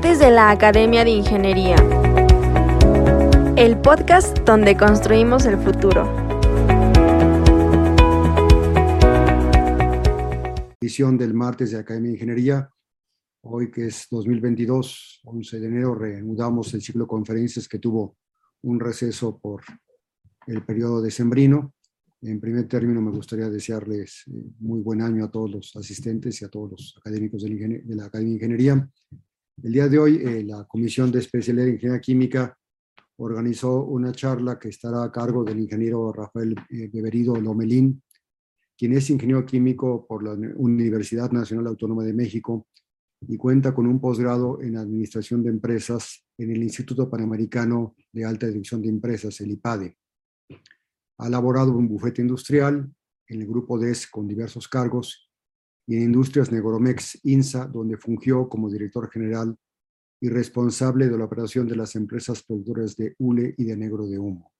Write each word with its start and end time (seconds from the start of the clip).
Martes 0.00 0.18
de 0.18 0.30
la 0.30 0.50
Academia 0.50 1.04
de 1.04 1.10
Ingeniería. 1.10 1.76
El 3.54 3.78
podcast 3.82 4.38
donde 4.46 4.74
construimos 4.74 5.44
el 5.44 5.58
futuro. 5.58 6.08
Edición 10.80 11.18
del 11.18 11.34
martes 11.34 11.72
de 11.72 11.80
Academia 11.80 12.12
de 12.12 12.14
Ingeniería. 12.14 12.70
Hoy 13.42 13.70
que 13.70 13.88
es 13.88 14.06
2022, 14.10 15.20
11 15.22 15.60
de 15.60 15.66
enero, 15.66 15.94
reanudamos 15.94 16.72
el 16.72 16.80
ciclo 16.80 17.04
de 17.04 17.08
conferencias 17.08 17.68
que 17.68 17.78
tuvo 17.78 18.16
un 18.62 18.80
receso 18.80 19.38
por 19.38 19.60
el 20.46 20.64
periodo 20.64 21.02
decembrino. 21.02 21.74
En 22.22 22.40
primer 22.40 22.66
término, 22.66 23.02
me 23.02 23.10
gustaría 23.10 23.50
desearles 23.50 24.24
eh, 24.28 24.32
muy 24.60 24.80
buen 24.80 25.02
año 25.02 25.26
a 25.26 25.30
todos 25.30 25.50
los 25.50 25.76
asistentes 25.76 26.40
y 26.40 26.46
a 26.46 26.48
todos 26.48 26.70
los 26.70 26.94
académicos 26.98 27.42
de 27.42 27.82
la 27.94 28.06
Academia 28.06 28.30
de 28.30 28.36
Ingeniería. 28.36 28.90
El 29.62 29.72
día 29.72 29.88
de 29.88 29.98
hoy, 29.98 30.16
eh, 30.16 30.42
la 30.42 30.64
Comisión 30.64 31.12
de 31.12 31.18
Especialidad 31.18 31.66
en 31.66 31.74
Ingeniería 31.74 32.00
Química 32.00 32.58
organizó 33.18 33.84
una 33.84 34.10
charla 34.10 34.58
que 34.58 34.70
estará 34.70 35.04
a 35.04 35.12
cargo 35.12 35.44
del 35.44 35.58
ingeniero 35.60 36.10
Rafael 36.14 36.54
eh, 36.70 36.88
Beberido 36.90 37.38
Lomelín, 37.38 38.02
quien 38.78 38.94
es 38.94 39.10
ingeniero 39.10 39.44
químico 39.44 40.06
por 40.06 40.24
la 40.24 40.32
Universidad 40.56 41.30
Nacional 41.30 41.66
Autónoma 41.66 42.04
de 42.04 42.14
México 42.14 42.68
y 43.20 43.36
cuenta 43.36 43.74
con 43.74 43.86
un 43.86 44.00
posgrado 44.00 44.62
en 44.62 44.78
Administración 44.78 45.42
de 45.42 45.50
Empresas 45.50 46.24
en 46.38 46.52
el 46.52 46.62
Instituto 46.62 47.10
Panamericano 47.10 47.94
de 48.12 48.24
Alta 48.24 48.46
Dirección 48.46 48.80
de 48.80 48.88
Empresas, 48.88 49.38
el 49.42 49.50
IPADE. 49.50 49.98
Ha 51.18 51.28
laborado 51.28 51.72
en 51.72 51.76
un 51.76 51.88
bufete 51.88 52.22
industrial, 52.22 52.90
en 53.28 53.42
el 53.42 53.46
grupo 53.46 53.78
DES 53.78 54.06
con 54.06 54.26
diversos 54.26 54.68
cargos, 54.68 55.29
y 55.90 55.96
en 55.96 56.04
Industrias 56.04 56.52
Negromex 56.52 57.18
INSA, 57.24 57.66
donde 57.66 57.96
fungió 57.96 58.48
como 58.48 58.70
director 58.70 59.10
general 59.10 59.58
y 60.20 60.28
responsable 60.28 61.08
de 61.08 61.18
la 61.18 61.24
operación 61.24 61.66
de 61.66 61.74
las 61.74 61.96
empresas 61.96 62.44
productoras 62.44 62.94
de 62.94 63.16
hule 63.18 63.56
y 63.58 63.64
de 63.64 63.76
negro 63.76 64.06
de 64.06 64.16
humo. 64.16 64.52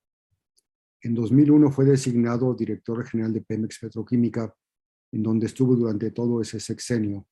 En 1.01 1.15
2001 1.15 1.71
fue 1.71 1.85
designado 1.85 2.53
director 2.55 3.07
general 3.07 3.33
de 3.33 3.43
Pemex 3.43 3.79
Petroquímica, 3.79 4.53
en 5.13 5.23
donde 5.23 5.47
estuvo 5.47 5.77
durante 5.77 6.11
todo 6.11 6.43
ese 6.43 6.59
sexenio, 6.59 7.29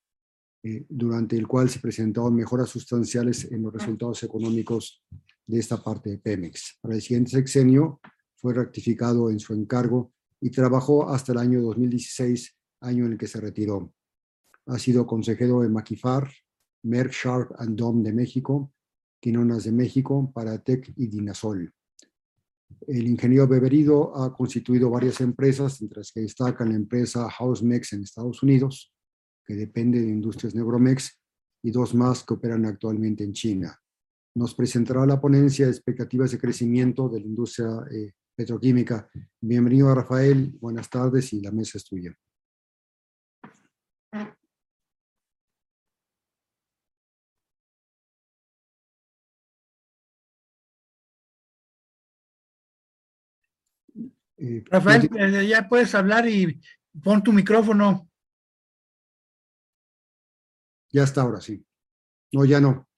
eh, 0.63 0.87
durante 0.89 1.37
el 1.37 1.49
cual 1.49 1.69
se 1.69 1.81
presentaron 1.81 2.37
mejoras 2.37 2.69
sustanciales 2.69 3.51
en 3.51 3.63
los 3.63 3.73
resultados 3.73 4.23
económicos 4.23 5.05
de 5.45 5.59
esta 5.59 5.83
parte 5.83 6.11
de 6.11 6.19
Pemex. 6.19 6.79
Para 6.81 6.95
el 6.95 7.03
siguiente 7.03 7.33
sexenio 7.33 8.01
fue 8.37 8.55
rectificado 8.55 9.29
en 9.29 9.41
su 9.41 9.55
encargo 9.55 10.13
y 10.41 10.51
trabajó 10.51 11.09
hasta 11.09 11.33
el 11.33 11.39
año 11.39 11.61
2016, 11.63 12.57
año 12.81 13.07
en 13.07 13.13
el 13.13 13.19
que 13.19 13.27
se 13.27 13.41
retiró. 13.41 13.93
Ha 14.69 14.79
sido 14.79 15.07
consejero 15.07 15.63
de 15.63 15.71
Maquifar, 15.71 16.31
Merck 16.83 17.13
Sharp 17.13 17.53
and 17.59 17.79
Dom 17.79 18.03
de 18.03 18.13
México, 18.13 18.73
Quinonas 19.19 19.65
de 19.65 19.73
México, 19.73 20.31
Paratec 20.33 20.93
y 20.97 21.07
Dinasol. 21.07 21.73
El 22.87 23.09
ingeniero 23.09 23.49
Beberido 23.49 24.15
ha 24.15 24.35
constituido 24.35 24.91
varias 24.91 25.23
empresas, 25.23 25.81
entre 25.81 26.01
las 26.01 26.13
que 26.13 26.21
destacan 26.21 26.69
la 26.69 26.77
empresa 26.77 27.31
Housemex 27.31 27.95
en 27.95 28.03
Estados 28.03 28.43
Unidos, 28.43 28.93
que 29.47 29.55
depende 29.55 30.03
de 30.03 30.09
Industrias 30.09 30.55
Neuromex, 30.55 31.19
y 31.63 31.71
dos 31.71 31.95
más 31.95 32.23
que 32.23 32.35
operan 32.35 32.67
actualmente 32.67 33.25
en 33.25 33.33
China. 33.33 33.77
Nos 34.35 34.55
presentará 34.55 35.07
la 35.07 35.21
ponencia 35.21 35.65
de 35.65 35.73
expectativas 35.73 36.31
de 36.31 36.39
crecimiento 36.39 37.09
de 37.09 37.21
la 37.21 37.27
industria 37.27 37.69
eh, 37.91 38.13
Petroquímica. 38.37 39.09
Bienvenido 39.41 39.89
a 39.89 39.95
Rafael, 39.95 40.57
buenas 40.61 40.89
tardes 40.89 41.33
y 41.33 41.41
la 41.41 41.51
mesa 41.51 41.79
es 41.79 41.85
tuya. 41.85 42.15
Eh, 54.39 54.65
Rafael, 54.71 55.09
eh, 55.17 55.47
ya 55.49 55.69
puedes 55.69 55.95
hablar 55.95 56.29
y 56.29 56.61
pon 57.03 57.23
tu 57.23 57.33
micrófono. 57.33 58.09
Ya 60.91 61.03
está 61.03 61.23
ahora, 61.23 61.41
sí. 61.41 61.65
No, 62.33 62.45
ya 62.45 62.61
no. 62.61 62.89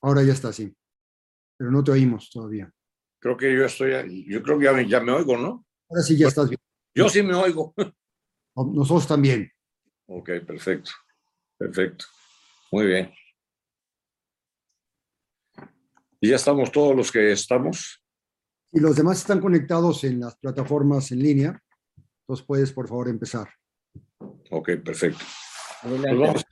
Ahora 0.00 0.22
ya 0.22 0.32
está, 0.32 0.52
sí 0.52 0.74
pero 1.58 1.70
no 1.72 1.84
te 1.84 1.90
oímos 1.90 2.30
todavía. 2.30 2.72
Creo 3.18 3.36
que 3.36 3.52
yo 3.52 3.64
estoy, 3.64 4.24
yo 4.26 4.42
creo 4.42 4.58
que 4.58 4.88
ya 4.88 5.00
me, 5.00 5.12
oigo, 5.12 5.36
¿no? 5.36 5.66
Ahora 5.90 6.02
sí 6.02 6.16
ya 6.16 6.28
estás 6.28 6.48
bien. 6.48 6.60
Yo 6.94 7.08
sí 7.08 7.22
me 7.22 7.34
oigo. 7.34 7.74
Nosotros 8.54 9.06
también. 9.08 9.50
Ok, 10.06 10.30
perfecto, 10.46 10.92
perfecto. 11.58 12.06
Muy 12.70 12.86
bien. 12.86 13.12
Y 16.20 16.30
ya 16.30 16.36
estamos 16.36 16.72
todos 16.72 16.96
los 16.96 17.12
que 17.12 17.32
estamos. 17.32 18.02
Y 18.72 18.80
los 18.80 18.96
demás 18.96 19.18
están 19.18 19.40
conectados 19.40 20.04
en 20.04 20.20
las 20.20 20.36
plataformas 20.36 21.10
en 21.12 21.20
línea. 21.20 21.62
Entonces 22.22 22.44
puedes, 22.46 22.72
por 22.72 22.88
favor, 22.88 23.08
empezar. 23.08 23.48
Ok, 24.50 24.70
perfecto. 24.84 25.24
Pues 25.82 26.02
vamos, 26.02 26.44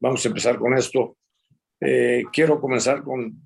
vamos, 0.00 0.24
a 0.24 0.28
empezar 0.28 0.58
con 0.58 0.76
esto. 0.76 1.16
Eh, 1.80 2.24
quiero 2.32 2.60
comenzar 2.60 3.02
con 3.02 3.42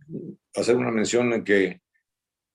hacer 0.54 0.76
una 0.76 0.90
mención 0.90 1.32
en 1.32 1.44
que, 1.44 1.82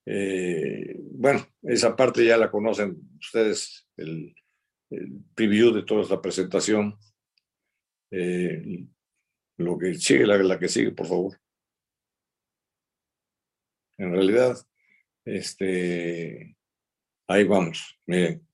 eh, 0.06 1.00
bueno, 1.12 1.46
esa 1.62 1.96
parte 1.96 2.26
ya 2.26 2.38
la 2.38 2.52
conocen 2.52 2.98
ustedes, 3.20 3.88
el, 3.98 4.34
preview 5.34 5.72
de 5.72 5.84
toda 5.84 6.02
esta 6.02 6.22
presentación. 6.22 6.98
Eh, 8.12 8.86
lo 9.58 9.78
que 9.78 9.96
sigue, 9.96 10.26
la, 10.28 10.38
la, 10.38 10.60
que 10.60 10.68
sigue, 10.68 10.92
por 10.92 11.08
favor. 11.08 11.40
En 13.98 14.12
realidad, 14.12 14.58
este, 15.26 16.56
ahí 17.28 17.44
vamos, 17.44 18.00
miren. 18.06 18.46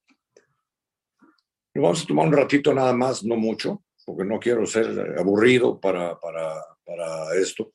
Vamos 1.75 2.03
a 2.03 2.07
tomar 2.07 2.27
un 2.27 2.33
ratito 2.33 2.73
nada 2.73 2.91
más, 2.93 3.23
no 3.23 3.37
mucho, 3.37 3.83
porque 4.05 4.25
no 4.25 4.39
quiero 4.39 4.65
ser 4.65 5.17
aburrido 5.17 5.79
para, 5.79 6.19
para, 6.19 6.55
para 6.83 7.35
esto. 7.35 7.73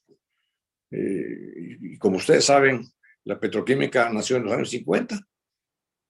Eh, 0.90 1.78
y 1.80 1.98
como 1.98 2.18
ustedes 2.18 2.44
saben, 2.44 2.84
la 3.24 3.40
petroquímica 3.40 4.10
nació 4.10 4.36
en 4.36 4.44
los 4.44 4.52
años 4.52 4.70
50 4.70 5.18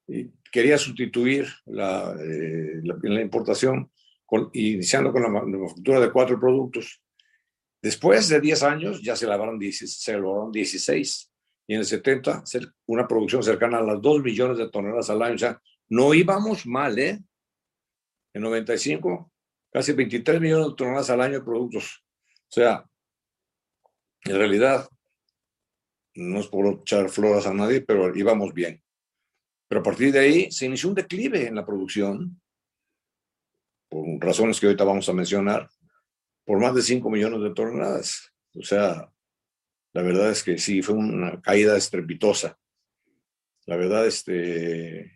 y 0.08 0.30
quería 0.50 0.76
sustituir 0.76 1.46
la, 1.66 2.16
eh, 2.20 2.80
la, 2.82 3.20
importación 3.20 3.90
con, 4.26 4.50
iniciando 4.52 5.12
con 5.12 5.22
la 5.22 5.28
manufactura 5.28 6.00
de 6.00 6.10
cuatro 6.10 6.38
productos. 6.40 7.00
Después 7.80 8.28
de 8.28 8.40
10 8.40 8.62
años 8.62 9.02
ya 9.02 9.14
se 9.14 9.26
lavaron 9.26 9.58
16 9.58 11.32
y 11.66 11.74
en 11.74 11.80
el 11.80 11.86
70 11.86 12.44
una 12.86 13.08
producción 13.08 13.42
cercana 13.42 13.78
a 13.78 13.82
las 13.82 14.00
2 14.00 14.22
millones 14.22 14.58
de 14.58 14.68
toneladas 14.68 15.10
al 15.10 15.22
año. 15.22 15.34
O 15.34 15.38
sea, 15.38 15.60
no 15.88 16.14
íbamos 16.14 16.66
mal, 16.66 16.98
¿eh? 16.98 17.20
En 18.32 18.42
95, 18.42 19.32
casi 19.72 19.92
23 19.92 20.40
millones 20.40 20.68
de 20.68 20.74
toneladas 20.74 21.10
al 21.10 21.20
año 21.20 21.34
de 21.34 21.44
productos. 21.44 22.04
O 22.26 22.52
sea, 22.54 22.84
en 24.24 24.36
realidad, 24.36 24.88
no 26.14 26.40
es 26.40 26.46
por 26.46 26.80
echar 26.80 27.08
flores 27.08 27.46
a 27.46 27.54
nadie, 27.54 27.80
pero 27.80 28.14
íbamos 28.16 28.52
bien. 28.52 28.82
Pero 29.68 29.80
a 29.80 29.84
partir 29.84 30.12
de 30.12 30.18
ahí 30.18 30.50
se 30.50 30.66
inició 30.66 30.90
un 30.90 30.94
declive 30.94 31.46
en 31.46 31.54
la 31.54 31.64
producción, 31.64 32.40
por 33.88 34.04
razones 34.20 34.60
que 34.60 34.66
ahorita 34.66 34.84
vamos 34.84 35.08
a 35.08 35.12
mencionar, 35.12 35.68
por 36.44 36.60
más 36.60 36.74
de 36.74 36.82
5 36.82 37.08
millones 37.10 37.40
de 37.40 37.54
toneladas. 37.54 38.32
O 38.54 38.62
sea, 38.62 39.10
la 39.94 40.02
verdad 40.02 40.30
es 40.30 40.42
que 40.42 40.58
sí, 40.58 40.82
fue 40.82 40.96
una 40.96 41.40
caída 41.40 41.76
estrepitosa. 41.76 42.58
La 43.64 43.76
verdad, 43.76 44.06
este, 44.06 45.12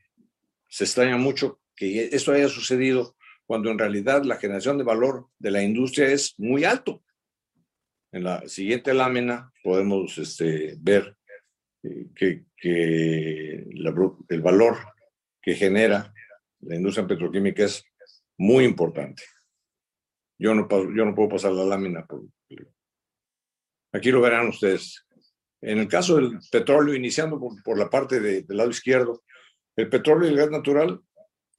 se 0.69 0.85
extraña 0.85 1.17
mucho 1.17 1.61
que 1.75 2.07
esto 2.13 2.33
haya 2.33 2.49
sucedido 2.49 3.17
cuando 3.45 3.71
en 3.73 3.79
realidad 3.79 4.23
la 4.23 4.37
generación 4.37 4.79
de 4.79 4.85
valor 4.85 5.27
de 5.39 5.51
la 5.51 5.63
industria 5.65 6.09
es 6.09 6.35
muy 6.39 6.65
alto. 6.65 7.03
En 8.13 8.23
la 8.23 8.49
siguiente 8.49 8.95
lámina 8.95 9.53
podemos 9.65 10.17
este, 10.17 10.77
ver 10.79 11.17
eh, 11.83 12.07
que, 12.15 12.45
que 12.57 13.67
el 14.29 14.41
valor 14.41 14.77
que 15.43 15.55
genera 15.55 16.15
la 16.61 16.77
industria 16.77 17.07
petroquímica 17.07 17.65
es 17.65 17.85
muy 18.37 18.65
importante. 18.65 19.25
Yo 20.39 20.55
no, 20.55 20.69
yo 20.69 21.05
no 21.05 21.15
puedo 21.17 21.31
pasar 21.31 21.51
la 21.51 21.65
lámina. 21.65 22.07
Por, 22.07 22.29
aquí 23.93 24.11
lo 24.11 24.21
verán 24.21 24.49
ustedes. 24.49 25.05
En 25.61 25.79
el 25.79 25.89
caso 25.89 26.17
del 26.17 26.39
petróleo, 26.51 26.95
iniciando 26.95 27.41
por, 27.41 27.79
la 27.79 27.91
parte 27.91 28.21
del 28.21 28.45
lado 28.49 28.71
izquierdo, 28.71 29.23
el 29.77 29.89
petróleo 29.89 30.29
y 30.29 30.33
el 30.33 30.39
gas 30.39 30.51
natural 30.51 31.01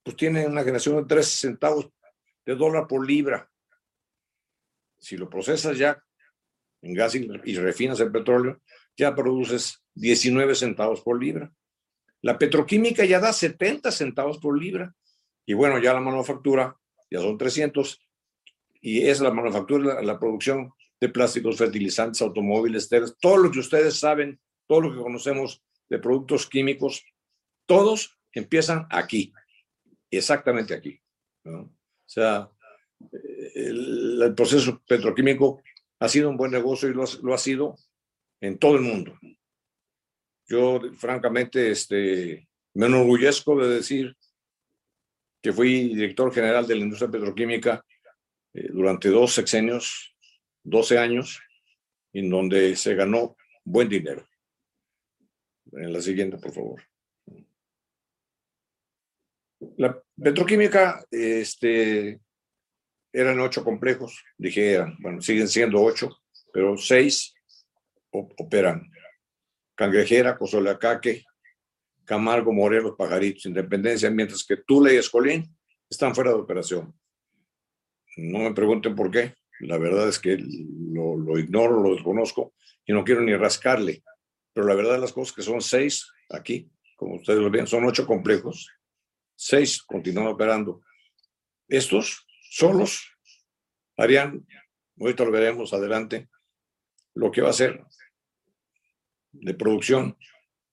pues 0.04 0.16
tiene 0.16 0.48
una 0.48 0.64
generación 0.64 0.96
de 0.96 1.06
3 1.06 1.28
centavos 1.28 1.90
de 2.46 2.56
dólar 2.56 2.88
por 2.88 3.06
libra. 3.06 3.50
Si 4.98 5.18
lo 5.18 5.30
procesas 5.30 5.78
ya 5.78 6.02
en 6.82 6.94
gas 6.94 7.16
y, 7.16 7.56
refinas 7.58 8.00
el 8.00 8.12
petróleo, 8.12 8.62
ya 8.96 9.14
produces 9.14 9.84
19 9.96 10.56
centavos 10.56 11.02
por 11.02 11.22
libra. 11.22 11.52
La 12.22 12.38
petroquímica 12.38 13.06
ya 13.06 13.20
da 13.20 13.34
70 13.34 13.92
centavos 13.92 14.40
por 14.40 14.58
libra. 14.58 14.94
Y 15.46 15.54
bueno, 15.54 15.80
ya 15.80 15.94
la 15.94 16.02
manufactura 16.02 16.76
ya 17.10 17.20
son 17.20 17.38
300. 17.38 18.00
y 18.82 19.08
es 19.08 19.20
la 19.20 19.32
manufactura, 19.32 20.02
la 20.02 20.20
producción 20.20 20.74
de 21.00 21.10
plásticos, 21.10 21.58
fertilizantes, 21.58 22.22
automóviles, 22.22 22.90
todo 23.20 23.38
lo 23.38 23.52
que 23.52 23.60
ustedes 23.60 23.96
saben, 24.00 24.40
todo 24.68 24.82
lo 24.82 24.92
que 24.92 25.02
conocemos 25.02 25.64
de 25.90 26.00
productos 26.00 26.48
químicos, 26.48 27.04
todos 27.66 28.18
empiezan 28.34 28.86
aquí, 28.90 29.34
exactamente 30.12 30.74
aquí. 30.74 31.00
O 31.46 31.70
sea, 32.06 32.50
el, 33.56 34.34
proceso 34.36 34.82
petroquímico 34.88 35.62
ha 36.00 36.10
sido 36.10 36.30
un 36.30 36.38
buen 36.38 36.52
negocio 36.52 36.90
y 36.90 36.94
lo, 36.94 37.06
lo, 37.24 37.34
ha 37.34 37.38
sido 37.38 37.76
en 38.42 38.58
todo 38.58 38.76
el 38.76 38.82
mundo. 38.82 39.18
Yo, 40.48 40.80
francamente, 40.98 41.72
este, 41.72 42.48
me 42.74 42.88
enorgullezco 42.88 43.60
de 43.60 43.76
decir 43.76 44.16
que 45.42 45.54
fui 45.54 45.90
director 45.90 46.34
general 46.34 46.68
de 46.68 46.76
la 46.76 46.82
industria 46.82 47.10
petroquímica 47.10 47.86
eh, 48.54 48.70
durante 48.72 49.10
dos 49.10 49.34
sexenios, 49.34 50.16
12 50.64 50.98
años, 50.98 51.42
en 52.14 52.30
donde 52.30 52.76
se 52.76 52.96
ganó 52.96 53.36
buen 53.64 53.90
dinero. 53.90 54.28
En 55.72 55.94
la 55.94 56.02
siguiente, 56.02 56.38
por 56.38 56.52
favor. 56.52 56.84
La 59.78 60.02
petroquímica, 60.22 61.06
este, 61.12 62.20
eran 63.12 63.40
ocho 63.40 63.64
complejos, 63.64 64.24
dije 64.38 64.80
bueno, 65.00 65.22
siguen 65.22 65.48
siendo 65.48 65.82
ocho, 65.82 66.10
pero 66.54 66.78
seis 66.78 67.34
operan. 68.12 68.90
Cangrejera, 69.76 70.38
Cozoleacaque, 70.38 71.24
Camargo, 72.04 72.52
Morelos, 72.52 72.96
Pajaritos, 72.98 73.46
Independencia, 73.46 74.10
mientras 74.10 74.44
que 74.44 74.58
Tula 74.58 74.92
y 74.92 74.98
Escolín 74.98 75.56
están 75.90 76.14
fuera 76.14 76.32
de 76.32 76.38
operación. 76.38 76.94
No 78.18 78.40
me 78.40 78.54
pregunten 78.54 78.96
por 78.96 79.10
qué, 79.10 79.36
la 79.60 79.78
verdad 79.78 80.08
es 80.08 80.20
que 80.20 80.38
lo, 80.38 81.18
lo 81.18 81.38
ignoro, 81.38 81.82
lo 81.82 81.94
desconozco 81.94 82.54
y 82.86 82.94
no 82.94 83.04
quiero 83.04 83.22
ni 83.22 83.36
rascarle, 83.36 84.04
pero 84.54 84.68
la 84.68 84.76
verdad 84.76 84.94
de 84.94 85.00
las 85.00 85.14
cosas 85.14 85.36
que 85.36 85.42
son 85.42 85.62
seis 85.62 86.12
aquí, 86.30 86.70
como 86.96 87.16
ustedes 87.16 87.40
lo 87.40 87.50
ven, 87.50 87.68
son 87.68 87.86
ocho 87.86 88.06
complejos, 88.06 88.70
seis 89.36 89.82
continúan 89.84 90.28
operando. 90.28 90.82
Estos 91.68 92.26
solos 92.50 93.12
harían, 93.98 94.46
ahorita 95.00 95.26
lo 95.26 95.32
veremos 95.32 95.74
adelante, 95.74 96.30
lo 97.16 97.32
que 97.32 97.42
va 97.42 97.50
a 97.50 97.54
ser 97.54 97.84
de 99.32 99.54
producción, 99.54 100.18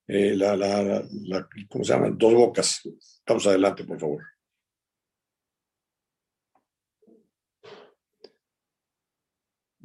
eh, 0.09 0.35
la, 0.37 0.57
la, 0.57 1.05
la, 1.25 1.49
¿cómo 1.69 1.85
se 1.85 1.93
llama? 1.93 2.11
Dos 2.11 2.35
bocas. 2.35 2.81
Vamos 3.27 3.47
adelante, 3.47 3.85
por 3.85 3.99
favor. 3.99 4.23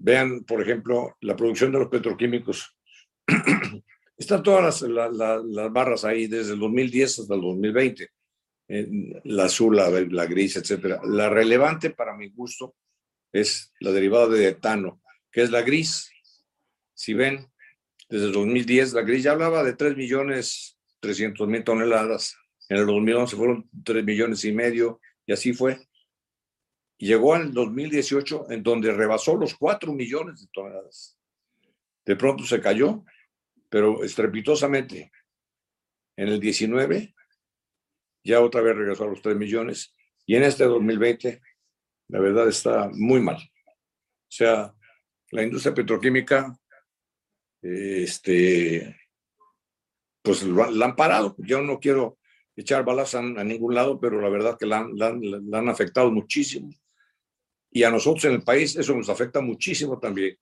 Vean, 0.04 0.44
por 0.44 0.62
ejemplo, 0.62 1.16
la 1.22 1.36
producción 1.36 1.72
de 1.72 1.80
los 1.80 1.90
petroquímicos. 1.90 2.76
Están 4.18 4.42
todas 4.42 4.82
las, 4.82 5.14
las, 5.14 5.72
barras 5.72 6.06
ahí 6.06 6.28
desde 6.28 6.54
el 6.54 6.60
2010 6.60 7.20
hasta 7.20 7.36
el 7.36 7.42
2020. 7.42 8.10
Eh, 8.68 8.88
la 9.26 9.46
azul, 9.46 9.76
la, 9.76 9.90
la 9.90 10.26
gris, 10.26 10.56
etcétera. 10.56 11.02
La 11.04 11.30
relevante 11.30 11.92
para 11.92 12.16
mi 12.16 12.30
gusto 12.30 12.76
es 13.32 13.74
la 13.80 13.92
derivada 13.92 14.28
de 14.28 14.48
etano, 14.48 15.02
que 15.32 15.42
es 15.42 15.52
la 15.52 15.62
gris. 15.62 16.10
Si 16.94 17.14
ven, 17.14 17.48
desde 18.10 18.26
el 18.26 18.32
2010 18.32 18.94
la 18.94 19.02
gris 19.02 19.24
ya 19.24 19.32
hablaba 19.32 19.64
de 19.64 19.74
3 19.74 19.96
millones 19.96 20.78
300 21.00 21.48
mil 21.48 21.64
toneladas. 21.64 22.38
En 22.70 22.78
el 22.78 22.86
2011 22.86 23.36
fueron 23.36 23.70
3 23.84 24.04
millones 24.06 24.46
y 24.46 24.52
medio 24.52 25.02
y 25.26 25.34
así 25.34 25.54
fue. 25.54 25.80
Llegó 27.02 27.34
al 27.34 27.52
2018 27.52 28.52
en 28.52 28.62
donde 28.62 28.92
rebasó 28.92 29.36
los 29.36 29.56
4 29.56 29.92
millones 29.92 30.42
de 30.42 30.48
toneladas. 30.54 31.18
De 32.06 32.16
pronto 32.16 32.46
se 32.46 32.62
cayó, 32.62 33.04
pero 33.70 34.04
estrepitosamente. 34.04 35.12
En 36.16 36.28
el 36.28 36.40
19 36.40 37.16
ya 38.24 38.40
otra 38.42 38.62
vez 38.62 38.76
regresó 38.76 39.06
a 39.06 39.08
los 39.08 39.22
3 39.24 39.36
millones 39.36 39.96
y 40.28 40.36
en 40.36 40.44
este 40.44 40.66
2020 40.66 41.42
la 42.10 42.20
verdad 42.20 42.48
está 42.48 42.92
muy 42.94 43.20
mal. 43.20 43.38
O 43.38 44.32
sea, 44.34 44.72
la 45.32 45.42
industria 45.42 45.74
petroquímica, 45.74 46.56
este, 47.64 48.96
pues 50.22 50.44
la 50.44 50.86
han 50.86 50.96
parado. 50.96 51.36
Yo 51.40 51.64
no 51.64 51.80
quiero 51.80 52.20
echar 52.56 52.86
balas 52.86 53.16
a, 53.16 53.24
ningún 53.24 53.74
lado, 53.74 54.00
pero 54.00 54.22
la 54.22 54.30
verdad 54.30 54.56
que 54.60 54.68
la 54.68 54.88
la, 54.94 55.18
la 55.20 55.58
han 55.58 55.70
afectado 55.70 56.12
muchísimo. 56.12 56.70
Y 57.72 57.84
a 57.84 57.92
nosotros 57.92 58.26
en 58.26 58.34
el 58.34 58.44
país 58.44 58.76
eso 58.76 58.96
nos 58.96 59.10
afecta 59.10 59.42
muchísimo 59.42 59.98
también. 60.00 60.38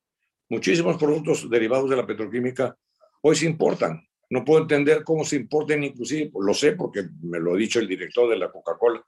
Muchísimos 0.49 0.97
productos 0.97 1.49
derivados 1.49 1.89
de 1.89 1.95
la 1.95 2.07
petroquímica 2.07 2.75
hoy 3.21 3.35
se 3.35 3.45
importan. 3.45 4.05
No 4.29 4.43
puedo 4.43 4.61
entender 4.61 5.03
cómo 5.03 5.23
se 5.23 5.35
importen, 5.35 5.83
inclusive, 5.83 6.31
lo 6.39 6.53
sé 6.53 6.73
porque 6.73 7.09
me 7.21 7.39
lo 7.39 7.53
ha 7.53 7.57
dicho 7.57 7.79
el 7.79 7.87
director 7.87 8.29
de 8.29 8.37
la 8.37 8.51
Coca-Cola, 8.51 9.03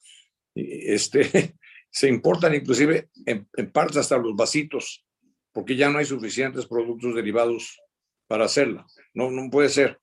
este, 0.56 1.56
se 1.90 2.08
importan 2.08 2.56
inclusive 2.56 3.10
en, 3.26 3.48
en 3.56 3.72
parte 3.72 4.00
hasta 4.00 4.18
los 4.18 4.36
vasitos, 4.36 5.06
porque 5.52 5.76
ya 5.76 5.90
no 5.90 6.00
hay 6.00 6.06
suficientes 6.06 6.66
productos 6.66 7.16
derivados 7.16 7.80
para 8.28 8.46
hacerla. 8.46 8.86
No, 9.14 9.30
no 9.30 9.50
puede 9.50 9.70
ser. 9.70 10.00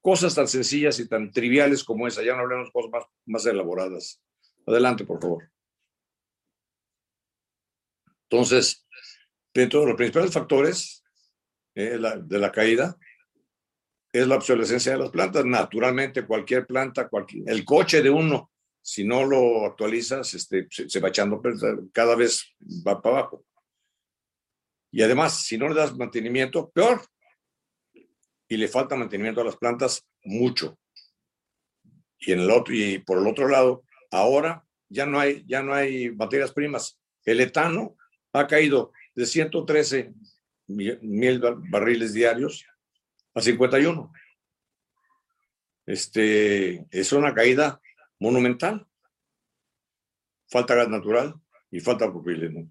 Cosas 0.00 0.34
tan 0.34 0.48
sencillas 0.48 0.98
y 1.00 1.08
tan 1.08 1.30
triviales 1.30 1.84
como 1.84 2.06
esa, 2.06 2.22
ya 2.22 2.34
no 2.34 2.42
hablamos 2.42 2.68
de 2.68 2.72
cosas 2.72 3.04
más 3.26 3.44
elaboradas. 3.46 4.22
Adelante, 4.66 5.04
por 5.04 5.20
favor. 5.20 5.50
Entonces, 8.30 8.86
dentro 9.54 9.80
de 9.80 9.86
los 9.86 9.96
principales 9.96 10.32
factores 10.32 11.02
eh, 11.74 11.98
de 12.22 12.38
la 12.38 12.52
caída 12.52 12.96
es 14.12 14.26
la 14.26 14.36
obsolescencia 14.36 14.92
de 14.92 14.98
las 14.98 15.10
plantas. 15.10 15.44
Naturalmente, 15.44 16.26
cualquier 16.26 16.66
planta, 16.66 17.08
cualquier, 17.08 17.48
el 17.48 17.64
coche 17.64 18.02
de 18.02 18.10
uno 18.10 18.50
si 18.88 19.04
no 19.04 19.22
lo 19.22 19.66
actualizas, 19.66 20.32
este, 20.32 20.66
se, 20.70 20.98
va 20.98 21.08
echando, 21.08 21.42
cada 21.92 22.16
vez 22.16 22.56
va 22.58 23.02
para 23.02 23.18
abajo. 23.18 23.44
Y 24.90 25.02
además, 25.02 25.44
si 25.44 25.58
no 25.58 25.68
le 25.68 25.74
das 25.74 25.94
mantenimiento, 25.94 26.70
peor. 26.70 27.02
Y 28.48 28.56
le 28.56 28.66
falta 28.66 28.96
mantenimiento 28.96 29.42
a 29.42 29.44
las 29.44 29.58
plantas 29.58 30.08
mucho. 30.24 30.78
Y, 32.18 32.32
en 32.32 32.40
el 32.40 32.50
otro, 32.50 32.74
y 32.74 32.98
por 33.00 33.18
el 33.18 33.26
otro 33.26 33.46
lado, 33.46 33.84
ahora 34.10 34.64
ya 34.88 35.04
no 35.04 35.20
hay, 35.20 35.44
ya 35.46 35.62
no 35.62 35.74
hay 35.74 36.10
materias 36.10 36.52
primas. 36.52 36.98
El 37.26 37.40
etano 37.40 37.94
ha 38.32 38.46
caído 38.46 38.92
de 39.14 39.26
113 39.26 40.12
mil 40.68 41.40
barriles 41.70 42.12
diarios 42.12 42.66
a 43.34 43.40
51. 43.40 44.12
Este, 45.86 46.86
es 46.90 47.12
una 47.12 47.34
caída 47.34 47.80
monumental. 48.20 48.86
Falta 50.50 50.74
gas 50.74 50.88
natural 50.88 51.34
y 51.70 51.80
falta 51.80 52.10
propileno. 52.10 52.70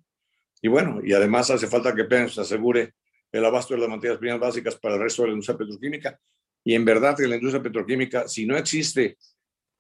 Y 0.62 0.68
bueno, 0.68 1.02
y 1.04 1.14
además 1.14 1.50
hace 1.52 1.68
falta 1.68 1.94
que 1.94 2.06
PENS 2.06 2.40
asegure 2.40 2.96
el 3.32 3.46
abasto 3.46 3.74
de 3.74 3.82
las 3.82 3.90
materias 3.90 4.20
primas 4.20 4.40
básicas 4.40 4.76
para 4.76 4.96
el 4.96 5.02
resto 5.02 5.22
de 5.22 5.30
la 5.30 5.34
industria 5.34 5.58
petroquímica. 5.58 6.20
Y 6.64 6.74
en 6.74 6.86
verdad 6.86 7.16
que 7.16 7.28
la 7.28 7.36
industria 7.36 7.64
petroquímica, 7.64 8.28
si 8.28 8.46
no 8.46 8.58
existe 8.58 9.18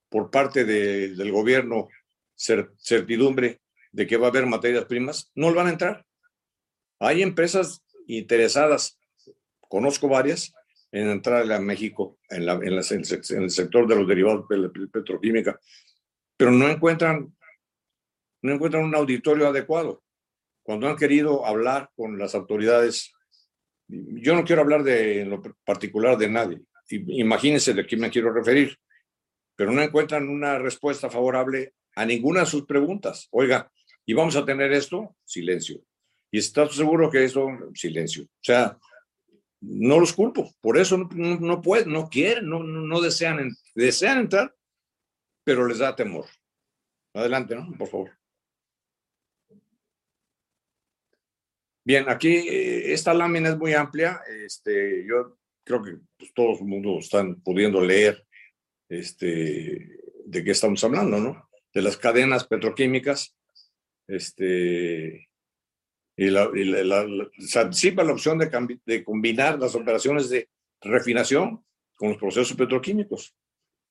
por 0.10 0.30
parte 0.30 0.64
de, 0.64 1.16
del 1.16 1.32
gobierno 1.32 1.88
certidumbre 2.36 3.62
de 3.98 4.06
que 4.06 4.18
va 4.18 4.28
a 4.28 4.30
haber 4.30 4.46
materias 4.46 4.86
primas, 4.86 5.32
no 5.34 5.52
van 5.56 5.66
a 5.66 5.72
entrar. 5.72 6.06
Hay 7.00 7.24
empresas 7.24 7.84
interesadas, 8.06 9.00
conozco 9.60 10.08
varias, 10.08 10.54
en 10.92 11.10
entrar 11.10 11.52
a 11.52 11.60
México 11.60 12.20
en, 12.30 12.46
la, 12.46 12.54
en, 12.54 12.74
en, 12.74 13.44
el 13.44 13.50
sector 13.50 13.88
de 13.88 13.96
los 13.96 14.08
derivados 14.08 14.48
de 14.50 14.58
la 14.60 14.70
petroquímica, 14.70 15.60
pero 16.38 16.52
no 16.52 16.70
encuentran, 16.70 17.36
no 18.44 18.54
encuentran 18.54 18.84
un 18.84 18.94
auditorio 18.94 19.48
adecuado. 19.48 20.04
Cuando 20.62 20.88
han 20.88 20.96
querido 20.96 21.44
hablar 21.44 21.90
con 21.96 22.20
las 22.20 22.36
autoridades, 22.36 23.12
yo 23.88 24.36
no 24.36 24.44
quiero 24.44 24.62
hablar 24.62 24.84
de 24.84 25.22
en 25.22 25.32
lo 25.32 25.42
particular 25.66 26.20
de 26.20 26.30
nadie, 26.30 26.62
imagínense 26.88 27.74
de 27.74 27.86
quién 27.88 28.02
me 28.02 28.12
quiero 28.12 28.32
referir, 28.32 28.78
pero 29.56 29.72
no 29.72 29.82
encuentran 29.82 30.30
una 30.30 30.60
respuesta 30.60 31.10
favorable 31.10 31.74
a 31.96 32.06
ninguna 32.06 32.42
de 32.42 32.46
sus 32.46 32.68
preguntas. 32.68 33.28
Oiga, 33.32 33.72
¿y 34.08 34.14
vamos 34.14 34.36
a 34.36 34.46
tener 34.46 34.72
esto? 34.72 35.16
Silencio. 35.24 35.84
¿Y 36.32 36.40
está 36.40 36.68
seguro 36.70 37.12
que 37.12 37.24
eso? 37.24 37.48
Silencio. 37.76 38.24
O 38.24 38.42
sea, 38.42 38.78
no 39.62 40.00
los 40.00 40.14
culpo, 40.14 40.52
por 40.62 40.78
eso 40.78 40.98
no, 40.98 41.08
no, 41.40 41.62
pueden, 41.62 41.92
no 41.92 42.10
quieren, 42.10 42.48
no, 42.48 42.64
no, 42.64 43.02
desean, 43.02 43.52
desean 43.76 44.20
entrar, 44.20 44.56
pero 45.44 45.68
les 45.68 45.80
da 45.80 45.96
temor. 45.96 46.26
Adelante, 47.14 47.56
¿no? 47.56 47.76
Por 47.78 47.88
favor. 47.88 48.12
Bien, 51.84 52.08
aquí 52.10 52.28
eh, 52.28 52.94
esta 52.94 53.14
lámina 53.14 53.50
es 53.50 53.58
muy 53.58 53.74
amplia. 53.74 54.22
Este, 54.46 55.06
yo 55.08 55.38
creo 55.64 55.82
que 55.82 55.98
pues, 56.18 56.34
todo 56.34 56.60
el 56.60 57.00
están 57.00 57.42
pudiendo 57.42 57.82
leer 57.82 58.26
este, 58.90 60.00
de 60.26 60.44
qué 60.44 60.52
estamos 60.52 60.84
hablando, 60.84 61.18
¿no? 61.20 61.50
De 61.74 61.82
las 61.82 61.98
cadenas 61.98 62.46
petroquímicas, 62.46 63.38
este, 64.08 65.30
y, 66.16 66.30
la, 66.30 66.50
se 67.40 67.60
anticipa 67.60 68.04
la 68.04 68.14
opción 68.14 68.40
de, 68.40 68.80
de 68.86 69.04
combinar 69.04 69.60
las 69.60 69.76
operaciones 69.76 70.30
de 70.30 70.50
refinación 70.82 71.64
con 71.96 72.10
los 72.10 72.18
procesos 72.18 72.56
petroquímicos 72.56 73.36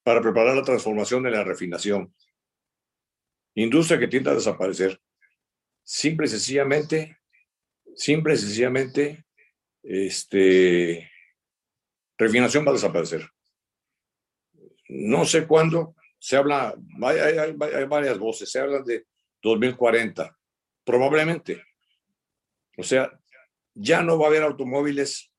para 0.02 0.20
preparar 0.20 0.56
la 0.56 0.62
transformación 0.62 1.22
de 1.22 1.30
la 1.30 1.44
refinación. 1.44 2.14
Industria 3.54 3.98
que 3.98 4.08
tiende 4.08 4.30
a 4.30 4.34
desaparecer. 4.34 5.00
Simple 5.82 6.26
y 6.26 6.30
sencillamente, 6.30 7.18
simple 7.94 8.34
y 8.34 8.36
sencillamente, 8.36 9.24
este, 9.82 11.10
refinación 12.18 12.64
va 12.66 12.70
a 12.70 12.74
desaparecer. 12.74 13.28
No 14.88 15.24
sé 15.24 15.46
cuándo, 15.46 15.96
se 16.18 16.36
habla, 16.36 16.74
hay, 17.02 17.18
hay, 17.18 17.84
varias 17.84 18.18
voces, 18.18 18.50
se 18.50 18.60
habla 18.60 18.82
de 18.82 19.06
2040, 19.42 20.36
probablemente. 20.84 21.62
O 22.76 22.82
sea, 22.82 23.10
ya 23.74 24.02
no 24.02 24.18
va 24.18 24.26
a 24.26 24.28
haber 24.28 24.42
automóviles, 24.42 25.32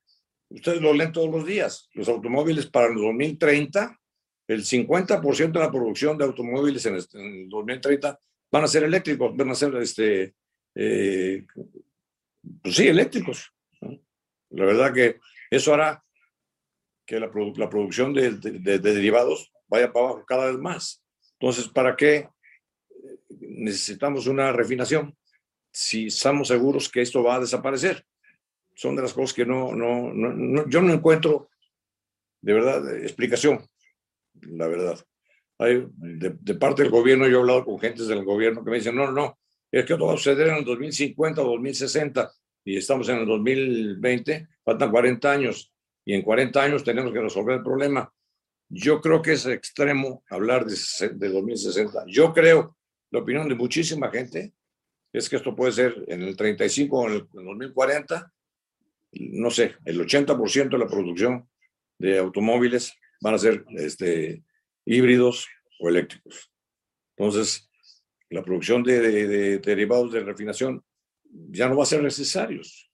ustedes 0.49 0.81
lo 0.81 0.93
leen 0.93 1.11
todos 1.11 1.29
los 1.29 1.45
días, 1.45 1.89
los 1.93 2.07
automóviles 2.07 2.67
para 2.67 2.87
el 2.87 2.95
2030, 2.95 3.99
el 4.47 4.63
50% 4.63 5.51
de 5.51 5.59
la 5.59 5.71
producción 5.71 6.17
de 6.17 6.25
automóviles 6.25 6.85
en, 6.85 6.95
el 6.95 7.49
2030 7.49 8.19
van 8.51 8.63
a 8.63 8.67
ser 8.67 8.83
eléctricos, 8.83 9.35
van 9.35 9.49
a 9.49 9.55
ser, 9.55 9.75
este, 9.75 10.35
eh, 10.75 11.45
pues 12.61 12.75
sí, 12.75 12.87
eléctricos. 12.87 13.51
La 14.49 14.65
verdad 14.65 14.93
que 14.93 15.19
eso 15.49 15.73
hará 15.73 16.03
que 17.05 17.19
la, 17.19 17.29
producción 17.31 18.13
de, 18.13 18.31
derivados 18.79 19.51
vaya 19.67 19.91
para 19.91 20.07
abajo 20.07 20.25
cada 20.25 20.47
vez 20.47 20.57
más. 20.57 21.03
Entonces, 21.39 21.67
¿para 21.67 21.95
qué 21.95 22.29
necesitamos 23.47 24.27
una 24.27 24.51
refinación 24.51 25.15
si 25.71 26.07
estamos 26.07 26.47
seguros 26.47 26.89
que 26.89 27.01
esto 27.01 27.23
va 27.23 27.35
a 27.35 27.39
desaparecer? 27.39 28.05
Son 28.75 28.95
de 28.95 29.01
las 29.01 29.13
cosas 29.13 29.33
que 29.33 29.45
no, 29.45 29.73
no, 29.73 30.13
no, 30.13 30.67
yo 30.69 30.81
no 30.81 30.93
encuentro 30.93 31.49
de 32.41 32.53
verdad 32.53 32.97
explicación, 32.97 33.65
la 34.41 34.67
verdad. 34.67 34.99
Hay, 35.59 35.87
de, 35.97 36.55
parte 36.55 36.83
del 36.83 36.91
gobierno, 36.91 37.27
yo 37.27 37.37
he 37.37 37.39
hablado 37.39 37.65
con 37.65 37.79
gentes 37.79 38.07
del 38.07 38.23
gobierno 38.23 38.63
que 38.63 38.69
me 38.69 38.77
dicen, 38.77 38.95
no, 38.95 39.11
no, 39.11 39.39
es 39.71 39.85
que 39.85 39.93
esto 39.93 40.05
va 40.05 40.13
a 40.13 40.17
suceder 40.17 40.49
en 40.49 40.55
el 40.57 40.65
2050 40.65 41.41
o 41.41 41.45
2060 41.45 42.31
y 42.63 42.77
estamos 42.77 43.09
en 43.09 43.17
el 43.19 43.25
2020, 43.25 44.47
faltan 44.63 44.91
40 44.91 45.31
años 45.31 45.73
y 46.05 46.13
en 46.13 46.21
40 46.21 46.61
años 46.61 46.83
tenemos 46.83 47.11
que 47.11 47.21
resolver 47.21 47.57
el 47.57 47.63
problema. 47.63 48.11
Yo 48.69 49.01
creo 49.01 49.21
que 49.21 49.33
es 49.33 49.45
extremo 49.45 50.23
hablar 50.29 50.65
de, 50.65 50.75
de 51.15 51.29
2060. 51.29 52.05
Yo 52.07 52.33
creo, 52.33 52.76
la 53.11 53.19
opinión 53.19 53.47
de 53.47 53.55
muchísima 53.55 54.11
gente, 54.11 54.53
es 55.13 55.29
que 55.29 55.37
esto 55.37 55.55
puede 55.55 55.71
ser 55.71 56.05
en 56.07 56.21
el 56.21 56.35
35 56.35 56.99
o 56.99 57.07
en 57.07 57.13
el 57.15 57.27
2040, 57.31 58.33
no 59.11 59.49
sé, 59.49 59.75
el 59.85 59.99
80% 59.99 60.69
de 60.69 60.77
la 60.77 60.87
producción 60.87 61.49
de 61.97 62.19
automóviles 62.19 62.93
van 63.21 63.35
a 63.35 63.39
ser 63.39 63.65
este, 63.69 64.43
híbridos 64.85 65.47
o 65.79 65.89
eléctricos. 65.89 66.51
Entonces, 67.15 67.69
la 68.29 68.43
producción 68.43 68.83
de, 68.83 68.99
de 68.99 69.59
derivados 69.59 70.11
de 70.11 70.19
refinación 70.19 70.83
ya 71.49 71.67
no 71.67 71.77
va 71.77 71.83
a 71.83 71.87
ser 71.87 72.03
necesarios. 72.03 72.91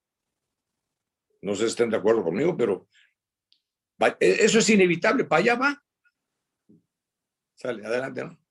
No 1.41 1.55
sé 1.55 1.63
si 1.63 1.69
estén 1.69 1.89
de 1.89 1.97
acuerdo 1.97 2.23
conmigo, 2.23 2.55
pero 2.55 2.87
e, 4.19 4.45
eso 4.45 4.59
es 4.59 4.69
inevitable, 4.69 5.25
para 5.25 5.41
allá 5.41 5.55
va. 5.55 5.83
Sale, 7.55 7.85
adelante, 7.85 8.23
¿no? 8.23 8.42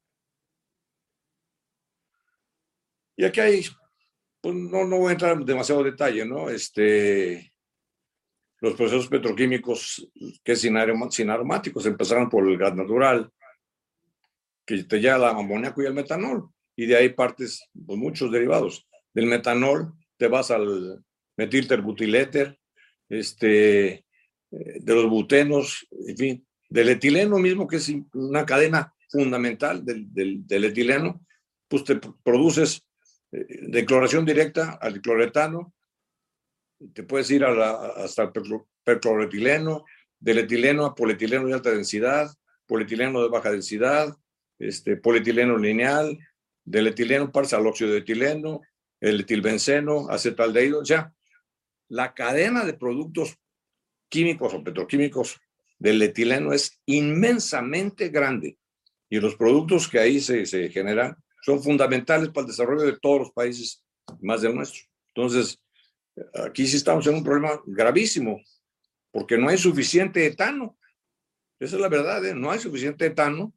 Y 3.16 3.25
aquí 3.25 3.40
hay, 3.40 3.64
pues 4.40 4.54
no, 4.54 4.85
no 4.85 4.99
voy 4.99 5.11
a 5.11 5.12
entrar 5.12 5.37
en 5.37 5.45
demasiado 5.45 5.83
detalle, 5.83 6.25
¿no? 6.25 6.49
Este, 6.50 7.52
los 8.61 8.75
procesos 8.75 9.09
petroquímicos 9.09 10.09
que 10.45 10.54
sin, 10.57 10.76
aromáticos 10.76 11.85
empezaron 11.85 12.31
por 12.31 12.49
el 12.49 12.57
gas 12.57 12.75
natural, 12.75 13.31
que 14.64 14.85
te 14.85 15.00
lleva 15.00 15.16
el 15.16 15.37
amoníaco 15.37 15.83
y 15.83 15.87
el 15.87 15.95
metanol, 15.95 16.49
y 16.76 16.87
de 16.87 16.97
ahí 16.97 17.09
partes 17.09 17.69
pues, 17.87 17.99
muchos 17.99 18.31
derivados. 18.31 18.87
Del 19.12 19.26
metanol 19.26 19.92
te 20.16 20.28
vas 20.28 20.52
al 20.52 21.04
metilterbutyléter, 21.37 22.59
este, 23.09 23.90
eh, 23.92 24.04
de 24.50 24.95
los 24.95 25.11
butenos, 25.11 25.87
en 26.07 26.16
fin, 26.16 26.47
del 26.69 26.90
etileno 26.90 27.38
mismo, 27.38 27.66
que 27.66 27.76
es 27.76 27.92
una 28.14 28.47
cadena 28.47 28.95
fundamental 29.11 29.85
del, 29.85 30.07
del, 30.47 30.64
etileno, 30.64 31.26
pues 31.69 31.85
te 31.85 31.97
produces 32.23 32.87
de 33.33 33.87
cloración 33.87 34.27
directa 34.27 34.79
al 34.81 35.01
cloretano, 35.01 35.75
te 36.93 37.03
puedes 37.03 37.31
ir 37.31 37.45
hasta 37.45 38.25
el 38.25 38.33
percloretileno, 38.85 39.85
del 40.21 40.39
etileno 40.39 40.85
a 40.85 40.95
polietileno 40.95 41.47
de 41.47 41.55
alta 41.55 41.71
densidad, 41.71 42.31
polietileno 42.67 43.23
de 43.23 43.29
baja 43.29 43.51
densidad, 43.51 44.15
este, 44.59 44.97
polietileno 44.97 45.57
lineal, 45.57 46.19
del 46.65 46.89
etileno 46.89 47.33
pasa 47.33 47.57
al 47.57 47.67
óxido 47.67 47.91
de 47.91 47.99
etileno, 47.99 48.61
el 49.01 49.21
etilbenceno, 49.21 50.09
acetaldehído, 50.11 50.81
o 50.81 50.85
sea, 50.85 51.12
la 51.89 52.15
cadena 52.15 52.65
de 52.65 52.75
productos 52.75 53.37
químicos 54.09 54.55
o 54.55 54.62
petroquímicos 54.62 55.41
del 55.79 56.01
etileno 56.03 56.53
es 56.53 56.81
inmensamente 56.87 58.11
grande 58.11 58.59
y 59.09 59.19
los 59.19 59.35
productos 59.35 59.89
que 59.89 59.99
ahí 59.99 60.21
se 60.21 60.69
generan 60.71 61.17
son 61.43 61.63
fundamentales 61.63 62.31
para 62.31 62.43
el 62.43 62.51
desarrollo 62.51 62.83
de 62.83 62.99
todos 62.99 63.19
los 63.21 63.33
países 63.33 63.85
más 64.21 64.43
del 64.43 64.55
nuestro. 64.55 64.83
Entonces, 65.15 65.61
aquí 66.35 66.67
sí 66.67 66.77
estamos 66.77 67.07
en 67.07 67.17
un 67.17 67.25
problema 67.25 67.61
gravísimo 67.67 68.41
porque 69.11 69.37
no 69.37 69.49
hay 69.49 69.59
suficiente 69.59 70.25
etano. 70.25 70.79
Esa 71.61 71.77
es 71.77 71.83
la 71.83 71.89
verdad, 71.89 72.25
¿eh? 72.25 72.35
no 72.35 72.51
hay 72.51 72.59
suficiente 72.59 73.07
etano 73.07 73.55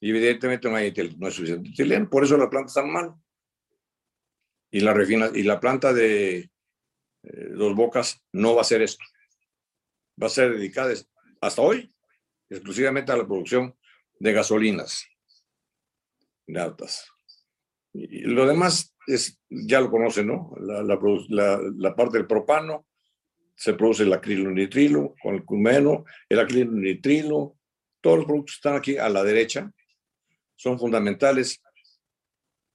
y 0.00 0.10
evidentemente 0.10 0.68
no 0.68 0.76
hay, 0.76 0.92
no 1.18 1.26
hay 1.26 1.32
suficiente 1.32 1.70
etileno, 1.70 2.08
por 2.08 2.24
eso 2.24 2.36
la 2.36 2.50
planta 2.50 2.68
está 2.68 2.82
mal. 2.82 3.14
Y 4.70 4.80
la, 4.80 4.92
refina, 4.92 5.30
y 5.32 5.44
la 5.44 5.60
planta 5.60 5.92
de 5.92 6.50
eh, 7.22 7.48
Dos 7.50 7.76
Bocas 7.76 8.20
no 8.32 8.54
va 8.54 8.62
a 8.62 8.64
ser 8.64 8.82
esto 8.82 9.04
va 10.20 10.26
a 10.26 10.30
ser 10.30 10.52
dedicada 10.52 10.94
hasta 11.40 11.62
hoy 11.62 11.92
exclusivamente 12.48 13.12
a 13.12 13.16
la 13.16 13.26
producción 13.26 13.76
de 14.18 14.32
gasolinas 14.32 15.06
de 16.46 16.60
altas. 16.60 17.13
Lo 17.94 18.46
demás 18.46 18.94
es, 19.06 19.40
ya 19.48 19.80
lo 19.80 19.90
conocen, 19.90 20.26
¿no? 20.26 20.52
La, 20.58 21.94
parte 21.94 22.18
del 22.18 22.26
propano, 22.26 22.86
se 23.56 23.74
produce 23.74 24.02
el 24.02 24.12
acrilonitrilo 24.12 25.14
con 25.22 25.36
el 25.36 25.44
cumeno, 25.44 26.04
el 26.28 26.40
acrilonitrilo, 26.40 27.56
todos 28.00 28.18
los 28.18 28.26
productos 28.26 28.56
están 28.56 28.76
aquí 28.76 28.96
a 28.98 29.08
la 29.08 29.22
derecha 29.22 29.72
son 30.56 30.78
fundamentales. 30.78 31.60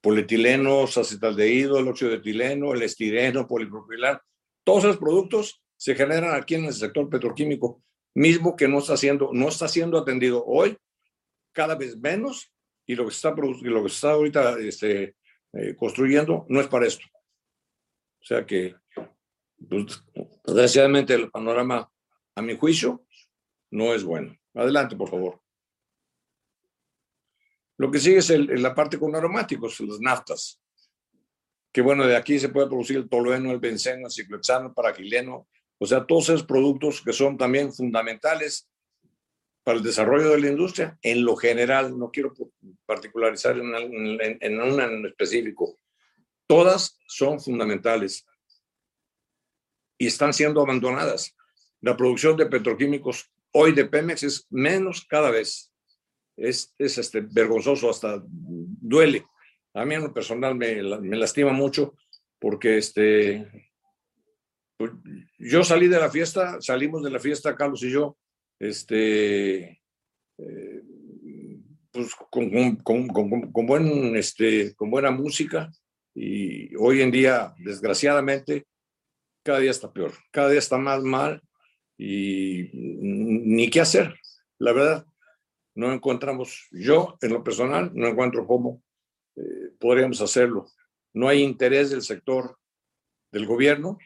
Polietilenos, 0.02 0.98
acetaldehído, 0.98 1.80
el 1.80 1.88
óxido 1.88 2.12
de 2.12 2.18
etileno, 2.18 2.74
el 2.74 2.84
estireno, 2.84 3.48
polipropilar, 3.48 4.22
todos 4.64 4.86
esos 4.86 4.98
productos 4.98 5.62
se 5.76 5.94
generan 5.94 6.36
aquí 6.36 6.56
en 6.56 6.66
el 6.66 6.74
sector 6.74 7.10
petroquímico, 7.10 7.84
mismo 8.14 8.56
que 8.56 8.70
no 8.70 8.80
está 8.80 8.96
siendo, 8.96 9.32
no 9.34 9.50
está 9.50 9.68
siendo 9.68 9.98
atendido 9.98 10.46
hoy, 10.46 10.78
cada 11.52 11.76
vez 11.76 11.98
menos, 11.98 12.54
y 12.89 12.96
lo 12.96 13.05
que 13.05 13.12
está, 13.12 13.29
lo 13.36 13.84
que 13.84 13.88
está 13.88 14.13
ahorita 14.13 14.58
este, 14.62 15.15
eh, 15.53 15.75
construyendo 15.77 16.48
no 16.50 16.60
es 16.60 16.67
para 16.67 16.88
esto. 16.88 17.05
O 18.19 18.25
sea 18.25 18.43
que, 18.43 18.75
pues, 19.69 20.03
desgraciadamente, 20.43 21.13
el 21.13 21.29
panorama, 21.29 21.88
a 22.34 22.41
mi 22.41 22.58
juicio, 22.58 23.05
no 23.69 23.93
es 23.93 24.03
bueno. 24.03 24.36
Adelante, 24.55 24.96
por 24.96 25.08
favor. 25.08 25.39
Lo 27.77 27.91
que 27.91 28.00
sigue 28.00 28.17
es 28.17 28.29
la 28.31 28.74
parte 28.74 28.98
con 28.98 29.15
aromáticos, 29.15 29.79
las 29.81 30.00
naftas. 30.00 30.60
Que 31.72 31.81
bueno, 31.81 32.08
de 32.08 32.15
aquí 32.15 32.39
se 32.39 32.50
puede 32.50 32.65
producir 32.65 32.98
el 32.98 33.08
tolueno, 33.08 33.51
el 33.51 33.60
benceno, 33.60 34.08
el 34.08 34.12
ciclohexano, 34.12 34.69
el 34.69 34.74
paragileno, 34.74 35.48
o 35.77 35.86
sea, 35.86 36.08
todos 36.08 36.29
esos 36.29 36.43
productos 36.43 37.03
que 37.03 37.13
son 37.13 37.38
también 37.38 37.72
fundamentales 37.72 38.67
para 39.70 39.78
el 39.78 39.86
desarrollo 39.86 40.32
de 40.32 40.42
la 40.42 40.48
industria 40.48 40.98
en 41.04 41.24
lo 41.24 41.36
general, 41.36 41.96
no 41.96 42.10
quiero 42.10 42.34
particularizar 42.88 43.56
en, 43.56 44.20
en, 44.42 44.60
una 44.60 44.86
en 44.86 45.06
específico, 45.06 45.78
todas 46.48 46.98
son 47.08 47.40
fundamentales 47.40 48.26
y 49.96 50.08
están 50.08 50.34
siendo 50.34 50.64
abandonadas. 50.64 51.36
La 51.82 51.96
producción 51.96 52.36
de 52.36 52.48
petroquímicos 52.48 53.32
hoy 53.52 53.74
de 53.74 53.86
Pemex 53.86 54.24
es 54.24 54.48
menos 54.50 55.06
cada 55.06 55.30
vez. 55.30 55.72
Es, 56.36 56.74
es 56.80 56.98
este, 56.98 57.22
vergonzoso, 57.22 57.92
hasta 57.92 58.24
duele. 58.26 59.24
A 59.76 59.86
mí 59.86 59.94
en 59.94 60.02
lo 60.02 60.12
personal 60.12 60.56
me, 60.56 60.82
me 60.82 61.16
lastima 61.16 61.54
mucho 61.54 61.94
porque 62.40 62.80
este, 62.80 63.70
pues, 64.78 64.94
yo 65.38 65.64
salí 65.64 65.88
de 65.88 66.00
la 66.00 66.10
fiesta, 66.10 66.60
salimos 66.60 67.04
de 67.04 67.12
la 67.12 67.20
fiesta, 67.20 67.56
Carlos 67.56 67.84
y 67.84 67.92
yo, 67.92 68.18
este, 68.60 69.82
eh, 70.38 70.84
pues 71.92 72.13
con, 72.16 72.50
con, 72.78 73.08
con, 73.08 73.51
con, 73.51 73.66
buen, 73.66 74.16
este, 74.16 74.75
con 74.75 74.92
buena 74.92 75.12
música 75.12 75.72
y 76.13 76.75
hoy 76.75 77.01
en 77.01 77.12
día, 77.12 77.54
desgraciadamente, 77.58 78.66
cada 79.44 79.60
día 79.60 79.72
está 79.72 79.92
peor, 79.92 80.12
cada 80.32 80.50
día 80.50 80.60
está 80.60 80.78
más 80.78 81.01
mal 81.01 81.42
y 81.98 82.70
ni 82.74 83.70
qué 83.70 83.82
hacer. 83.82 84.13
La 84.58 84.74
verdad, 84.74 85.06
no 85.75 85.94
encontramos, 85.94 86.68
yo 86.72 87.18
en 87.22 87.34
lo 87.34 87.44
personal, 87.44 87.92
no 87.94 88.08
encuentro 88.08 88.46
cómo 88.46 88.84
eh, 89.36 89.72
podríamos 89.80 90.22
hacerlo. 90.22 90.66
No 91.13 91.28
hay 91.28 91.42
interés 91.42 91.89
del 91.89 92.01
sector 92.01 92.58
del 93.32 93.46
gobierno 93.46 93.98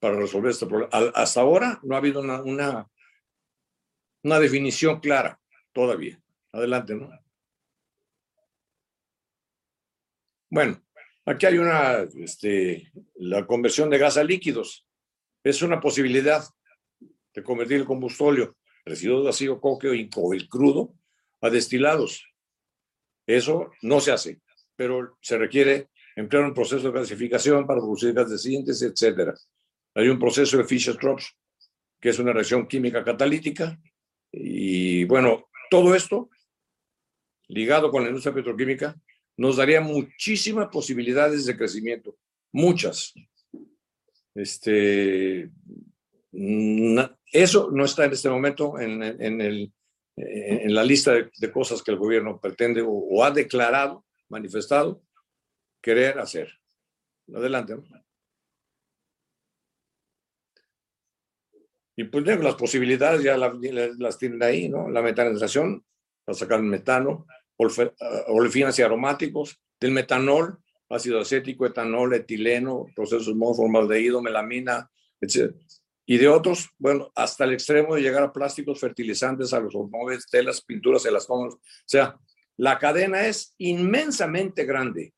para 0.00 0.16
resolver 0.16 0.50
este 0.50 0.66
problema. 0.66 0.90
hasta 1.14 1.40
ahora 1.40 1.78
no 1.82 1.94
ha 1.94 1.98
habido 1.98 2.20
una, 2.20 2.42
una, 2.42 2.90
una 4.22 4.38
definición 4.38 5.00
clara 5.00 5.40
todavía. 5.72 6.20
Adelante, 6.52 6.94
¿no? 6.94 7.10
Bueno, 10.50 10.82
aquí 11.24 11.46
hay 11.46 11.58
una, 11.58 12.00
este, 12.16 12.92
la 13.16 13.46
conversión 13.46 13.88
de 13.88 13.98
gas 13.98 14.18
a 14.18 14.24
líquidos. 14.24 14.86
Es 15.42 15.62
una 15.62 15.80
posibilidad 15.80 16.44
de 17.34 17.42
convertir 17.42 17.78
el 17.78 17.86
combustóleo, 17.86 18.56
residuos 18.84 19.24
de 19.24 19.30
ácido 19.30 19.60
coque 19.60 19.88
o 19.88 20.32
el 20.34 20.48
crudo, 20.48 20.94
a 21.40 21.50
destilados. 21.50 22.26
Eso 23.26 23.72
no 23.82 24.00
se 24.00 24.12
hace, 24.12 24.40
pero 24.76 25.16
se 25.20 25.38
requiere 25.38 25.88
emplear 26.16 26.44
un 26.44 26.54
proceso 26.54 26.86
de 26.86 26.92
clasificación 26.92 27.66
para 27.66 27.80
producir 27.80 28.12
gases 28.12 28.32
de 28.32 28.38
síntesis, 28.38 28.82
etcétera. 28.82 29.34
Hay 29.94 30.08
un 30.08 30.18
proceso 30.18 30.58
de 30.58 30.64
Fischer-Tropsch, 30.64 31.34
que 32.00 32.10
es 32.10 32.18
una 32.18 32.32
reacción 32.32 32.66
química 32.66 33.02
catalítica, 33.02 33.78
y 34.32 35.04
bueno, 35.04 35.48
todo 35.70 35.94
esto 35.94 36.30
ligado 37.48 37.90
con 37.90 38.02
la 38.02 38.08
industria 38.08 38.34
petroquímica 38.34 38.98
nos 39.36 39.56
daría 39.56 39.80
muchísimas 39.80 40.68
posibilidades 40.68 41.44
de 41.44 41.56
crecimiento, 41.56 42.16
muchas. 42.50 43.14
Este, 44.34 45.50
eso 47.32 47.70
no 47.70 47.84
está 47.84 48.06
en 48.06 48.12
este 48.12 48.30
momento 48.30 48.78
en, 48.78 49.02
el, 49.02 49.72
en 50.16 50.74
la 50.74 50.84
lista 50.84 51.12
de, 51.12 51.52
cosas 51.52 51.82
que 51.82 51.90
el 51.90 51.98
gobierno 51.98 52.40
pretende 52.40 52.82
o, 52.86 53.24
ha 53.24 53.30
declarado, 53.30 54.04
manifestado, 54.28 55.02
querer 55.82 56.18
hacer. 56.18 56.48
Adelante. 57.34 57.76
Y 62.02 62.06
pues 62.06 62.26
las 62.26 62.56
posibilidades 62.56 63.22
ya 63.22 63.36
las, 63.36 64.18
tienen 64.18 64.42
ahí, 64.42 64.68
¿no? 64.68 64.90
La 64.90 65.02
metanización, 65.02 65.84
para 66.24 66.36
sacar 66.36 66.58
el 66.58 66.66
metano, 66.66 67.26
ah, 67.28 68.24
olefinas 68.26 68.76
y 68.78 68.82
aromáticos, 68.82 69.60
del 69.80 69.92
metanol, 69.92 70.58
ácido 70.88 71.20
acético, 71.20 71.64
etanol, 71.64 72.14
etileno, 72.14 72.86
procesos 72.96 73.36
formaldehído, 73.56 74.20
melamina, 74.20 74.90
etc. 75.20 75.54
Y 76.06 76.18
de 76.18 76.26
otros, 76.26 76.70
bueno, 76.76 77.12
hasta 77.14 77.44
el 77.44 77.52
extremo 77.52 77.94
de 77.94 78.02
llegar 78.02 78.24
a 78.24 78.32
plásticos, 78.32 78.80
fertilizantes, 78.80 79.52
a 79.52 79.60
los 79.60 79.74
automóviles, 79.76 80.26
telas, 80.28 80.60
pinturas, 80.60 81.06
elastomas. 81.06 81.54
O 81.54 81.60
sea, 81.86 82.16
la 82.56 82.80
cadena 82.80 83.26
es 83.28 83.54
inmensamente 83.58 84.64
grande. 84.64 85.14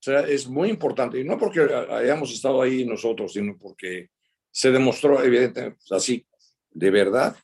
O 0.00 0.02
sea, 0.02 0.20
es 0.20 0.48
muy 0.48 0.70
importante. 0.70 1.20
Y 1.20 1.24
no 1.24 1.36
porque 1.36 1.60
hayamos 1.60 2.32
estado 2.32 2.62
ahí 2.62 2.86
nosotros, 2.86 3.34
sino 3.34 3.58
porque 3.58 4.08
se 4.52 4.70
demostró 4.70 5.22
evidentemente 5.24 5.80
así, 5.90 6.26
de 6.70 6.90
verdad, 6.90 7.36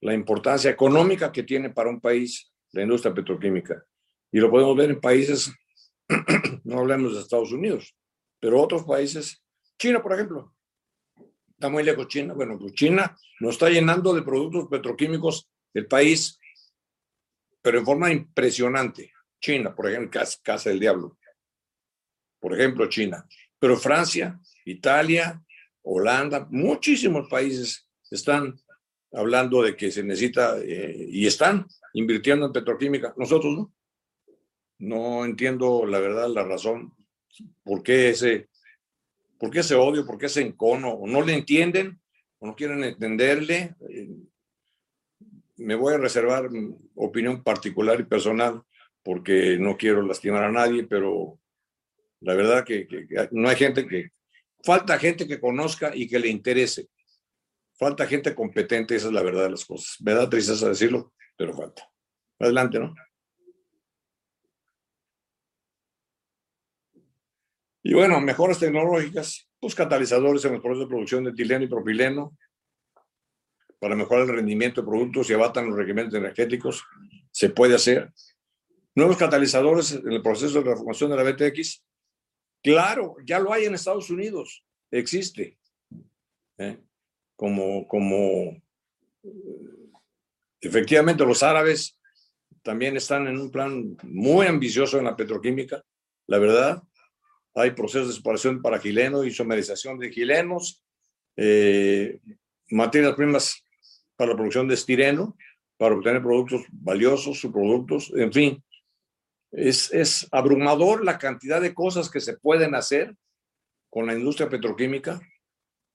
la 0.00 0.14
importancia 0.14 0.70
económica 0.70 1.30
que 1.30 1.42
tiene 1.42 1.70
para 1.70 1.90
un 1.90 2.00
país 2.00 2.50
la 2.70 2.82
industria 2.82 3.12
petroquímica. 3.12 3.84
Y 4.30 4.38
lo 4.38 4.50
podemos 4.50 4.76
ver 4.76 4.90
en 4.90 5.00
países, 5.00 5.52
no 6.64 6.78
hablemos 6.78 7.14
de 7.14 7.20
Estados 7.20 7.52
Unidos, 7.52 7.94
pero 8.40 8.60
otros 8.60 8.84
países, 8.84 9.44
China, 9.78 10.02
por 10.02 10.14
ejemplo, 10.14 10.54
está 11.50 11.68
muy 11.68 11.82
lejos 11.82 12.08
China. 12.08 12.34
Bueno, 12.34 12.58
pues 12.58 12.72
China 12.74 13.16
nos 13.40 13.54
está 13.54 13.68
llenando 13.68 14.14
de 14.14 14.22
productos 14.22 14.68
petroquímicos 14.68 15.48
el 15.74 15.86
país, 15.86 16.38
pero 17.60 17.78
en 17.78 17.84
forma 17.84 18.10
impresionante. 18.10 19.12
China, 19.40 19.74
por 19.74 19.88
ejemplo, 19.88 20.20
Casa 20.42 20.70
del 20.70 20.80
Diablo. 20.80 21.18
Por 22.40 22.54
ejemplo, 22.54 22.88
China. 22.88 23.26
Pero 23.58 23.76
Francia, 23.76 24.40
Italia, 24.64 25.40
Holanda, 25.82 26.46
muchísimos 26.50 27.28
países 27.28 27.88
están 28.10 28.58
hablando 29.12 29.62
de 29.62 29.76
que 29.76 29.90
se 29.90 30.02
necesita 30.02 30.58
eh, 30.58 31.06
y 31.10 31.26
están 31.26 31.66
invirtiendo 31.92 32.46
en 32.46 32.52
petroquímica. 32.52 33.14
Nosotros 33.16 33.54
no. 33.54 33.72
No 34.78 35.24
entiendo 35.24 35.86
la 35.86 36.00
verdad, 36.00 36.28
la 36.28 36.42
razón, 36.42 36.92
por 37.62 37.84
qué 37.84 38.08
ese, 38.08 38.48
por 39.38 39.50
qué 39.50 39.60
ese 39.60 39.76
odio, 39.76 40.04
por 40.04 40.18
qué 40.18 40.26
ese 40.26 40.40
encono, 40.40 40.90
o 40.90 41.06
no 41.06 41.22
le 41.22 41.34
entienden, 41.34 42.00
o 42.38 42.48
no 42.48 42.56
quieren 42.56 42.82
entenderle. 42.82 43.76
Me 45.56 45.76
voy 45.76 45.94
a 45.94 45.98
reservar 45.98 46.50
opinión 46.96 47.44
particular 47.44 48.00
y 48.00 48.04
personal 48.04 48.60
porque 49.04 49.56
no 49.58 49.76
quiero 49.76 50.02
lastimar 50.02 50.42
a 50.44 50.52
nadie, 50.52 50.84
pero 50.84 51.38
la 52.20 52.34
verdad 52.34 52.64
que 52.64 52.88
no 53.30 53.48
hay 53.48 53.56
gente 53.56 53.86
que, 53.86 54.10
Falta 54.62 54.98
gente 54.98 55.26
que 55.26 55.40
conozca 55.40 55.94
y 55.94 56.08
que 56.08 56.18
le 56.18 56.28
interese. 56.28 56.88
Falta 57.78 58.06
gente 58.06 58.34
competente, 58.34 58.94
esa 58.94 59.08
es 59.08 59.12
la 59.12 59.22
verdad 59.22 59.44
de 59.44 59.50
las 59.50 59.64
cosas. 59.64 59.96
Me 60.00 60.14
da 60.14 60.30
tristeza 60.30 60.68
decirlo, 60.68 61.12
pero 61.36 61.54
falta. 61.54 61.90
Adelante, 62.38 62.78
¿no? 62.78 62.94
Y 67.84 67.94
bueno, 67.94 68.20
mejoras 68.20 68.60
tecnológicas, 68.60 69.48
pues 69.58 69.74
catalizadores 69.74 70.44
en 70.44 70.52
los 70.52 70.62
procesos 70.62 70.86
de 70.86 70.90
producción 70.90 71.24
de 71.24 71.30
etileno 71.30 71.64
y 71.64 71.68
propileno 71.68 72.36
para 73.80 73.96
mejorar 73.96 74.28
el 74.28 74.36
rendimiento 74.36 74.80
de 74.80 74.86
productos 74.86 75.28
y 75.28 75.32
abatan 75.32 75.66
los 75.66 75.76
requerimientos 75.76 76.16
energéticos. 76.16 76.84
Se 77.32 77.50
puede 77.50 77.74
hacer. 77.74 78.12
Nuevos 78.94 79.16
catalizadores 79.16 79.92
en 79.92 80.12
el 80.12 80.22
proceso 80.22 80.62
de 80.62 80.70
la 80.70 80.76
formación 80.76 81.10
de 81.10 81.16
la 81.16 81.24
BTX 81.24 81.82
Claro, 82.62 83.16
ya 83.24 83.38
lo 83.40 83.52
hay 83.52 83.64
en 83.64 83.74
Estados 83.74 84.08
Unidos, 84.10 84.64
existe. 84.90 85.58
¿eh? 86.58 86.78
Como, 87.34 87.88
como 87.88 88.62
efectivamente 90.60 91.24
los 91.24 91.42
árabes 91.42 91.98
también 92.62 92.96
están 92.96 93.26
en 93.26 93.38
un 93.38 93.50
plan 93.50 93.96
muy 94.04 94.46
ambicioso 94.46 94.98
en 94.98 95.04
la 95.04 95.16
petroquímica, 95.16 95.82
la 96.28 96.38
verdad. 96.38 96.82
Hay 97.54 97.72
procesos 97.72 98.08
de 98.08 98.14
separación 98.14 98.62
para 98.62 98.78
gileno 98.78 99.24
y 99.24 99.30
de 99.30 100.10
gilenos, 100.12 100.82
eh, 101.36 102.20
materias 102.70 103.14
primas 103.14 103.64
para 104.16 104.30
la 104.30 104.36
producción 104.36 104.68
de 104.68 104.74
estireno, 104.74 105.36
para 105.76 105.96
obtener 105.96 106.22
productos 106.22 106.62
valiosos, 106.70 107.40
subproductos, 107.40 108.12
en 108.14 108.32
fin, 108.32 108.64
es, 109.52 110.28
abrumador 110.32 111.04
la 111.04 111.18
cantidad 111.18 111.60
de 111.60 111.74
cosas 111.74 112.10
que 112.10 112.20
se 112.20 112.36
pueden 112.36 112.74
hacer 112.74 113.14
con 113.90 114.06
la 114.06 114.14
industria 114.14 114.48
petroquímica, 114.48 115.20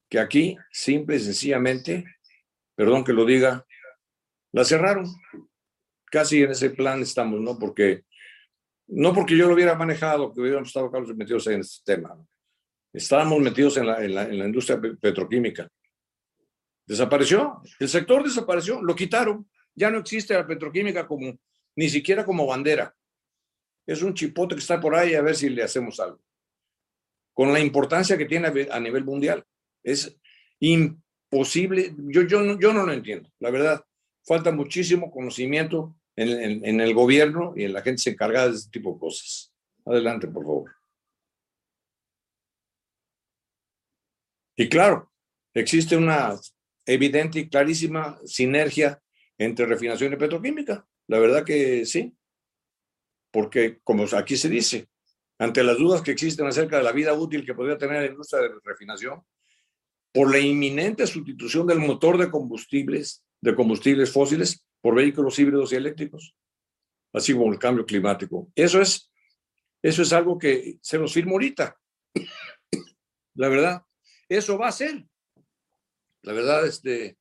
que 0.09 0.19
aquí, 0.19 0.55
simple 0.71 1.15
y 1.15 1.19
sencillamente, 1.19 2.05
perdón 2.75 3.03
que 3.03 3.13
lo 3.13 3.25
diga, 3.25 3.65
la 4.51 4.63
cerraron. 4.63 5.07
Casi 6.09 6.43
en 6.43 6.51
ese 6.51 6.69
plan 6.69 7.01
estamos, 7.01 7.41
¿no? 7.41 7.57
Porque, 7.57 8.05
no 8.87 9.13
porque 9.13 9.35
yo 9.35 9.47
lo 9.47 9.55
hubiera 9.55 9.75
manejado, 9.75 10.31
que 10.31 10.39
hubiéramos 10.39 10.69
estado 10.69 10.89
metidos 11.15 11.47
en 11.47 11.61
este 11.61 11.95
tema. 11.95 12.15
Estábamos 12.93 13.39
metidos 13.39 13.75
en 13.77 13.87
la, 13.87 14.03
en 14.03 14.39
la 14.39 14.45
industria 14.45 14.79
petroquímica. 14.79 15.67
Desapareció, 16.85 17.61
el 17.79 17.89
sector 17.89 18.23
desapareció, 18.23 18.81
lo 18.81 18.95
quitaron. 18.95 19.49
Ya 19.75 19.89
no 19.89 19.97
existe 19.97 20.33
la 20.33 20.47
petroquímica 20.47 21.05
como, 21.05 21.37
ni 21.75 21.89
siquiera 21.89 22.23
como 22.23 22.47
bandera 22.47 22.95
es 23.87 24.01
un 24.01 24.13
chipote 24.13 24.53
que 24.53 24.59
está 24.59 24.79
por 24.79 24.93
ahí 24.93 25.15
a 25.15 25.21
ver 25.21 25.35
si 25.35 25.49
le 25.49 25.63
hacemos 25.63 25.99
algo. 25.99 26.19
Con 27.33 27.53
la 27.53 27.59
importancia 27.61 28.17
que 28.17 28.25
tiene 28.25 28.67
a 28.69 28.79
nivel 28.79 29.05
mundial. 29.05 29.45
Es 29.81 30.15
imposible, 30.59 31.95
yo, 31.97 32.23
yo, 32.23 32.59
yo 32.59 32.73
no 32.73 32.85
lo 32.85 32.91
entiendo, 32.91 33.31
la 33.39 33.49
verdad. 33.49 33.83
Falta 34.25 34.51
muchísimo 34.51 35.09
conocimiento 35.09 35.95
en, 36.17 36.65
en 36.65 36.81
el 36.81 36.93
gobierno 36.93 37.53
y 37.55 37.63
en 37.63 37.71
la 37.71 37.81
gente 37.81 38.09
encargada 38.09 38.49
de 38.49 38.55
este 38.55 38.71
tipo 38.71 38.93
de 38.93 38.99
cosas. 38.99 39.53
Adelante, 39.85 40.27
por 40.27 40.43
favor. 40.43 40.71
Y 44.57 44.67
claro, 44.67 45.13
existe 45.53 45.95
una 45.95 46.35
evidente 46.85 47.39
y 47.39 47.47
clarísima 47.47 48.19
sinergia 48.25 49.01
entre 49.37 49.65
refinación 49.65 50.11
y 50.11 50.17
petroquímica. 50.17 50.85
La 51.07 51.19
verdad 51.19 51.45
que 51.45 51.85
sí 51.85 52.16
porque 53.37 53.81
como 53.83 54.03
aquí 54.13 54.35
se 54.35 54.49
dice, 54.49 54.89
ante 55.37 55.63
las 55.63 55.77
dudas 55.77 56.01
que 56.01 56.09
existen 56.09 56.47
acerca 56.47 56.77
de 56.77 56.83
la 56.83 56.91
vida 56.91 57.13
útil 57.13 57.45
que 57.45 57.53
podría 57.53 57.77
tener 57.77 58.01
la 58.01 58.07
industria 58.07 58.41
de 58.41 58.49
refinación, 58.63 59.21
por 60.11 60.31
la 60.31 60.39
inminente 60.39 61.05
sustitución 61.05 61.67
del 61.67 61.77
motor 61.77 62.17
de 62.17 62.31
combustibles, 62.31 63.23
de 63.39 63.53
combustibles 63.53 64.11
fósiles 64.11 64.65
por 64.81 64.95
vehículos 64.95 65.37
híbridos 65.37 65.71
y 65.71 65.75
eléctricos, 65.75 66.33
así 67.13 67.33
como 67.33 67.53
el 67.53 67.59
cambio 67.59 67.85
climático. 67.85 68.51
Eso 68.55 68.81
es 68.81 69.11
Eso 69.83 70.01
es 70.01 70.11
algo 70.13 70.39
que 70.39 70.79
se 70.81 70.97
los 70.97 71.13
firmo 71.13 71.33
ahorita. 71.33 71.77
La 73.35 73.49
verdad, 73.49 73.83
eso 74.27 74.57
va 74.57 74.69
a 74.69 74.71
ser. 74.71 75.05
La 76.23 76.33
verdad, 76.33 76.65
este, 76.65 77.19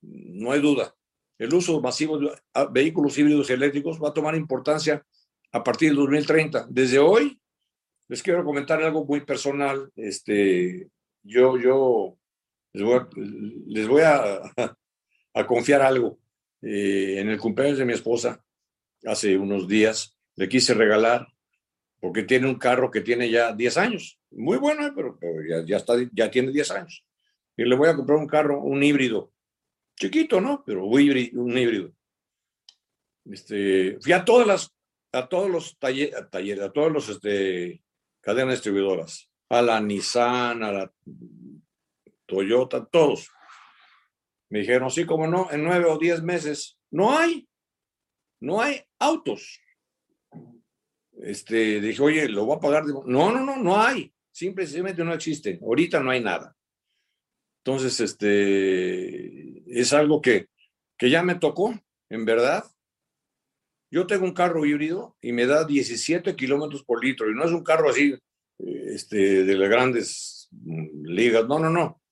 no 0.00 0.50
hay 0.50 0.62
duda. 0.62 0.96
El 1.38 1.52
uso 1.52 1.78
masivo 1.82 2.18
de 2.18 2.40
vehículos 2.70 3.18
híbridos 3.18 3.50
eléctricos 3.50 4.02
va 4.02 4.08
a 4.08 4.14
tomar 4.14 4.34
importancia 4.34 5.04
a 5.52 5.62
partir 5.62 5.90
del 5.90 5.96
2030. 5.96 6.66
Desde 6.68 6.98
hoy, 6.98 7.38
les 8.08 8.22
quiero 8.22 8.44
comentar 8.44 8.82
algo 8.82 9.04
muy 9.04 9.20
personal. 9.20 9.90
Este, 9.94 10.88
yo, 11.22 11.58
yo 11.58 12.16
les 12.72 13.86
voy 13.86 14.02
a, 14.02 14.40
a, 15.34 15.46
confiar 15.46 15.82
algo. 15.82 16.18
Eh, 16.62 17.16
en 17.18 17.28
el 17.28 17.38
cumpleaños 17.38 17.78
de 17.78 17.84
mi 17.84 17.92
esposa, 17.92 18.42
hace 19.04 19.36
unos 19.36 19.68
días, 19.68 20.16
le 20.36 20.48
quise 20.48 20.74
regalar, 20.74 21.26
porque 22.00 22.22
tiene 22.22 22.48
un 22.48 22.54
carro 22.54 22.90
que 22.90 23.00
tiene 23.00 23.30
ya 23.30 23.52
10 23.52 23.76
años. 23.76 24.18
Muy 24.30 24.58
bueno, 24.58 24.86
eh, 24.86 24.92
pero, 24.94 25.18
ya, 25.48 25.64
ya, 25.66 25.76
está, 25.76 25.94
ya 26.12 26.30
tiene 26.30 26.50
10 26.50 26.70
años. 26.70 27.04
Y 27.56 27.64
le 27.64 27.76
voy 27.76 27.88
a 27.88 27.96
comprar 27.96 28.18
un 28.18 28.26
carro, 28.26 28.62
un 28.62 28.82
híbrido. 28.82 29.32
Chiquito, 29.96 30.40
¿no? 30.40 30.62
Pero 30.64 30.86
un 30.86 31.00
híbrido. 31.00 31.92
Este, 33.24 33.98
fui 34.00 34.12
a 34.12 34.24
todas 34.24 34.46
las, 34.46 34.74
a 35.12 35.28
todos 35.28 35.50
los 35.50 35.78
talleres, 35.78 36.14
a 36.60 36.72
todos 36.72 36.90
los 36.90 37.08
este, 37.08 37.82
cadenas 38.20 38.54
distribuidoras, 38.54 39.30
a 39.48 39.62
la 39.62 39.80
Nissan, 39.80 40.62
a 40.62 40.72
la 40.72 40.92
Toyota, 42.26 42.84
todos. 42.86 43.30
Me 44.48 44.60
dijeron, 44.60 44.90
sí, 44.90 45.04
como 45.04 45.26
no, 45.26 45.50
en 45.50 45.64
nueve 45.64 45.86
o 45.86 45.98
diez 45.98 46.22
meses, 46.22 46.78
no 46.90 47.16
hay, 47.16 47.48
no 48.40 48.60
hay 48.60 48.82
autos. 48.98 49.60
Este, 51.22 51.80
dije, 51.80 52.02
oye, 52.02 52.28
lo 52.28 52.46
voy 52.46 52.56
a 52.56 52.60
pagar. 52.60 52.84
No, 52.86 53.04
no, 53.04 53.40
no, 53.40 53.56
no 53.56 53.80
hay. 53.80 54.12
Simplemente 54.30 55.04
no 55.04 55.12
existe. 55.12 55.58
Ahorita 55.62 56.00
no 56.00 56.10
hay 56.10 56.20
nada. 56.22 56.56
Entonces, 57.64 58.00
este, 58.00 59.62
es 59.80 59.92
algo 59.92 60.20
que, 60.20 60.48
que 60.98 61.10
ya 61.10 61.22
me 61.22 61.36
tocó, 61.36 61.78
en 62.08 62.24
verdad. 62.24 62.64
Yo 63.92 64.08
tengo 64.08 64.24
un 64.24 64.34
carro 64.34 64.66
híbrido 64.66 65.16
y 65.20 65.30
me 65.30 65.46
da 65.46 65.64
17 65.64 66.34
kilómetros 66.34 66.82
por 66.82 67.04
litro 67.04 67.30
y 67.30 67.34
no 67.34 67.44
es 67.44 67.52
un 67.52 67.62
carro 67.62 67.90
así, 67.90 68.18
este, 68.58 69.44
de 69.44 69.54
las 69.54 69.68
grandes 69.68 70.48
mm, 70.50 71.04
ligas. 71.04 71.46
No, 71.46 71.60
no, 71.60 71.70
no 71.70 72.02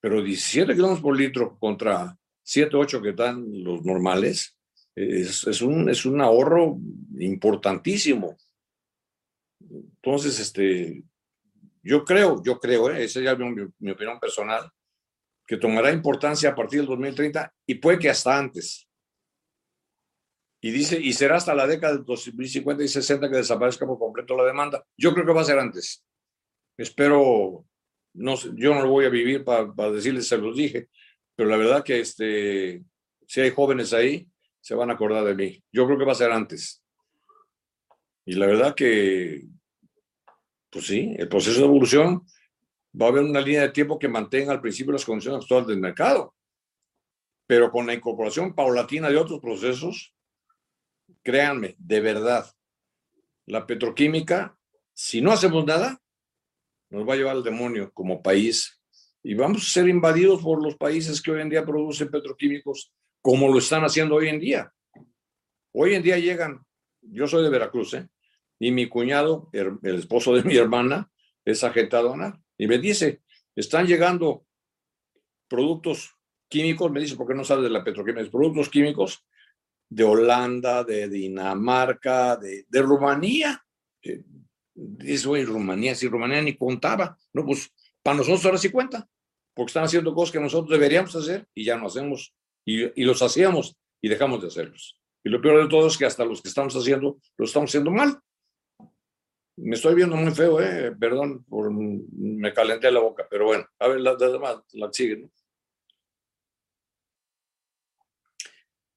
pero 0.00 0.22
17 0.22 0.74
kilómetros 0.74 1.02
por 1.02 1.16
litro 1.16 1.58
contra 1.58 2.16
7, 2.42 2.76
8 2.76 3.02
que 3.02 3.12
dan 3.12 3.44
los 3.62 3.84
normales, 3.84 4.56
es, 4.94 5.46
es, 5.46 5.62
un, 5.62 5.88
es 5.88 6.04
un 6.06 6.20
ahorro 6.20 6.78
importantísimo. 7.18 8.36
Entonces, 9.60 10.38
este, 10.40 11.02
yo 11.82 12.04
creo, 12.04 12.42
yo 12.42 12.58
creo, 12.58 12.90
¿eh? 12.90 13.04
esa 13.04 13.20
es 13.20 13.38
mi, 13.38 13.66
mi, 13.78 13.90
opinión 13.90 14.18
personal, 14.18 14.70
que 15.46 15.56
tomará 15.56 15.92
importancia 15.92 16.50
a 16.50 16.54
partir 16.54 16.80
del 16.80 16.88
2030 16.88 17.52
y 17.66 17.74
puede 17.74 17.98
que 17.98 18.10
hasta 18.10 18.38
antes. 18.38 18.87
Y 20.60 20.70
dice, 20.72 20.98
y 21.00 21.12
será 21.12 21.36
hasta 21.36 21.54
la 21.54 21.66
década 21.66 21.96
de 21.96 22.04
2050 22.04 22.82
y 22.82 22.88
60 22.88 23.30
que 23.30 23.36
desaparezca 23.36 23.86
por 23.86 23.98
completo 23.98 24.36
la 24.36 24.44
demanda. 24.44 24.84
Yo 24.96 25.14
creo 25.14 25.24
que 25.24 25.32
va 25.32 25.42
a 25.42 25.44
ser 25.44 25.58
antes. 25.58 26.04
Espero 26.76 27.64
no, 28.14 28.34
yo 28.56 28.74
no 28.74 28.82
lo 28.82 28.90
voy 28.90 29.04
a 29.04 29.10
vivir 29.10 29.44
para, 29.44 29.90
decirles, 29.90 30.28
se 30.28 30.38
los 30.38 30.56
dije, 30.56 30.88
pero 31.34 31.48
la 31.48 31.56
verdad 31.56 31.84
que 31.84 32.00
este, 32.00 32.82
si 33.26 33.40
hay 33.40 33.50
jóvenes 33.50 33.92
ahí, 33.92 34.28
se 34.60 34.74
van 34.74 34.90
a 34.90 34.94
acordar 34.94 35.24
de 35.24 35.34
mí. 35.34 35.62
Yo 35.72 35.86
creo 35.86 35.98
que 35.98 36.04
va 36.04 36.12
a 36.12 36.16
ser 36.16 36.32
antes. 36.32 36.82
Y 38.26 38.34
la 38.34 38.46
verdad 38.46 38.74
que, 38.74 39.46
pues 40.70 40.86
sí, 40.86 41.14
el 41.16 41.28
proceso 41.28 41.60
de 41.60 41.66
evolución 41.66 42.26
va 43.00 43.06
a 43.06 43.08
haber 43.10 43.22
una 43.22 43.40
línea 43.40 43.62
de 43.62 43.70
tiempo 43.70 43.98
que 43.98 44.08
mantenga 44.08 44.52
al 44.52 44.60
principio 44.60 44.92
las 44.92 45.04
condiciones 45.04 45.42
actuales 45.42 45.68
del 45.68 45.78
mercado. 45.78 46.34
Pero 47.46 47.70
con 47.70 47.86
la 47.86 47.94
incorporación 47.94 48.54
paulatina 48.54 49.08
de 49.08 49.16
otros 49.16 49.40
procesos, 49.40 50.14
créanme, 51.22 51.76
de 51.78 52.00
verdad, 52.00 52.50
la 53.46 53.66
petroquímica, 53.66 54.58
si 54.92 55.20
no 55.20 55.32
hacemos 55.32 55.64
nada, 55.64 56.00
nos 56.90 57.08
va 57.08 57.14
a 57.14 57.16
llevar 57.16 57.36
al 57.36 57.44
demonio 57.44 57.92
como 57.92 58.22
país 58.22 58.80
y 59.22 59.34
vamos 59.34 59.62
a 59.62 59.70
ser 59.70 59.88
invadidos 59.88 60.42
por 60.42 60.62
los 60.62 60.76
países 60.76 61.20
que 61.20 61.30
hoy 61.30 61.42
en 61.42 61.50
día 61.50 61.64
producen 61.64 62.10
petroquímicos 62.10 62.92
como 63.20 63.48
lo 63.48 63.58
están 63.58 63.84
haciendo 63.84 64.14
hoy 64.14 64.28
en 64.28 64.40
día. 64.40 64.72
Hoy 65.72 65.94
en 65.94 66.02
día 66.02 66.18
llegan, 66.18 66.64
yo 67.02 67.26
soy 67.26 67.42
de 67.42 67.50
Veracruz, 67.50 67.94
¿eh? 67.94 68.08
y 68.58 68.70
mi 68.70 68.88
cuñado, 68.88 69.50
el, 69.52 69.78
esposo 69.82 70.34
de 70.34 70.42
mi 70.42 70.56
hermana, 70.56 71.10
es 71.44 71.62
agente 71.64 71.96
aduanal, 71.96 72.40
y 72.56 72.66
me 72.66 72.78
dice, 72.78 73.22
están 73.54 73.86
llegando 73.86 74.44
productos 75.46 76.14
químicos, 76.48 76.90
me 76.90 77.00
dice, 77.00 77.16
¿por 77.16 77.26
qué 77.26 77.34
no 77.34 77.44
sabes 77.44 77.64
de 77.64 77.70
la 77.70 77.84
petroquímica? 77.84 78.30
Productos 78.30 78.68
químicos 78.68 79.24
de 79.88 80.04
Holanda, 80.04 80.84
de 80.84 81.08
Dinamarca, 81.08 82.36
de, 82.36 82.66
de 82.68 82.82
Rumanía, 82.82 83.64
eso 85.00 85.36
en 85.36 85.46
Rumanía, 85.46 85.94
si 85.94 86.08
Rumanía 86.08 86.42
ni 86.42 86.56
contaba, 86.56 87.16
no, 87.32 87.44
pues 87.44 87.72
para 88.02 88.18
nosotros 88.18 88.44
ahora 88.44 88.58
sí 88.58 88.70
cuenta, 88.70 89.08
porque 89.54 89.70
están 89.70 89.84
haciendo 89.84 90.14
cosas 90.14 90.32
que 90.32 90.40
nosotros 90.40 90.70
deberíamos 90.70 91.14
hacer 91.16 91.48
y 91.54 91.64
ya 91.64 91.76
no 91.76 91.86
hacemos, 91.86 92.34
y, 92.64 93.00
y 93.00 93.04
los 93.04 93.22
hacíamos 93.22 93.76
y 94.00 94.08
dejamos 94.08 94.40
de 94.40 94.48
hacerlos. 94.48 95.00
Y 95.24 95.30
lo 95.30 95.40
peor 95.40 95.62
de 95.62 95.68
todo 95.68 95.88
es 95.88 95.96
que 95.96 96.06
hasta 96.06 96.24
los 96.24 96.40
que 96.40 96.48
estamos 96.48 96.74
haciendo, 96.76 97.18
lo 97.36 97.44
estamos 97.44 97.70
haciendo 97.70 97.90
mal. 97.90 98.18
Me 99.56 99.74
estoy 99.74 99.96
viendo 99.96 100.14
muy 100.14 100.32
feo, 100.32 100.60
eh, 100.60 100.94
perdón, 100.98 101.44
por, 101.44 101.72
me 101.72 102.52
calenté 102.54 102.92
la 102.92 103.00
boca, 103.00 103.26
pero 103.28 103.46
bueno, 103.46 103.66
a 103.80 103.88
ver, 103.88 104.00
las 104.00 104.16
demás 104.16 104.58
la 104.72 104.92
siguen. 104.92 105.30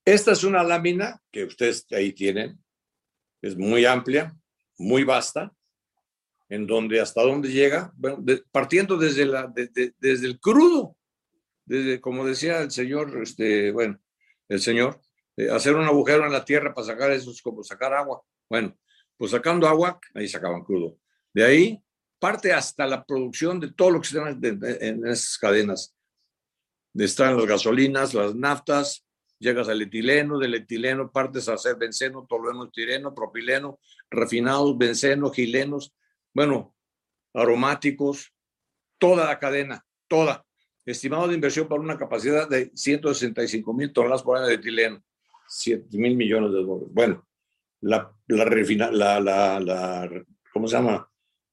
Esta 0.05 0.31
es 0.31 0.43
una 0.43 0.63
lámina 0.63 1.21
que 1.31 1.45
ustedes 1.45 1.85
ahí 1.91 2.13
tienen, 2.13 2.59
es 3.41 3.55
muy 3.55 3.85
amplia, 3.85 4.35
muy 4.77 5.03
vasta, 5.03 5.53
en 6.49 6.65
donde 6.67 6.99
hasta 6.99 7.21
dónde 7.21 7.49
llega, 7.49 7.93
bueno, 7.95 8.23
partiendo 8.51 8.97
desde, 8.97 9.25
la, 9.25 9.51
desde 9.53 10.27
el 10.27 10.39
crudo, 10.39 10.97
desde, 11.65 12.01
como 12.01 12.25
decía 12.25 12.61
el 12.61 12.71
señor, 12.71 13.21
este, 13.21 13.71
bueno, 13.71 13.99
el 14.49 14.59
señor, 14.59 14.99
eh, 15.37 15.49
hacer 15.49 15.75
un 15.75 15.85
agujero 15.85 16.25
en 16.25 16.33
la 16.33 16.43
tierra 16.43 16.73
para 16.73 16.87
sacar 16.87 17.11
eso 17.11 17.31
es 17.31 17.41
como 17.41 17.63
sacar 17.63 17.93
agua. 17.93 18.21
Bueno, 18.49 18.77
pues 19.15 19.31
sacando 19.31 19.67
agua, 19.67 19.99
ahí 20.13 20.27
sacaban 20.27 20.63
crudo. 20.63 20.97
De 21.33 21.45
ahí 21.45 21.81
parte 22.19 22.51
hasta 22.51 22.85
la 22.85 23.05
producción 23.05 23.59
de 23.59 23.71
todo 23.71 23.91
lo 23.91 24.01
que 24.01 24.07
está 24.07 24.29
en 24.29 25.07
esas 25.07 25.37
cadenas. 25.37 25.95
Están 26.93 27.37
las 27.37 27.45
gasolinas, 27.45 28.13
las 28.13 28.35
naftas, 28.35 29.05
llegas 29.41 29.67
al 29.67 29.81
etileno, 29.81 30.37
del 30.37 30.53
etileno 30.53 31.11
partes 31.11 31.49
a 31.49 31.55
hacer 31.55 31.75
benceno, 31.75 32.25
tolueno, 32.29 32.65
estireno, 32.65 33.13
propileno, 33.13 33.79
refinados, 34.09 34.77
benceno, 34.77 35.31
gilenos, 35.31 35.93
bueno, 36.33 36.75
aromáticos, 37.33 38.33
toda 38.97 39.25
la 39.25 39.39
cadena, 39.39 39.83
toda. 40.07 40.45
Estimado 40.85 41.27
de 41.27 41.35
inversión 41.35 41.67
para 41.67 41.81
una 41.81 41.97
capacidad 41.97 42.47
de 42.47 42.71
165 42.73 43.73
mil 43.73 43.91
toneladas 43.91 44.23
por 44.23 44.37
año 44.37 44.47
de 44.47 44.55
etileno, 44.55 45.03
7 45.47 45.97
mil 45.97 46.15
millones 46.15 46.51
de 46.51 46.63
dólares. 46.63 46.89
Bueno, 46.91 47.27
la, 47.81 48.13
la, 48.27 48.45
refina, 48.45 48.91
la, 48.91 49.19
la, 49.19 49.59
la, 49.59 50.09
¿cómo 50.53 50.67
se 50.67 50.75
llama? 50.75 51.09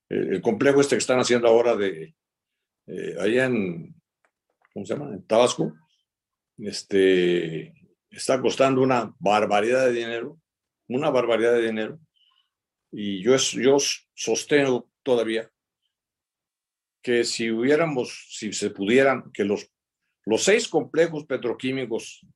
El, 0.09 0.41
complejo 0.43 0.81
este 0.81 0.97
que 0.97 1.01
están 1.01 1.21
haciendo 1.21 1.49
ahora 1.49 1.75
de, 1.75 2.15
eh, 2.87 3.17
allá 3.19 3.47
en, 3.47 3.95
¿cómo 4.73 4.85
se 4.85 4.95
llama? 4.95 5.15
En 5.15 5.27
Tabasco, 5.27 5.75
este, 6.59 7.75
está 8.11 8.41
costando 8.41 8.83
una 8.83 9.15
barbaridad 9.19 9.87
de 9.87 9.93
dinero, 9.93 10.41
una 10.89 11.11
barbaridad 11.11 11.53
de 11.53 11.67
dinero. 11.67 12.01
Y 12.91 13.23
yo, 13.23 13.37
yo 13.37 13.77
sostengo 14.15 14.91
todavía 15.03 15.51
que 17.03 17.25
si 17.25 17.51
hubiéramos, 17.51 18.27
si 18.31 18.53
se 18.53 18.71
pudieran, 18.71 19.31
que 19.33 19.45
los, 19.45 19.71
los 20.25 20.43
seis 20.43 20.69
complejos 20.69 21.25
petroquímicos 21.27 22.27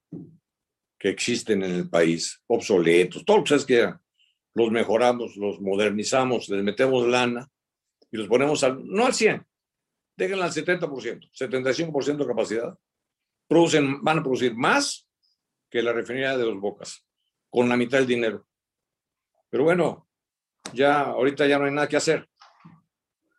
que 0.99 1.09
existen 1.09 1.63
en 1.63 1.73
el 1.73 1.91
país, 1.91 2.43
obsoletos, 2.47 3.25
todos 3.25 3.51
lo 3.51 3.59
que 3.59 3.65
quieran, 3.65 4.01
los 4.55 4.71
mejoramos, 4.71 5.37
los 5.37 5.61
modernizamos, 5.61 6.49
les 6.49 6.63
metemos 6.63 7.07
lana 7.09 7.51
y 8.11 8.19
los 8.19 8.29
ponemos 8.29 8.63
al, 8.63 8.87
no 8.87 9.07
al 9.07 9.15
100, 9.15 9.45
déjenla 10.17 10.45
al 10.45 10.53
70%, 10.53 11.31
75% 11.33 12.17
de 12.17 12.27
capacidad, 12.27 12.79
producen, 13.49 14.03
van 14.03 14.19
a 14.19 14.23
producir 14.23 14.55
más 14.55 15.09
que 15.73 15.83
la 15.83 15.95
refinería 15.95 16.37
de 16.37 16.45
dos 16.45 16.61
bocas, 16.61 17.03
con 17.49 17.67
la 17.67 17.79
mitad 17.79 17.97
del 17.97 18.07
dinero. 18.07 18.47
Pero 19.49 19.65
bueno, 19.65 20.07
ya 20.75 21.01
ahorita 21.01 21.47
ya 21.47 21.59
no 21.59 21.65
hay 21.65 21.73
nada 21.73 21.89
que 21.89 21.97
hacer. 21.97 22.29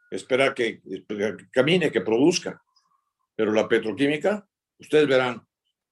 Esperar 0.10 0.56
que, 0.56 0.82
camine, 1.52 1.91
que 1.91 2.02
produzca. 2.02 2.60
Pero 3.36 3.52
la 3.52 3.67
petroquímica, 3.67 4.48
ustedes 4.80 5.08
verán, 5.08 5.48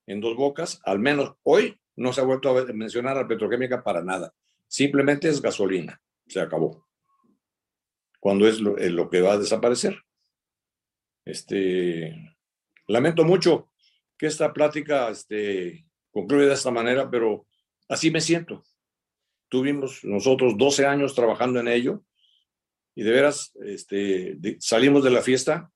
en 0.08 0.20
dos 0.20 0.36
bocas, 0.36 0.82
al 0.84 0.98
menos 0.98 1.36
hoy 1.44 1.80
no 1.96 2.12
se 2.12 2.22
ha 2.22 2.26
vuelto 2.26 2.50
a 2.50 2.74
mencionar 2.74 3.18
la 3.18 3.28
petroquímica 3.28 3.84
para 3.84 4.02
nada. 4.02 4.34
Simplemente 4.68 5.30
es 5.30 5.42
gasolina. 5.42 6.02
se 6.28 6.42
acabó. 6.42 6.88
Cuando 8.20 8.48
es 8.48 8.60
lo 8.62 9.10
que 9.10 9.22
va 9.22 9.34
a 9.34 9.38
desaparecer. 9.38 9.96
Este, 11.24 12.36
lamento 12.88 13.24
mucho 13.24 13.72
que 14.18 14.26
esta 14.26 14.54
plática 14.54 15.10
este, 15.10 15.86
concluya 16.12 16.48
de 16.48 16.54
esta 16.54 16.72
manera, 16.72 17.10
pero 17.10 17.48
así 17.88 18.12
me 18.12 18.22
siento. 18.22 18.64
Tuvimos 19.50 20.04
nosotros 20.04 20.58
12 20.58 20.86
años 20.86 21.16
trabajando 21.16 21.60
en 21.60 21.68
ello 21.68 22.04
y 22.96 23.04
de 23.04 23.12
veras 23.12 23.54
este, 23.66 24.38
salimos 24.60 25.04
de 25.04 25.12
la 25.12 25.22
fiesta 25.22 25.72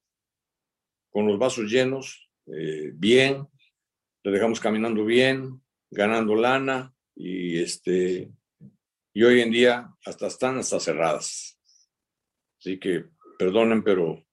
con 1.10 1.28
los 1.28 1.40
vasos 1.40 1.72
llenos, 1.72 2.30
eh, 2.48 2.92
bien, 2.94 3.48
le 4.24 4.32
dejamos 4.32 4.60
caminando 4.60 5.06
bien, 5.06 5.62
ganando 5.90 6.36
lana 6.36 6.94
y 7.16 7.62
este 7.62 8.32
y 9.14 9.24
hoy 9.24 9.40
en 9.40 9.50
día 9.50 9.90
hasta 10.06 10.28
están 10.28 10.58
hasta 10.58 10.80
cerradas. 10.80 11.58
Así 12.60 12.78
que 12.78 13.06
perdonen, 13.40 13.82
pero 13.82 14.26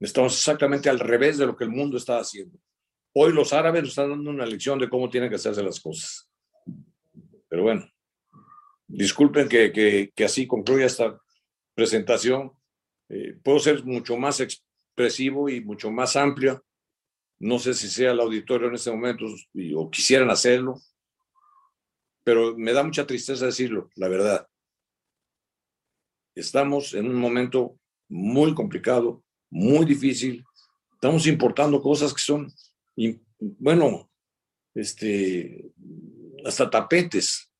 estamos 0.00 0.34
exactamente 0.34 0.88
al 0.88 0.98
revés 0.98 1.38
de 1.38 1.46
lo 1.46 1.56
que 1.56 1.64
el 1.64 1.70
mundo 1.70 1.96
está 1.96 2.18
haciendo. 2.18 2.58
Hoy 3.14 3.32
los 3.32 3.52
árabes 3.52 3.82
nos 3.82 3.90
están 3.90 4.10
dando 4.10 4.30
una 4.30 4.46
lección 4.46 4.78
de 4.78 4.88
cómo 4.88 5.08
tienen 5.10 5.28
que 5.28 5.36
hacerse 5.36 5.62
las 5.62 5.80
cosas. 5.80 6.30
Pero 7.48 7.62
bueno, 7.62 7.88
disculpen 8.86 9.48
que, 9.48 9.72
que, 9.72 10.12
que 10.14 10.24
así 10.24 10.46
concluya 10.46 10.86
esta 10.86 11.20
presentación. 11.74 12.52
Eh, 13.08 13.38
puedo 13.42 13.58
ser 13.58 13.84
mucho 13.84 14.16
más 14.16 14.40
expresivo 14.40 15.48
y 15.48 15.60
mucho 15.60 15.90
más 15.90 16.16
amplio. 16.16 16.64
No 17.38 17.58
sé 17.58 17.72
si 17.74 17.88
sea 17.88 18.10
el 18.10 18.20
auditorio 18.20 18.68
en 18.68 18.74
este 18.74 18.90
momento 18.90 19.26
o 19.76 19.90
quisieran 19.90 20.30
hacerlo, 20.30 20.80
pero 22.24 22.56
me 22.56 22.72
da 22.72 22.82
mucha 22.82 23.06
tristeza 23.06 23.46
decirlo, 23.46 23.90
la 23.94 24.08
verdad. 24.08 24.48
Estamos 26.34 26.94
en 26.94 27.08
un 27.08 27.14
momento 27.14 27.78
muy 28.08 28.54
complicado, 28.54 29.22
muy 29.50 29.86
difícil. 29.86 30.44
Estamos 30.94 31.26
importando 31.26 31.80
cosas 31.80 32.12
que 32.12 32.20
son, 32.20 32.52
bueno, 33.38 34.10
este, 34.74 35.72
hasta 36.44 36.70
tapetes. 36.70 37.50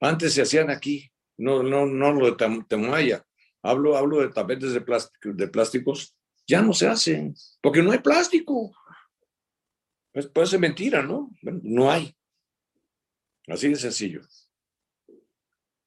Antes 0.00 0.34
se 0.34 0.42
hacían 0.42 0.70
aquí, 0.70 1.10
no, 1.36 1.62
no, 1.62 1.86
no 1.86 2.12
lo 2.12 2.30
de 2.30 2.64
Temuaya. 2.68 3.26
Hablo, 3.62 3.96
hablo 3.96 4.20
de 4.20 4.28
tapetes 4.28 4.72
de, 4.72 4.80
plástico, 4.80 5.32
de 5.32 5.48
plásticos. 5.48 6.16
Ya 6.46 6.62
no 6.62 6.72
se 6.72 6.88
hacen, 6.88 7.34
porque 7.60 7.82
no 7.82 7.92
hay 7.92 7.98
plástico. 7.98 8.74
Pues 10.12 10.26
puede 10.26 10.46
ser 10.46 10.60
mentira, 10.60 11.02
¿no? 11.02 11.30
no 11.42 11.90
hay. 11.90 12.14
Así 13.46 13.68
de 13.68 13.76
sencillo. 13.76 14.22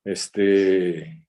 Este, 0.06 1.26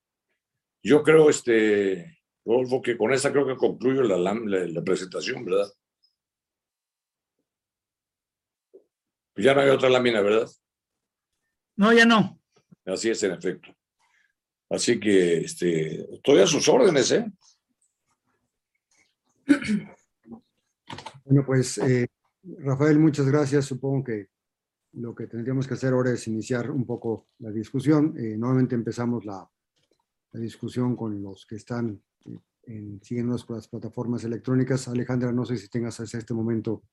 yo 0.83 1.03
creo, 1.03 1.29
este, 1.29 2.19
Rodolfo, 2.45 2.81
que 2.81 2.97
con 2.97 3.13
esta 3.13 3.31
creo 3.31 3.47
que 3.47 3.55
concluyo 3.55 4.03
la, 4.03 4.17
la, 4.17 4.81
presentación, 4.83 5.45
¿verdad? 5.45 5.71
Ya 9.35 9.53
no 9.53 9.61
hay 9.61 9.69
otra 9.69 9.89
lámina, 9.89 10.21
¿verdad? 10.21 10.49
No, 11.75 11.91
ya 11.93 12.05
no. 12.05 12.39
Así 12.85 13.09
es, 13.09 13.21
en 13.23 13.31
efecto. 13.31 13.75
Así 14.69 14.99
que 14.99 15.39
este, 15.39 16.13
estoy 16.15 16.41
a 16.41 16.47
sus 16.47 16.67
órdenes, 16.67 17.11
¿eh? 17.11 17.25
Bueno, 21.25 21.43
pues, 21.45 21.77
eh, 21.79 22.07
Rafael, 22.43 22.99
muchas 22.99 23.25
gracias. 23.27 23.65
Supongo 23.65 24.03
que 24.03 24.29
lo 24.93 25.13
que 25.13 25.27
tendríamos 25.27 25.67
que 25.67 25.73
hacer 25.73 25.93
ahora 25.93 26.11
es 26.11 26.27
iniciar 26.27 26.71
un 26.71 26.85
poco 26.85 27.27
la 27.39 27.51
discusión. 27.51 28.15
Eh, 28.17 28.37
nuevamente 28.37 28.75
empezamos 28.75 29.25
la, 29.25 29.49
la, 30.31 30.39
discusión 30.39 30.95
con 30.95 31.21
los 31.21 31.45
que 31.45 31.55
están 31.55 32.01
eh, 32.25 32.39
en, 32.63 33.01
siguiendo 33.03 33.37
las 33.49 33.67
plataformas 33.67 34.23
electrónicas. 34.23 34.87
Alejandra, 34.87 35.31
no 35.31 35.45
sé 35.45 35.57
si 35.57 35.67
tengas 35.67 35.99
hasta 35.99 36.17
este 36.17 36.33
momento 36.33 36.83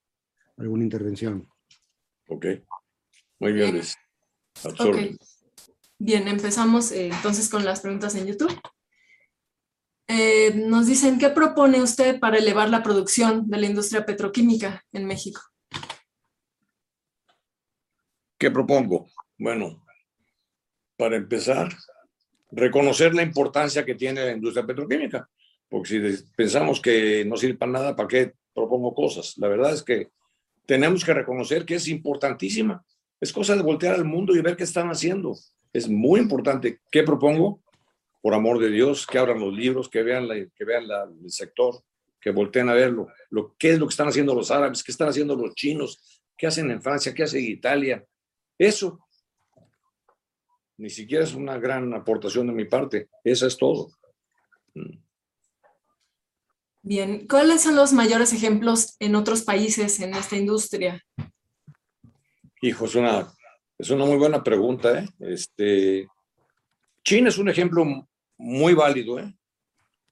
alguna 0.56 0.84
intervención. 0.84 1.48
Ok. 2.32 2.46
Muy 3.40 3.52
bien, 3.52 3.72
Luis. 3.72 3.94
Okay. 4.64 5.18
Bien, 5.98 6.26
empezamos 6.28 6.90
eh, 6.92 7.08
entonces 7.08 7.48
con 7.50 7.64
las 7.64 7.80
preguntas 7.80 8.14
en 8.14 8.26
YouTube. 8.26 8.58
Eh, 10.08 10.54
nos 10.54 10.86
dicen, 10.86 11.18
¿qué 11.18 11.28
propone 11.28 11.82
usted 11.82 12.18
para 12.18 12.38
elevar 12.38 12.70
la 12.70 12.82
producción 12.82 13.48
de 13.48 13.58
la 13.58 13.66
industria 13.66 14.06
petroquímica 14.06 14.82
en 14.92 15.06
México? 15.06 15.42
¿Qué 18.38 18.50
propongo? 18.50 19.08
Bueno, 19.38 19.84
para 20.96 21.16
empezar, 21.16 21.68
reconocer 22.50 23.14
la 23.14 23.22
importancia 23.22 23.84
que 23.84 23.94
tiene 23.94 24.24
la 24.24 24.32
industria 24.32 24.66
petroquímica, 24.66 25.28
porque 25.68 25.88
si 25.88 26.24
pensamos 26.34 26.80
que 26.80 27.24
no 27.26 27.36
sirve 27.36 27.58
para 27.58 27.72
nada, 27.72 27.96
¿para 27.96 28.08
qué 28.08 28.32
propongo 28.54 28.94
cosas? 28.94 29.34
La 29.36 29.48
verdad 29.48 29.74
es 29.74 29.82
que 29.82 30.10
tenemos 30.66 31.04
que 31.04 31.14
reconocer 31.14 31.64
que 31.64 31.76
es 31.76 31.88
importantísima. 31.88 32.84
Es 33.20 33.32
cosa 33.32 33.56
de 33.56 33.62
voltear 33.62 33.94
al 33.94 34.04
mundo 34.04 34.34
y 34.34 34.40
ver 34.40 34.56
qué 34.56 34.64
están 34.64 34.88
haciendo. 34.88 35.36
Es 35.72 35.88
muy 35.88 36.20
importante. 36.20 36.80
¿Qué 36.90 37.02
propongo? 37.02 37.62
Por 38.20 38.34
amor 38.34 38.58
de 38.58 38.70
Dios, 38.70 39.06
que 39.06 39.18
abran 39.18 39.40
los 39.40 39.52
libros, 39.52 39.88
que 39.88 40.02
vean, 40.02 40.28
la, 40.28 40.34
que 40.34 40.64
vean 40.64 40.84
el 41.22 41.30
sector, 41.30 41.82
que 42.20 42.30
volteen 42.30 42.68
a 42.68 42.74
verlo. 42.74 43.08
Lo, 43.30 43.54
¿Qué 43.58 43.72
es 43.72 43.78
lo 43.78 43.86
que 43.86 43.92
están 43.92 44.08
haciendo 44.08 44.34
los 44.34 44.50
árabes? 44.50 44.82
¿Qué 44.82 44.92
están 44.92 45.08
haciendo 45.08 45.34
los 45.34 45.54
chinos? 45.54 46.22
¿Qué 46.36 46.46
hacen 46.46 46.70
en 46.70 46.82
Francia? 46.82 47.14
¿Qué 47.14 47.24
hace 47.24 47.40
Italia? 47.40 48.04
Eso 48.58 49.00
ni 50.82 50.90
siquiera 50.90 51.22
es 51.22 51.34
una 51.34 51.58
gran 51.58 51.94
aportación 51.94 52.48
de 52.48 52.52
mi 52.52 52.64
parte. 52.64 53.08
Eso 53.22 53.46
es 53.46 53.56
todo. 53.56 53.90
Mm. 54.74 54.98
Bien, 56.82 57.26
¿cuáles 57.28 57.62
son 57.62 57.76
los 57.76 57.92
mayores 57.92 58.32
ejemplos 58.32 58.96
en 58.98 59.14
otros 59.14 59.42
países 59.42 60.00
en 60.00 60.14
esta 60.14 60.36
industria? 60.36 61.02
Hijo, 62.60 62.84
es 62.86 62.94
una, 62.94 63.32
es 63.78 63.90
una 63.90 64.04
muy 64.04 64.16
buena 64.16 64.42
pregunta. 64.42 64.98
¿eh? 64.98 65.08
Este, 65.20 66.08
China 67.04 67.28
es 67.28 67.38
un 67.38 67.48
ejemplo 67.48 67.84
muy 68.36 68.74
válido. 68.74 69.18
¿eh? 69.18 69.32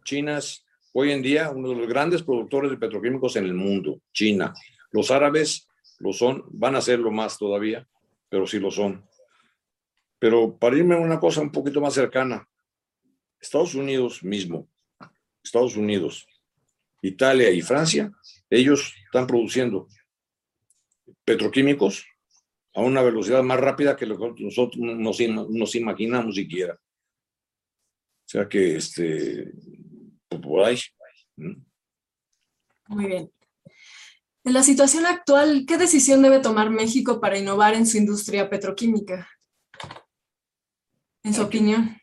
China 0.04 0.38
es 0.38 0.64
hoy 0.92 1.12
en 1.12 1.22
día 1.22 1.50
uno 1.50 1.70
de 1.70 1.76
los 1.76 1.88
grandes 1.88 2.22
productores 2.22 2.70
de 2.70 2.76
petroquímicos 2.76 3.36
en 3.36 3.44
el 3.44 3.54
mundo. 3.54 4.00
China. 4.12 4.54
Los 4.92 5.10
árabes 5.10 5.68
lo 5.98 6.12
son, 6.12 6.44
van 6.50 6.76
a 6.76 6.80
serlo 6.80 7.10
más 7.10 7.36
todavía 7.36 7.86
pero 8.30 8.46
sí 8.46 8.58
lo 8.58 8.70
son. 8.70 9.04
Pero 10.18 10.56
para 10.56 10.76
irme 10.76 10.94
a 10.94 10.98
una 10.98 11.20
cosa 11.20 11.42
un 11.42 11.50
poquito 11.50 11.80
más 11.80 11.92
cercana, 11.92 12.48
Estados 13.38 13.74
Unidos 13.74 14.22
mismo, 14.22 14.68
Estados 15.42 15.76
Unidos, 15.76 16.26
Italia 17.02 17.50
y 17.50 17.62
Francia, 17.62 18.10
ellos 18.48 18.94
están 19.04 19.26
produciendo 19.26 19.88
petroquímicos 21.24 22.04
a 22.74 22.82
una 22.82 23.02
velocidad 23.02 23.42
más 23.42 23.60
rápida 23.60 23.96
que 23.96 24.06
lo 24.06 24.18
que 24.34 24.44
nosotros 24.44 24.78
nos, 24.78 25.18
nos 25.20 25.74
imaginamos 25.74 26.34
siquiera. 26.34 26.74
O 26.74 28.28
sea 28.30 28.48
que, 28.48 28.76
este, 28.76 29.52
por 30.28 30.64
ahí. 30.64 30.78
Muy 32.88 33.06
bien. 33.06 33.32
En 34.44 34.52
la 34.52 34.62
situación 34.62 35.04
actual, 35.06 35.64
¿qué 35.66 35.76
decisión 35.76 36.22
debe 36.22 36.40
tomar 36.40 36.70
México 36.70 37.20
para 37.20 37.38
innovar 37.38 37.74
en 37.74 37.86
su 37.86 37.98
industria 37.98 38.48
petroquímica? 38.48 39.28
En 41.22 41.34
su 41.34 41.42
opinión. 41.42 41.96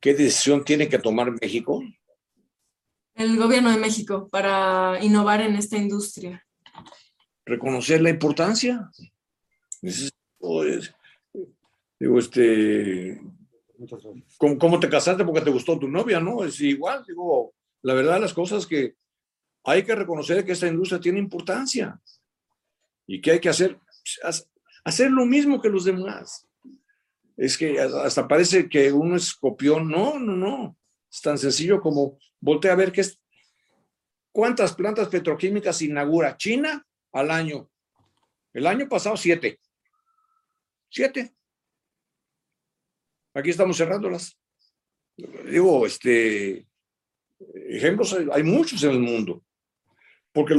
¿Qué 0.00 0.14
decisión 0.14 0.64
tiene 0.64 0.88
que 0.88 0.98
tomar 0.98 1.30
México? 1.40 1.82
El 3.20 3.36
gobierno 3.36 3.70
de 3.70 3.76
México 3.76 4.30
para 4.32 4.98
innovar 5.04 5.42
en 5.42 5.54
esta 5.54 5.76
industria. 5.76 6.42
Reconocer 7.44 8.00
la 8.00 8.08
importancia. 8.08 8.90
digo, 11.98 12.18
este, 12.18 13.20
¿cómo, 14.38 14.58
¿cómo, 14.58 14.80
te 14.80 14.88
casaste 14.88 15.22
porque 15.22 15.42
te 15.42 15.50
gustó 15.50 15.78
tu 15.78 15.86
novia? 15.86 16.18
No, 16.18 16.42
es 16.44 16.62
igual, 16.62 17.04
digo, 17.06 17.52
la 17.82 17.92
verdad 17.92 18.22
las 18.22 18.32
cosas 18.32 18.66
que 18.66 18.94
hay 19.64 19.82
que 19.82 19.94
reconocer 19.94 20.42
que 20.42 20.52
esta 20.52 20.68
industria 20.68 20.98
tiene 20.98 21.18
importancia 21.18 22.00
y 23.06 23.20
que 23.20 23.32
hay 23.32 23.40
que 23.40 23.50
hacer, 23.50 23.78
hacer 24.82 25.10
lo 25.10 25.26
mismo 25.26 25.60
que 25.60 25.68
los 25.68 25.84
demás. 25.84 26.46
Es 27.36 27.58
que 27.58 27.78
hasta 27.78 28.26
parece 28.26 28.66
que 28.66 28.90
uno 28.90 29.14
es 29.16 29.34
copión. 29.34 29.88
No, 29.90 30.18
no, 30.18 30.34
no. 30.34 30.79
Es 31.10 31.20
tan 31.20 31.38
sencillo 31.38 31.80
como 31.80 32.18
voltea 32.40 32.72
a 32.72 32.76
ver 32.76 32.92
qué 32.92 33.00
es, 33.02 33.20
cuántas 34.32 34.74
plantas 34.74 35.08
petroquímicas 35.08 35.82
inaugura 35.82 36.36
China 36.36 36.86
al 37.12 37.30
año. 37.30 37.68
El 38.52 38.66
año 38.66 38.88
pasado, 38.88 39.16
siete. 39.16 39.60
Siete. 40.88 41.34
Aquí 43.34 43.50
estamos 43.50 43.76
cerrándolas. 43.76 44.36
Digo, 45.16 45.86
este, 45.86 46.66
ejemplos 47.54 48.16
hay 48.32 48.42
muchos 48.42 48.82
en 48.84 48.90
el 48.90 49.00
mundo 49.00 49.44
porque, 50.32 50.54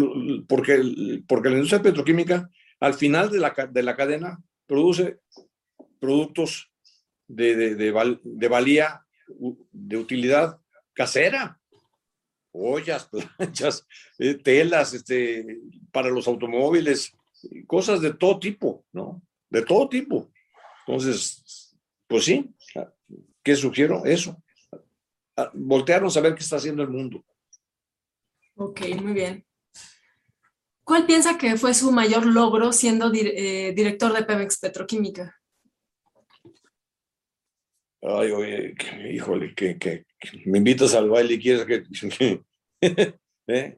porque, 0.48 1.24
porque 1.28 1.50
la 1.50 1.56
industria 1.56 1.82
petroquímica 1.82 2.50
al 2.80 2.94
final 2.94 3.30
de 3.30 3.40
la, 3.40 3.54
de 3.72 3.84
la 3.84 3.96
cadena 3.96 4.42
produce 4.66 5.20
productos 6.00 6.72
de, 7.28 7.76
de, 7.76 8.48
valía, 8.50 9.06
de 9.72 9.98
utilidad 9.98 10.60
casera. 10.94 11.60
Ollas, 12.52 13.10
planchas, 13.38 13.88
eh, 14.20 14.36
telas, 14.36 14.94
este, 14.94 15.60
para 15.92 16.10
los 16.10 16.28
automóviles, 16.28 17.14
cosas 17.66 18.02
de 18.02 18.14
todo 18.14 18.40
tipo, 18.40 18.86
¿no? 18.92 19.22
De 19.50 19.62
todo 19.64 19.88
tipo. 19.88 20.32
Entonces, 20.86 21.76
pues 22.08 22.26
sí, 22.26 22.54
¿qué 23.44 23.56
sugiero? 23.56 24.06
Eso. 24.06 24.42
Voltearnos 25.54 26.16
a 26.18 26.22
ver 26.22 26.36
qué 26.36 26.44
está 26.44 26.58
haciendo 26.58 26.84
el 26.84 26.90
mundo. 26.90 27.24
Ok, 28.56 28.82
muy 29.02 29.14
bien. 29.14 29.46
¿Cuál 30.84 31.06
piensa 31.06 31.38
que 31.38 31.56
fue 31.58 31.74
su 31.74 31.92
mayor 31.92 32.26
logro 32.26 32.74
siendo 32.74 33.12
eh, 33.14 33.72
director 33.74 34.14
de 34.14 34.24
Pemex 34.24 34.60
Petroquímica? 34.60 35.41
Ay, 38.02 38.32
oye, 38.32 38.76
híjole, 39.12 39.54
que, 39.54 40.06
me 40.46 40.58
invitas 40.58 40.96
al 40.96 41.10
baile 41.10 41.36
y 41.36 41.40
quieres 41.40 41.66
que... 41.66 42.44
¿eh? 43.48 43.78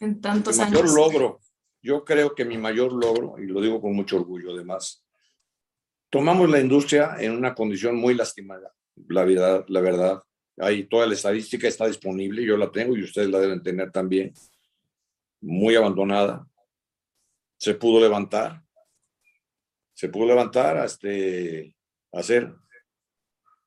En 0.00 0.20
tantos 0.20 0.56
mi 0.56 0.64
años. 0.64 0.82
mayor 0.82 0.94
logro, 0.94 1.40
yo 1.80 2.04
creo 2.04 2.34
que 2.34 2.44
mi 2.44 2.58
mayor 2.58 2.92
logro, 2.92 3.38
y 3.38 3.46
lo 3.46 3.60
digo 3.60 3.80
con 3.80 3.94
mucho 3.94 4.16
orgullo 4.16 4.52
además, 4.52 5.04
tomamos 6.10 6.50
la 6.50 6.58
industria 6.58 7.16
en 7.20 7.32
una 7.32 7.54
condición 7.54 7.94
muy 7.94 8.14
lastimada, 8.14 8.74
la 9.08 9.24
verdad, 9.24 9.64
la 9.68 9.80
verdad. 9.80 10.22
Ahí 10.58 10.84
toda 10.84 11.06
la 11.06 11.14
estadística 11.14 11.68
está 11.68 11.86
disponible, 11.86 12.44
yo 12.44 12.56
la 12.56 12.70
tengo 12.70 12.96
y 12.96 13.04
ustedes 13.04 13.30
la 13.30 13.38
deben 13.38 13.62
tener 13.62 13.90
también. 13.92 14.34
Muy 15.40 15.74
abandonada. 15.74 16.46
Se 17.56 17.74
pudo 17.74 18.00
levantar. 18.00 18.62
Se 19.94 20.08
pudo 20.08 20.26
levantar 20.26 20.76
hasta 20.76 21.08
hacer 22.12 22.54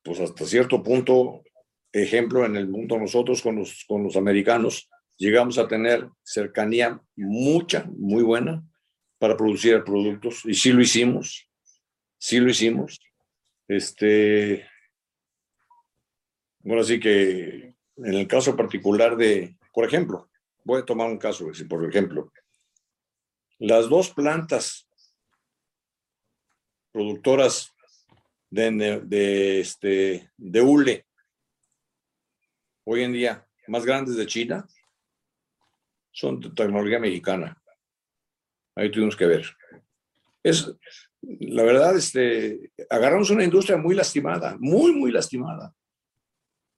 pues 0.03 0.19
hasta 0.19 0.45
cierto 0.45 0.83
punto, 0.83 1.43
ejemplo 1.91 2.45
en 2.45 2.55
el 2.55 2.67
mundo 2.67 2.97
nosotros 2.97 3.41
con 3.41 3.55
los, 3.55 3.85
con 3.87 4.03
los 4.03 4.15
americanos, 4.15 4.89
llegamos 5.17 5.57
a 5.57 5.67
tener 5.67 6.09
cercanía 6.23 7.01
mucha, 7.15 7.85
muy 7.95 8.23
buena 8.23 8.63
para 9.17 9.37
producir 9.37 9.83
productos 9.83 10.43
y 10.45 10.53
sí 10.53 10.71
lo 10.71 10.81
hicimos, 10.81 11.47
sí 12.17 12.39
lo 12.39 12.49
hicimos. 12.49 12.99
Este, 13.67 14.67
bueno, 16.59 16.81
así 16.81 16.99
que 16.99 17.75
en 17.97 18.13
el 18.13 18.27
caso 18.27 18.55
particular 18.55 19.15
de, 19.15 19.57
por 19.73 19.85
ejemplo, 19.85 20.29
voy 20.63 20.81
a 20.81 20.85
tomar 20.85 21.09
un 21.09 21.17
caso, 21.17 21.47
por 21.69 21.87
ejemplo, 21.87 22.31
las 23.59 23.87
dos 23.87 24.09
plantas 24.09 24.87
productoras 26.91 27.72
de, 28.53 29.01
de, 29.03 29.59
este, 29.59 30.29
de 30.37 30.61
hule, 30.61 31.07
hoy 32.85 33.03
en 33.03 33.13
día 33.13 33.47
más 33.67 33.83
grandes 33.83 34.15
de 34.15 34.27
China, 34.27 34.67
son 36.11 36.39
de 36.39 36.51
tecnología 36.51 36.99
mexicana. 36.99 37.59
Ahí 38.75 38.91
tuvimos 38.91 39.15
que 39.15 39.25
ver. 39.25 39.45
Es, 40.43 40.71
la 41.21 41.63
verdad, 41.63 41.97
este, 41.97 42.71
agarramos 42.89 43.31
una 43.31 43.43
industria 43.43 43.77
muy 43.77 43.95
lastimada, 43.95 44.55
muy, 44.59 44.91
muy 44.91 45.11
lastimada, 45.11 45.73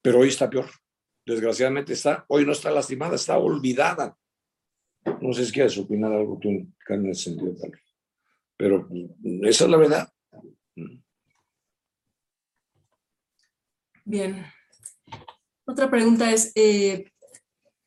pero 0.02 0.20
hoy 0.20 0.30
está 0.30 0.50
peor. 0.50 0.70
Desgraciadamente 1.26 1.94
está, 1.94 2.24
hoy 2.30 2.46
no 2.46 2.54
está 2.54 2.72
lastimada, 2.72 3.16
está 3.16 3.38
olvidada. 3.38 4.18
No 5.20 5.34
sé 5.34 5.46
si 5.46 5.52
quieres 5.52 5.78
opinar 5.78 6.14
algo 6.14 6.40
tú 6.40 6.50
en 6.50 7.10
ese 7.10 7.24
sentido, 7.32 7.54
pero 8.56 8.88
esa 9.44 9.66
es 9.66 9.70
la 9.70 9.78
verdad. 9.78 10.10
Bien. 14.06 14.46
Otra 15.66 15.90
pregunta 15.90 16.32
es, 16.32 16.52
eh, 16.54 17.12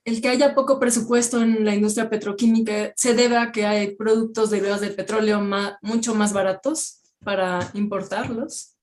¿el 0.04 0.20
que 0.20 0.28
haya 0.28 0.54
poco 0.54 0.80
presupuesto 0.80 1.40
en 1.40 1.64
la 1.64 1.76
industria 1.76 2.10
petroquímica 2.10 2.92
se 2.96 3.14
debe 3.14 3.36
a 3.36 3.52
que 3.52 3.66
hay 3.66 3.94
productos 3.94 4.50
derivados 4.50 4.80
del 4.80 4.96
petróleo 4.96 5.40
mucho 5.80 6.16
más 6.16 6.32
baratos 6.32 7.02
para 7.24 7.70
importarlos? 7.74 8.76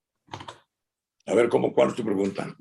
A 1.25 1.33
ver, 1.33 1.49
¿cómo, 1.49 1.73
¿cuál 1.73 1.89
es 1.89 1.95
tu 1.95 2.05
pregunta? 2.05 2.55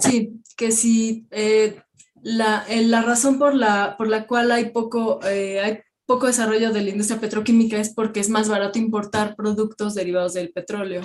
Sí, 0.00 0.42
que 0.56 0.72
si 0.72 1.26
eh, 1.30 1.80
la, 2.22 2.66
eh, 2.68 2.82
la, 2.82 3.00
razón 3.00 3.38
por 3.38 3.54
la, 3.54 3.96
por 3.96 4.08
la 4.08 4.26
cual 4.26 4.52
hay 4.52 4.70
poco, 4.70 5.20
hay 5.22 5.78
poco 6.04 6.26
desarrollo 6.26 6.70
de 6.70 6.82
la 6.82 6.90
industria 6.90 7.20
petroquímica 7.20 7.78
es 7.78 7.94
porque 7.94 8.20
es 8.20 8.28
más 8.28 8.48
barato 8.48 8.78
importar 8.78 9.36
productos 9.36 9.94
derivados 9.94 10.34
del 10.34 10.52
petróleo. 10.52 11.00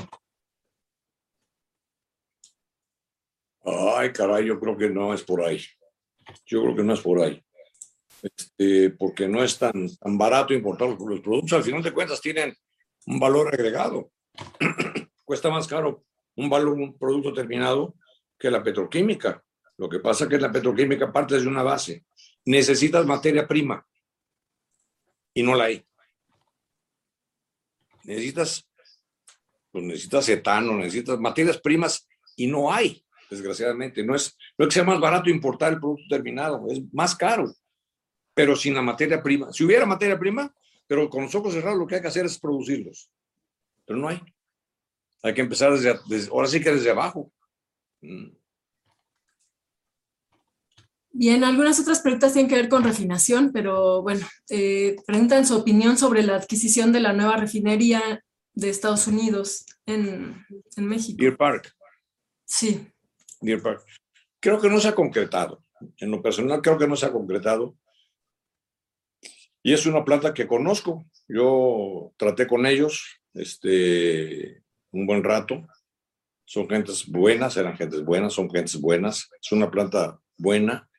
Ay, 3.64 4.12
caray, 4.12 4.46
yo 4.46 4.60
creo 4.60 4.78
que 4.78 4.90
no 4.90 5.14
es 5.14 5.24
por 5.24 5.42
ahí. 5.42 5.62
Yo 6.46 6.62
creo 6.64 6.76
que 6.76 6.84
no 6.84 6.94
es 6.94 7.02
por 7.02 7.22
ahí. 7.22 7.42
Este, 8.22 8.90
porque 8.92 9.28
no 9.28 9.44
es 9.44 9.58
tan, 9.58 9.90
barato 10.02 10.54
importar 10.54 10.90
los 10.90 11.22
productos. 11.22 11.54
Al 11.54 11.64
final 11.64 11.82
de 11.82 11.94
cuentas 11.94 12.22
tienen 12.22 12.56
un 13.06 13.20
valor 13.20 13.48
agregado. 13.48 14.12
Cuesta 15.24 15.50
más 15.50 15.68
caro 15.68 16.04
un 16.36 16.50
valor, 16.50 16.74
un 16.74 16.98
producto 16.98 17.34
terminado 17.34 17.96
que 18.38 18.52
la 18.52 18.64
petroquímica. 18.64 19.44
Lo 19.78 19.88
que 19.88 20.00
pasa 20.00 20.26
es 20.26 20.30
que 20.30 20.38
la 20.38 20.52
petroquímica 20.52 21.12
parte 21.12 21.40
de 21.40 21.48
una 21.48 21.64
base. 21.64 22.06
Necesitas 22.46 23.06
materia 23.06 23.48
prima 23.48 23.86
y 25.34 25.44
no 25.44 25.56
la 25.56 25.66
hay. 25.66 25.86
Necesitas, 28.04 28.68
pues 29.72 29.86
necesitas 29.86 30.28
etano, 30.28 30.74
necesitas 30.74 31.20
materias 31.20 31.58
primas 31.60 32.08
y 32.36 32.48
no 32.48 32.72
hay 32.72 33.03
desgraciadamente. 33.34 34.04
No 34.04 34.16
es, 34.16 34.38
no 34.58 34.66
es 34.66 34.70
que 34.70 34.76
sea 34.76 34.84
más 34.84 35.00
barato 35.00 35.30
importar 35.30 35.74
el 35.74 35.80
producto 35.80 36.06
terminado, 36.10 36.66
es 36.70 36.82
más 36.94 37.16
caro, 37.16 37.54
pero 38.34 38.56
sin 38.56 38.74
la 38.74 38.82
materia 38.82 39.22
prima. 39.22 39.52
Si 39.52 39.64
hubiera 39.64 39.86
materia 39.86 40.18
prima, 40.18 40.54
pero 40.88 41.10
con 41.10 41.24
los 41.24 41.36
ojos 41.36 41.54
cerrados 41.54 41.80
lo 41.80 41.88
que 41.88 41.96
hay 41.96 42.02
que 42.02 42.08
hacer 42.08 42.26
es 42.26 42.40
producirlos. 42.40 43.10
Pero 43.86 44.00
no 44.00 44.08
hay. 44.08 44.22
Hay 45.24 45.34
que 45.34 45.42
empezar 45.42 45.72
desde, 45.72 46.30
ahora 46.30 46.48
sí 46.48 46.62
que 46.62 46.72
desde 46.72 46.90
abajo. 46.90 47.32
Mm. 48.02 48.30
Bien, 51.16 51.44
algunas 51.44 51.80
otras 51.80 52.02
preguntas 52.02 52.34
tienen 52.34 52.50
que 52.50 52.56
ver 52.56 52.70
con 52.70 52.84
refinación, 52.84 53.52
pero 53.54 54.02
bueno, 54.02 54.28
eh, 54.50 54.96
preguntan 55.06 55.46
su 55.46 55.56
opinión 55.56 55.96
sobre 55.96 56.24
la 56.24 56.36
adquisición 56.36 56.92
de 56.92 57.02
la 57.02 57.14
nueva 57.14 57.38
refinería 57.38 58.24
de 58.56 58.70
Estados 58.70 59.08
Unidos 59.08 59.66
en, 59.86 60.44
en 60.76 60.86
México. 60.88 61.18
Deer 61.20 61.38
Park. 61.38 61.72
Sí. 62.46 62.93
Creo 64.40 64.60
que 64.60 64.70
no 64.70 64.80
se 64.80 64.90
ha 64.90 64.96
concretado. 64.96 65.64
En 65.98 66.12
lo 66.12 66.22
personal, 66.22 66.62
creo 66.62 66.78
que 66.78 66.88
no 66.88 66.96
se 66.96 67.06
ha 67.06 67.12
concretado. 67.12 67.78
Y 69.62 69.74
es 69.74 69.86
una 69.86 70.04
planta 70.04 70.34
que 70.34 70.48
conozco. 70.48 71.06
Yo 71.28 72.14
traté 72.18 72.48
con 72.48 72.66
ellos 72.66 73.22
este, 73.34 74.64
un 74.92 75.06
buen 75.06 75.24
rato. 75.24 75.66
Son 76.46 76.68
gentes 76.68 77.08
buenas, 77.08 77.56
eran 77.56 77.78
gentes 77.78 78.04
buenas, 78.04 78.34
son 78.34 78.50
gentes 78.50 78.80
buenas. 78.80 79.30
Es 79.42 79.52
una 79.52 79.72
planta 79.72 80.20
buena. 80.38 80.90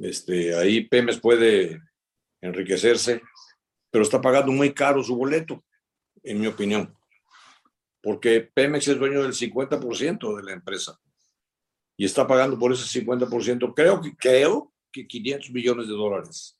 Este, 0.00 0.54
ahí 0.56 0.86
Pemes 0.86 1.18
puede 1.18 1.80
enriquecerse, 2.40 3.20
pero 3.90 4.02
está 4.02 4.20
pagando 4.20 4.52
muy 4.52 4.72
caro 4.72 5.02
su 5.02 5.16
boleto, 5.16 5.64
en 6.22 6.40
mi 6.40 6.46
opinión. 6.46 6.94
Porque 8.00 8.40
Pemex 8.40 8.88
es 8.88 8.98
dueño 8.98 9.22
del 9.22 9.32
50% 9.32 10.36
de 10.36 10.42
la 10.42 10.52
empresa 10.52 10.98
y 12.00 12.06
está 12.06 12.26
pagando 12.26 12.58
por 12.58 12.72
ese 12.72 13.04
50%, 13.04 13.74
creo 13.74 14.00
que, 14.00 14.16
creo 14.16 14.72
que 14.90 15.06
500 15.06 15.50
millones 15.50 15.86
de 15.86 15.92
dólares. 15.92 16.58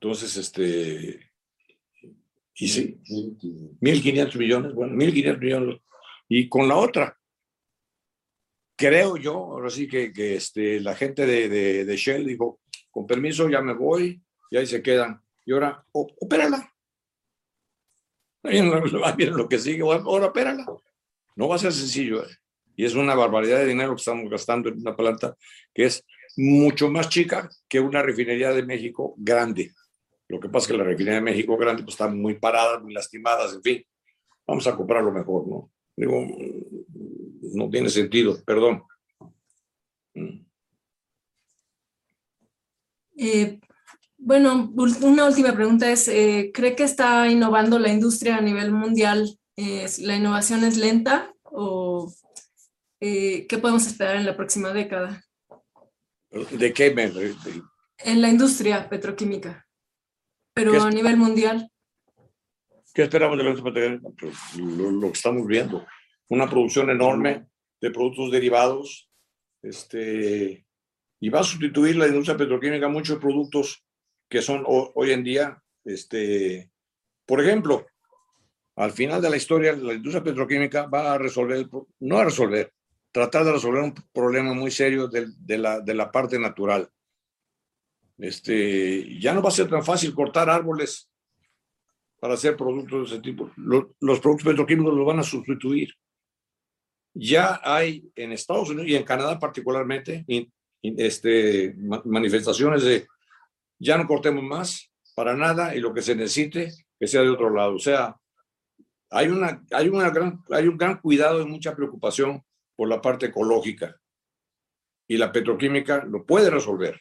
Entonces, 0.00 0.38
este, 0.38 1.30
y 2.54 2.66
sí, 2.66 2.98
1.500 3.78 4.38
millones, 4.38 4.74
bueno, 4.74 4.94
1.500 4.94 5.38
millones. 5.38 5.80
Y 6.30 6.48
con 6.48 6.66
la 6.66 6.76
otra, 6.76 7.20
creo 8.74 9.18
yo, 9.18 9.34
ahora 9.34 9.68
sí 9.68 9.86
que, 9.86 10.14
que 10.14 10.36
este, 10.36 10.80
la 10.80 10.96
gente 10.96 11.26
de, 11.26 11.50
de, 11.50 11.84
de, 11.84 11.96
Shell 11.98 12.24
dijo, 12.24 12.62
con 12.90 13.06
permiso, 13.06 13.50
ya 13.50 13.60
me 13.60 13.74
voy, 13.74 14.18
y 14.50 14.56
ahí 14.56 14.66
se 14.66 14.82
quedan. 14.82 15.22
Y 15.44 15.52
ahora, 15.52 15.84
opérala. 15.92 16.74
Miren 18.44 19.36
lo 19.36 19.46
que 19.46 19.58
sigue, 19.58 19.82
ahora 19.82 20.28
opérala. 20.28 20.64
No 21.36 21.48
va 21.48 21.56
a 21.56 21.58
ser 21.58 21.74
sencillo. 21.74 22.24
¿eh? 22.24 22.39
Y 22.80 22.86
es 22.86 22.94
una 22.94 23.14
barbaridad 23.14 23.58
de 23.58 23.66
dinero 23.66 23.90
que 23.90 24.00
estamos 24.00 24.30
gastando 24.30 24.70
en 24.70 24.80
una 24.80 24.96
planta 24.96 25.36
que 25.74 25.84
es 25.84 26.02
mucho 26.38 26.90
más 26.90 27.10
chica 27.10 27.50
que 27.68 27.78
una 27.78 28.00
refinería 28.00 28.54
de 28.54 28.62
México 28.62 29.12
grande. 29.18 29.72
Lo 30.28 30.40
que 30.40 30.48
pasa 30.48 30.64
es 30.64 30.72
que 30.72 30.78
la 30.78 30.84
refinería 30.84 31.16
de 31.16 31.30
México 31.30 31.58
grande 31.58 31.82
pues, 31.82 31.92
está 31.92 32.08
muy 32.08 32.38
parada, 32.38 32.80
muy 32.80 32.94
lastimadas, 32.94 33.52
en 33.52 33.62
fin. 33.62 33.84
Vamos 34.46 34.66
a 34.66 34.74
comprar 34.74 35.04
lo 35.04 35.12
mejor, 35.12 35.46
¿no? 35.46 35.70
Digo, 35.94 36.26
no 37.52 37.68
tiene 37.68 37.90
sentido, 37.90 38.42
perdón. 38.46 38.82
Mm. 40.14 40.46
Eh, 43.18 43.60
bueno, 44.16 44.72
una 45.02 45.26
última 45.26 45.52
pregunta 45.52 45.92
es, 45.92 46.08
eh, 46.08 46.50
¿cree 46.54 46.74
que 46.74 46.84
está 46.84 47.28
innovando 47.28 47.78
la 47.78 47.92
industria 47.92 48.38
a 48.38 48.40
nivel 48.40 48.72
mundial? 48.72 49.38
Eh, 49.56 49.86
¿La 49.98 50.16
innovación 50.16 50.64
es 50.64 50.78
lenta 50.78 51.34
o 51.42 52.10
eh, 53.00 53.46
qué 53.46 53.58
podemos 53.58 53.86
esperar 53.86 54.16
en 54.16 54.26
la 54.26 54.36
próxima 54.36 54.72
década? 54.72 55.22
¿De 56.52 56.72
qué? 56.72 56.94
me- 56.94 57.10
En 57.98 58.20
la 58.22 58.28
industria 58.28 58.88
petroquímica, 58.88 59.66
pero 60.54 60.72
¿Qué 60.72 60.78
a 60.78 60.90
nivel 60.90 61.16
mundial. 61.16 61.70
¿Qué 62.94 63.02
esperamos 63.02 63.38
de 63.38 63.44
la 63.44 63.50
industria? 63.50 64.00
Pues, 64.18 64.56
lo, 64.56 64.90
lo 64.90 65.06
que 65.08 65.16
estamos 65.18 65.46
viendo, 65.46 65.86
una 66.28 66.48
producción 66.48 66.90
enorme 66.90 67.46
de 67.80 67.90
productos 67.90 68.30
derivados, 68.30 69.08
este, 69.62 70.66
y 71.20 71.28
va 71.28 71.40
a 71.40 71.44
sustituir 71.44 71.96
la 71.96 72.06
industria 72.08 72.36
petroquímica 72.36 72.88
muchos 72.88 73.18
productos 73.18 73.84
que 74.28 74.42
son 74.42 74.64
ho- 74.66 74.92
hoy 74.94 75.12
en 75.12 75.22
día, 75.24 75.62
este, 75.84 76.70
por 77.26 77.40
ejemplo, 77.40 77.86
al 78.76 78.92
final 78.92 79.20
de 79.20 79.30
la 79.30 79.36
historia, 79.36 79.72
la 79.72 79.94
industria 79.94 80.22
petroquímica 80.24 80.86
va 80.86 81.12
a 81.14 81.18
resolver, 81.18 81.68
no 82.00 82.18
a 82.18 82.24
resolver, 82.24 82.72
tratar 83.12 83.44
de 83.44 83.52
resolver 83.52 83.82
un 83.82 83.94
problema 84.12 84.54
muy 84.54 84.70
serio 84.70 85.08
del- 85.08 85.34
de, 85.44 85.58
la, 85.58 85.80
de 85.80 85.94
la 85.94 86.10
parte 86.10 86.38
natural. 86.38 86.88
Este, 88.18 89.18
ya 89.18 89.32
no 89.32 89.42
va 89.42 89.48
a 89.48 89.52
ser 89.52 89.68
tan 89.68 89.82
fácil 89.84 90.14
cortar 90.14 90.50
árboles 90.50 91.10
para 92.20 92.34
hacer 92.34 92.56
productos 92.56 93.10
de 93.10 93.16
ese 93.16 93.22
tipo. 93.22 93.50
Lo- 93.56 93.94
Los, 94.00 94.20
productos 94.20 94.46
petroquímicos 94.46 94.94
los 94.94 95.06
van 95.06 95.20
a 95.20 95.22
sustituir. 95.22 95.94
Ya 97.14 97.60
hay 97.64 98.10
en 98.14 98.32
Estados 98.32 98.68
Unidos 98.70 98.88
y 98.88 98.94
en 98.94 99.04
Canadá 99.04 99.38
particularmente 99.38 100.24
in- 100.28 100.52
in- 100.82 100.94
este, 100.98 101.74
ma- 101.78 102.02
manifestaciones 102.04 102.82
de 102.82 103.06
ya 103.78 103.96
no 103.96 104.06
cortemos 104.06 104.44
más 104.44 104.92
para 105.14 105.34
nada 105.34 105.74
y 105.74 105.80
lo 105.80 105.92
que 105.94 106.02
se 106.02 106.14
necesite 106.14 106.70
que 106.98 107.06
sea 107.06 107.22
de 107.22 107.30
otro 107.30 107.50
lado. 107.50 107.74
O 107.74 107.78
sea, 107.78 108.14
hay, 109.10 109.28
una, 109.28 109.64
hay, 109.72 109.88
una 109.88 110.10
gran, 110.10 110.40
hay 110.50 110.68
un 110.68 110.76
gran 110.76 111.00
cuidado 111.00 111.40
y 111.40 111.46
mucha 111.46 111.74
preocupación 111.74 112.44
por 112.80 112.88
la 112.88 113.02
parte 113.02 113.26
ecológica 113.26 113.94
y 115.06 115.18
la 115.18 115.30
petroquímica 115.30 116.02
lo 116.02 116.24
puede 116.24 116.48
resolver. 116.48 116.98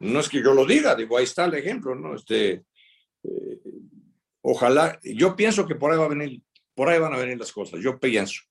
No 0.00 0.18
es 0.18 0.28
que 0.28 0.42
yo 0.42 0.52
lo 0.52 0.66
diga, 0.66 0.96
digo, 0.96 1.16
ahí 1.16 1.22
está 1.22 1.44
el 1.44 1.54
ejemplo, 1.54 1.94
¿no? 1.94 2.16
Este, 2.16 2.64
eh, 3.22 3.60
ojalá, 4.40 4.98
yo 5.04 5.36
pienso 5.36 5.68
que 5.68 5.76
por 5.76 5.92
ahí 5.92 5.98
va 5.98 6.06
a 6.06 6.08
venir, 6.08 6.42
por 6.74 6.88
ahí 6.88 6.98
van 6.98 7.14
a 7.14 7.16
venir 7.16 7.38
las 7.38 7.52
cosas, 7.52 7.78
yo 7.80 8.00
pienso. 8.00 8.42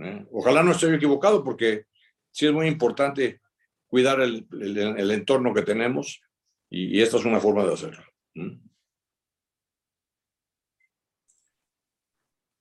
¿eh? 0.00 0.26
Ojalá 0.32 0.64
no 0.64 0.72
esté 0.72 0.92
equivocado 0.92 1.44
porque 1.44 1.84
sí 2.32 2.46
es 2.46 2.52
muy 2.52 2.66
importante 2.66 3.40
cuidar 3.86 4.20
el, 4.22 4.48
el- 4.50 5.10
entorno 5.12 5.54
que 5.54 5.62
tenemos 5.62 6.20
y, 6.68 7.00
esta 7.00 7.18
es 7.18 7.24
una 7.24 7.38
forma 7.38 7.64
de 7.64 7.72
hacerlo. 7.72 8.02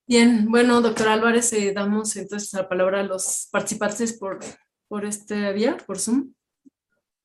Bien, 0.09 0.47
bueno, 0.49 0.81
doctor 0.81 1.07
Álvarez, 1.09 1.53
eh, 1.53 1.71
damos 1.71 2.15
entonces 2.15 2.51
la 2.53 2.67
palabra 2.67 3.01
a 3.01 3.03
los 3.03 3.47
participantes 3.51 4.13
por, 4.13 4.39
por 4.87 5.05
este 5.05 5.53
vía, 5.53 5.77
por 5.85 5.99
Zoom. 5.99 6.33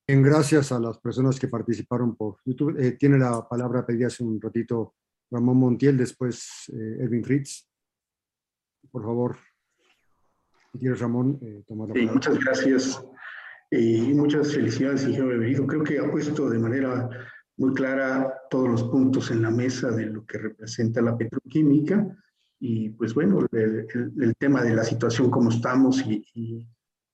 Bien, 0.07 0.23
gracias 0.23 0.71
a 0.71 0.79
las 0.79 0.99
personas 0.99 1.41
que 1.41 1.49
participaron 1.49 2.15
por 2.15 2.37
YouTube. 2.45 2.79
Eh, 2.79 2.93
tiene 2.93 3.17
la 3.17 3.49
palabra 3.49 3.87
pedí 3.87 4.05
hace 4.05 4.23
un 4.23 4.39
ratito 4.39 4.97
Ramón 5.31 5.57
Montiel, 5.57 5.97
después 5.97 6.71
eh, 6.75 6.99
Edwin 7.01 7.25
Fritz. 7.25 7.67
Por 8.91 9.03
favor, 9.03 9.39
si 10.73 10.79
quieres, 10.79 11.01
Ramón, 11.01 11.39
eh, 11.41 11.63
tomar 11.67 11.89
la 11.89 11.95
Sí, 11.95 12.01
palabra. 12.01 12.15
muchas 12.17 12.39
gracias 12.39 13.05
y 13.71 14.13
muchas 14.13 14.53
felicidades, 14.53 15.05
ingeniero 15.05 15.29
Benedito. 15.29 15.67
Creo 15.67 15.85
que 15.85 15.99
ha 16.01 16.11
puesto 16.11 16.51
de 16.51 16.59
manera 16.59 17.09
muy 17.57 17.73
clara 17.73 18.31
todos 18.51 18.69
los 18.69 18.83
puntos 18.91 19.31
en 19.31 19.41
la 19.41 19.51
mesa 19.51 19.91
de 19.91 20.05
lo 20.05 20.27
que 20.27 20.37
representa 20.37 21.01
la 21.01 21.17
petroquímica 21.17 22.15
y 22.67 22.89
pues 22.91 23.13
bueno, 23.15 23.41
el, 23.53 23.87
el- 23.95 24.13
el 24.23 24.33
tema 24.37 24.63
de 24.63 24.75
la 24.75 24.85
situación 24.85 25.31
como 25.31 25.51
estamos 25.51 26.01
y, 26.07 26.25
y- 26.35 26.67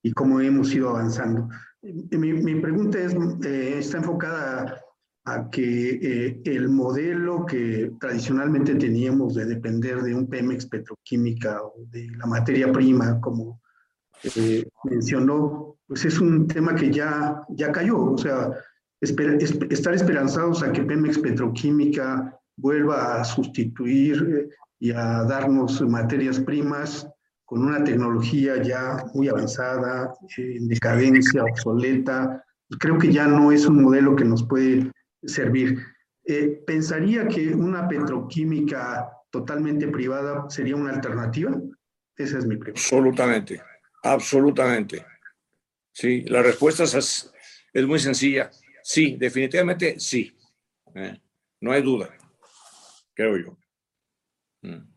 y 0.03 0.13
cómo 0.13 0.41
hemos 0.41 0.73
ido 0.73 0.91
avanzando. 0.91 1.49
Eh, 1.83 2.17
Mi, 2.17 2.33
mi 2.33 2.55
pregunta 2.61 2.99
es, 2.99 3.15
eh, 3.45 3.75
está 3.79 3.99
enfocada 3.99 4.81
a 5.25 5.51
que 5.51 5.67
eh, 6.11 6.41
el 6.45 6.69
modelo 6.69 7.45
que 7.45 7.93
tradicionalmente 8.01 8.75
teníamos 8.77 9.35
de 9.35 9.45
depender 9.47 10.03
de 10.03 10.15
un 10.15 10.27
Pemex 10.29 10.67
petroquímica 10.67 11.61
o 11.63 11.75
de 11.91 12.03
la 12.17 12.27
materia 12.27 12.71
prima 12.73 13.21
como 13.21 13.61
eh, 14.37 14.65
mencionó, 14.85 15.77
pues 15.87 16.05
es 16.05 16.21
un 16.21 16.47
tema 16.47 16.75
que 16.75 16.91
ya, 16.93 17.43
ya 17.51 17.73
cayó. 17.73 18.13
O 18.13 18.19
sea, 18.19 18.51
esper- 19.03 19.39
esp- 19.41 19.71
estar 19.73 19.95
esperanzados 19.95 20.63
a 20.63 20.71
que 20.73 20.83
Pemex 20.83 21.19
Petroquímica 21.19 22.39
vuelva 22.57 23.21
a 23.21 23.25
sustituir 23.25 24.17
eh, 24.37 24.49
y 24.81 24.91
a 24.91 25.23
darnos 25.25 25.81
materias 25.83 26.41
primas 26.41 27.07
con 27.45 27.63
una 27.63 27.85
tecnología 27.85 28.63
ya 28.63 29.05
muy 29.15 29.29
avanzada, 29.29 30.15
en 30.37 30.69
decadencia, 30.69 31.45
obsoleta, 31.45 32.45
creo 32.79 32.99
que 32.99 33.13
ya 33.13 33.27
no 33.27 33.53
es 33.53 33.67
un 33.67 33.83
modelo 33.83 34.17
que 34.17 34.25
nos 34.25 34.43
puede 34.47 34.91
servir. 35.23 35.79
Eh, 36.25 36.63
¿Pensaría 36.67 37.29
que 37.29 37.49
una 37.49 37.89
petroquímica 37.89 39.11
totalmente 39.31 39.89
privada 39.89 40.49
sería 40.49 40.77
una 40.77 40.93
alternativa? 40.93 41.61
Esa 42.17 42.39
es 42.39 42.47
mi 42.47 42.57
pregunta. 42.57 42.81
Absolutamente, 42.81 43.61
absolutamente. 44.03 45.05
Sí, 45.93 46.23
la 46.23 46.43
respuesta 46.43 46.85
es, 46.85 47.33
es 47.73 47.87
muy 47.87 47.99
sencilla. 47.99 48.51
Sí, 48.83 49.17
definitivamente 49.19 49.99
sí. 49.99 50.35
Eh, 50.95 51.21
No 51.61 51.73
hay 51.73 51.83
duda, 51.83 52.09
creo 53.15 53.37
yo. 53.37 53.60
Mm. 54.63 54.91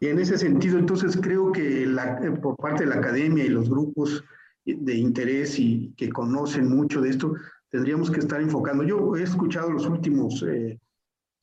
Y 0.00 0.06
en 0.08 0.18
ese 0.18 0.36
sentido, 0.36 0.78
entonces 0.78 1.16
creo 1.16 1.52
que 1.52 1.84
eh, 1.84 2.30
por 2.42 2.56
parte 2.56 2.84
de 2.84 2.90
la 2.90 2.96
academia 2.96 3.44
y 3.44 3.48
los 3.48 3.70
grupos 3.70 4.22
de 4.64 4.94
interés 4.94 5.58
y 5.58 5.94
que 5.96 6.10
conocen 6.10 6.68
mucho 6.68 7.00
de 7.00 7.10
esto, 7.10 7.34
tendríamos 7.70 8.10
que 8.10 8.20
estar 8.20 8.40
enfocando. 8.40 8.84
Yo 8.84 9.16
he 9.16 9.22
escuchado 9.22 9.70
los 9.70 9.86
últimos 9.86 10.42
eh, 10.42 10.78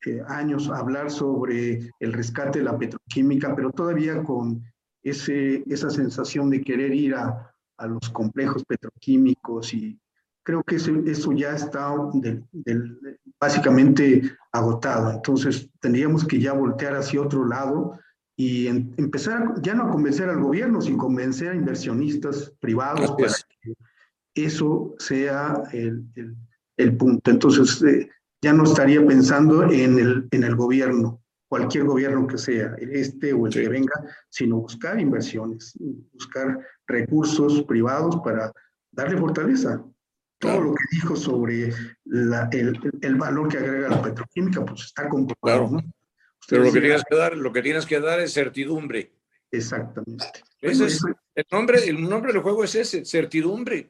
eh, 0.06 0.22
años 0.28 0.70
hablar 0.70 1.10
sobre 1.10 1.90
el 2.00 2.14
rescate 2.14 2.60
de 2.60 2.66
la 2.66 2.78
petroquímica, 2.78 3.56
pero 3.56 3.72
todavía 3.72 4.22
con 4.24 4.62
esa 5.02 5.90
sensación 5.90 6.50
de 6.50 6.62
querer 6.62 6.94
ir 6.94 7.16
a, 7.16 7.54
a 7.78 7.88
los 7.88 8.10
complejos 8.12 8.64
petroquímicos 8.66 9.74
y 9.74 10.00
creo 10.44 10.64
que 10.64 10.76
eso, 10.76 10.92
eso 11.06 11.32
ya 11.32 11.56
está 11.56 11.94
del- 12.14 12.44
del- 12.52 13.00
básicamente 13.40 14.22
agotado. 14.52 15.12
Entonces 15.12 15.70
tendríamos 15.80 16.26
que 16.26 16.40
ya 16.40 16.54
voltear 16.54 16.96
hacia 16.96 17.22
otro 17.22 17.46
lado 17.48 17.98
y 18.36 18.68
en- 18.68 18.94
empezar 18.98 19.54
ya 19.62 19.74
no 19.74 19.84
a 19.84 19.92
convencer 19.92 20.30
al 20.30 20.42
gobierno, 20.42 20.82
sino 20.82 20.98
convencer 20.98 21.50
a 21.52 21.56
inversionistas 21.56 22.54
privados 22.60 23.02
Así 23.12 23.14
para 23.22 23.34
que 23.62 23.74
eso 24.36 24.96
sea 25.00 25.64
el, 25.72 26.06
el- 26.16 26.36
el 26.78 26.98
punto. 26.98 27.30
Entonces 27.32 27.82
eh, 27.84 28.10
ya 28.42 28.52
no 28.54 28.64
estaría 28.64 29.06
pensando 29.06 29.64
en 29.64 30.00
el, 30.00 30.28
en 30.32 30.44
el 30.44 30.56
gobierno, 30.56 31.22
cualquier 31.48 31.84
gobierno 31.86 32.26
que 32.28 32.38
sea, 32.38 32.76
este 32.80 33.32
o 33.34 33.46
el 33.46 33.54
Sí. 33.54 33.62
que 33.62 33.70
venga, 33.70 33.94
sino 34.30 34.58
buscar 34.58 35.00
inversiones, 35.00 35.78
buscar 36.14 36.60
recursos 36.88 37.62
privados 37.64 38.18
para 38.24 38.52
darle 38.92 39.18
fortaleza. 39.18 39.84
Todo 40.44 40.52
Claro. 40.52 40.66
lo 40.70 40.74
que 40.76 40.84
dijo 40.92 41.16
sobre 41.16 41.74
la- 42.06 42.50
el, 42.52 42.78
el 43.02 43.16
valor 43.16 43.48
que 43.48 43.58
agrega 43.58 43.88
la 43.90 44.02
petroquímica, 44.02 44.66
pues 44.66 44.82
está 44.86 45.08
comprobado. 45.08 45.70
Claro. 45.70 45.82
¿no? 45.84 45.94
Pero 46.50 46.64
lo 46.66 46.74
que, 46.74 46.82
tienes 46.82 47.04
que 47.10 47.16
dar, 47.16 47.38
lo 47.38 47.54
que 47.54 47.62
tienes 47.62 47.86
que 47.86 48.00
dar 48.02 48.20
es 48.20 48.34
certidumbre. 48.34 49.14
Exactamente. 49.50 50.26
Ese 50.60 50.86
es, 50.86 50.96
eso- 50.96 51.08
el, 51.36 51.46
nombre, 51.52 51.88
el 51.88 52.02
nombre 52.10 52.34
del 52.34 52.42
juego 52.42 52.64
es 52.66 52.76
ese, 52.76 53.06
certidumbre. 53.06 53.90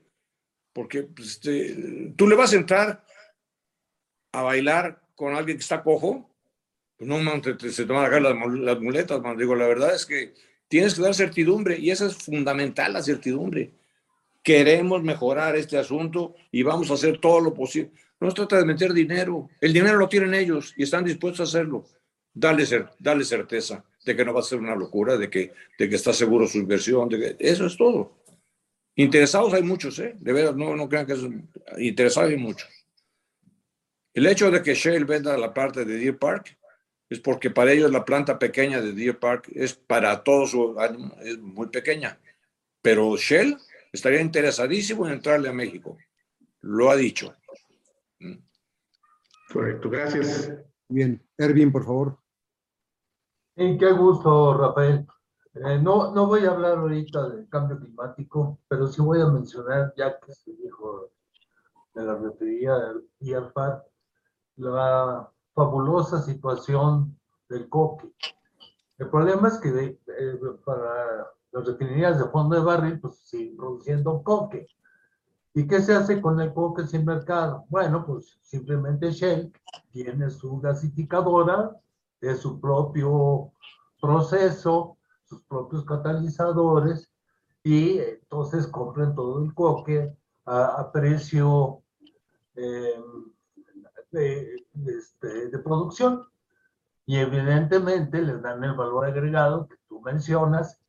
Porque 0.73 1.03
pues, 1.03 1.29
este, 1.31 2.13
tú 2.15 2.27
le 2.27 2.35
vas 2.35 2.53
a 2.53 2.57
entrar 2.57 3.03
a 4.31 4.41
bailar 4.41 5.01
con 5.15 5.33
alguien 5.35 5.57
que 5.57 5.61
está 5.63 5.81
cojo, 5.83 6.29
pues 6.97 7.07
no, 7.07 7.19
man, 7.19 7.41
te- 7.41 7.55
te- 7.55 7.71
se 7.71 7.85
te 7.85 7.93
van 7.93 8.05
a 8.05 8.09
caer 8.09 8.21
las, 8.21 8.35
las 8.59 8.79
muletas, 8.79 9.21
man. 9.21 9.37
Digo, 9.37 9.55
la 9.55 9.67
verdad 9.67 9.95
es 9.95 10.05
que 10.05 10.33
tienes 10.67 10.93
que 10.95 11.01
dar 11.01 11.13
certidumbre 11.15 11.77
y 11.79 11.91
esa 11.91 12.05
es 12.07 12.15
fundamental, 12.15 12.93
la 12.93 13.01
certidumbre. 13.03 13.73
Queremos 14.43 15.01
mejorar 15.01 15.55
este 15.55 15.77
asunto 15.77 16.35
y 16.51 16.61
vamos 16.63 16.91
a 16.91 16.95
hacer 16.95 17.19
todo 17.19 17.39
lo 17.39 17.53
posible. 17.53 17.91
No 18.19 18.29
se 18.29 18.35
trata 18.35 18.57
de 18.57 18.65
meter 18.65 18.93
dinero, 18.93 19.49
el 19.59 19.73
dinero 19.73 19.97
lo 19.97 20.09
tienen 20.09 20.33
ellos 20.33 20.73
y 20.77 20.83
están 20.83 21.05
dispuestos 21.05 21.39
a 21.39 21.43
hacerlo. 21.43 21.85
Dale, 22.33 22.65
dale 22.99 23.23
certeza 23.23 23.83
de 24.05 24.15
que 24.15 24.25
no 24.25 24.33
va 24.33 24.41
a 24.41 24.43
ser 24.43 24.59
una 24.59 24.75
locura, 24.75 25.17
de 25.17 25.29
que, 25.29 25.53
de 25.77 25.89
que 25.89 25.95
está 25.95 26.13
seguro 26.13 26.47
su 26.47 26.57
inversión, 26.57 27.07
de 27.09 27.19
que, 27.19 27.35
eso 27.39 27.65
es 27.65 27.77
todo. 27.77 28.17
Interesados 28.95 29.53
hay 29.53 29.63
muchos, 29.63 29.97
¿eh? 29.99 30.15
De 30.19 30.33
veras, 30.33 30.55
no, 30.55 30.75
no 30.75 30.89
crean 30.89 31.05
que 31.05 31.13
es 31.13 31.21
interesados 31.77 32.31
hay 32.31 32.37
muchos. 32.37 32.69
El 34.13 34.27
hecho 34.27 34.51
de 34.51 34.61
que 34.61 34.75
Shell 34.75 35.05
venda 35.05 35.37
la 35.37 35.53
parte 35.53 35.85
de 35.85 35.97
Deer 35.97 36.17
Park 36.17 36.57
es 37.09 37.19
porque 37.19 37.49
para 37.49 37.71
ellos 37.71 37.91
la 37.91 38.05
planta 38.05 38.37
pequeña 38.37 38.81
de 38.81 38.93
Deer 38.93 39.17
Park 39.17 39.49
es 39.53 39.73
para 39.73 40.23
todos 40.23 40.51
su 40.51 40.75
es 41.23 41.39
muy 41.39 41.67
pequeña. 41.67 42.19
Pero 42.81 43.15
Shell 43.17 43.57
estaría 43.93 44.19
interesadísimo 44.19 45.05
en 45.05 45.13
entrarle 45.13 45.47
a 45.47 45.53
México. 45.53 45.97
Lo 46.61 46.89
ha 46.89 46.95
dicho. 46.95 47.33
Mm. 48.19 48.39
Correcto, 49.53 49.89
gracias. 49.89 50.51
Bien, 50.89 51.23
Ervin, 51.37 51.71
por 51.71 51.85
favor. 51.85 52.17
Sí, 53.55 53.77
qué 53.77 53.91
gusto, 53.91 54.57
Rafael. 54.57 55.05
Eh, 55.53 55.79
no, 55.79 56.11
no 56.13 56.25
voy 56.25 56.45
a 56.45 56.51
hablar 56.51 56.79
ahorita 56.79 57.29
del 57.29 57.47
cambio 57.47 57.79
climático, 57.79 58.59
pero 58.67 58.87
sí 58.87 59.01
voy 59.01 59.21
a 59.21 59.27
mencionar, 59.27 59.93
ya 59.95 60.19
que 60.19 60.33
se 60.33 60.51
dijo 60.53 61.11
de 61.93 62.03
la 62.03 62.15
refería 62.15 62.73
y 63.19 63.33
Alfar, 63.33 63.85
la 64.55 65.31
fabulosa 65.53 66.23
situación 66.23 67.19
del 67.49 67.69
coque. 67.69 68.11
El 68.97 69.09
problema 69.11 69.49
es 69.49 69.59
que 69.59 69.99
eh, 70.07 70.39
para 70.65 71.27
las 71.53 71.65
refinerías 71.67 72.17
de 72.17 72.29
fondo 72.29 72.55
de 72.55 72.63
barril, 72.63 72.99
pues 72.99 73.19
siguen 73.19 73.55
produciendo 73.55 74.23
coque. 74.23 74.67
¿Y 75.53 75.67
qué 75.67 75.81
se 75.81 75.93
hace 75.93 76.19
con 76.19 76.41
el 76.41 76.51
coque 76.51 76.87
sin 76.87 77.05
mercado? 77.05 77.65
Bueno, 77.69 78.03
pues 78.05 78.39
simplemente 78.41 79.11
Shell 79.11 79.53
tiene 79.91 80.31
su 80.31 80.59
gasificadora 80.59 81.71
de 82.19 82.35
su 82.35 82.59
propio 82.59 83.51
proceso, 84.01 84.97
sus 85.25 85.41
propios 85.43 85.85
catalizadores, 85.85 87.11
y 87.63 87.99
entonces 87.99 88.65
compran 88.67 89.13
todo 89.13 89.43
el 89.43 89.53
coque 89.53 90.11
a, 90.45 90.91
precio 90.91 91.83
de, 92.55 92.95
este, 94.87 95.49
de 95.49 95.59
producción. 95.59 96.27
Y 97.05 97.17
evidentemente 97.17 98.21
les 98.21 98.41
dan 98.41 98.63
el 98.63 98.73
valor 98.73 99.05
agregado 99.05 99.67
que 99.67 99.75
tú 99.87 100.01
mencionas 100.01 100.82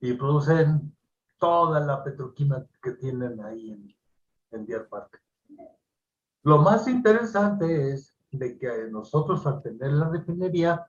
y 0.00 0.14
producen 0.14 0.94
toda 1.38 1.80
la 1.80 2.02
petroquímica 2.02 2.66
que 2.82 2.92
tienen 2.92 3.42
ahí 3.44 3.70
en, 3.70 3.94
en 4.52 4.66
Deer 4.66 4.88
Park. 4.88 5.20
Lo 6.42 6.58
más 6.58 6.88
interesante 6.88 7.92
es 7.92 8.14
de 8.30 8.58
que 8.58 8.88
nosotros 8.90 9.46
al 9.46 9.62
tener 9.62 9.92
la 9.92 10.08
refinería, 10.08 10.86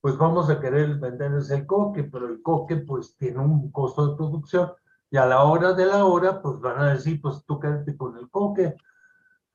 pues 0.00 0.16
vamos 0.18 0.50
a 0.50 0.60
querer 0.60 0.96
venderles 0.96 1.50
el 1.50 1.66
coque, 1.66 2.04
pero 2.04 2.26
el 2.26 2.42
coque 2.42 2.76
pues 2.76 3.16
tiene 3.16 3.38
un 3.38 3.70
costo 3.70 4.08
de 4.08 4.16
producción 4.16 4.72
y 5.10 5.16
a 5.16 5.26
la 5.26 5.44
hora 5.44 5.72
de 5.72 5.86
la 5.86 6.04
hora 6.04 6.42
pues 6.42 6.58
van 6.60 6.80
a 6.80 6.94
decir, 6.94 7.20
pues 7.20 7.44
tú 7.46 7.60
quédate 7.60 7.96
con 7.96 8.16
el 8.18 8.28
coque, 8.30 8.74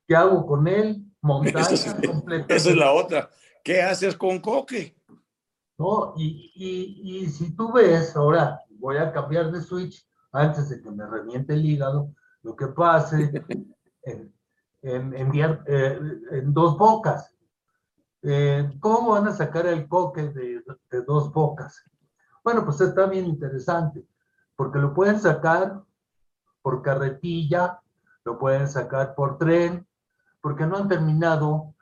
¿qué 0.07 0.15
hago 0.15 0.45
con 0.45 0.67
él? 0.67 1.03
Montaña 1.21 1.67
completa. 2.07 2.55
Esa 2.55 2.69
es 2.69 2.77
la 2.77 2.93
otra, 2.93 3.29
¿qué 3.63 3.81
haces 3.81 4.15
con 4.15 4.39
coque? 4.39 4.95
No, 5.77 6.13
y, 6.15 6.51
y, 6.55 7.19
y 7.23 7.27
si 7.27 7.55
tú 7.55 7.71
ves, 7.71 8.15
ahora 8.15 8.59
voy 8.79 8.97
a 8.97 9.11
cambiar 9.11 9.51
de 9.51 9.61
switch 9.61 10.07
antes 10.31 10.69
de 10.69 10.81
que 10.81 10.91
me 10.91 11.05
reviente 11.05 11.53
el 11.53 11.65
hígado, 11.65 12.13
lo 12.43 12.55
que 12.55 12.67
pase 12.67 13.31
en, 14.03 14.33
en, 14.81 15.31
eh, 15.35 15.99
en, 16.31 16.53
dos 16.53 16.77
bocas. 16.77 17.35
Eh, 18.21 18.69
¿Cómo 18.79 19.11
van 19.11 19.27
a 19.27 19.33
sacar 19.33 19.67
el 19.67 19.87
coque 19.87 20.23
de, 20.29 20.63
de, 20.91 21.01
dos 21.03 21.31
bocas? 21.31 21.83
Bueno, 22.43 22.63
pues 22.63 22.79
está 22.81 23.05
bien 23.05 23.25
interesante, 23.25 24.07
porque 24.55 24.79
lo 24.79 24.93
pueden 24.93 25.19
sacar 25.19 25.83
por 26.61 26.81
carretilla, 26.81 27.79
lo 28.23 28.37
pueden 28.37 28.67
sacar 28.67 29.15
por 29.15 29.37
tren, 29.37 29.87
porque 30.41 30.65
no 30.65 30.77
han 30.77 30.87
terminado 30.87 31.73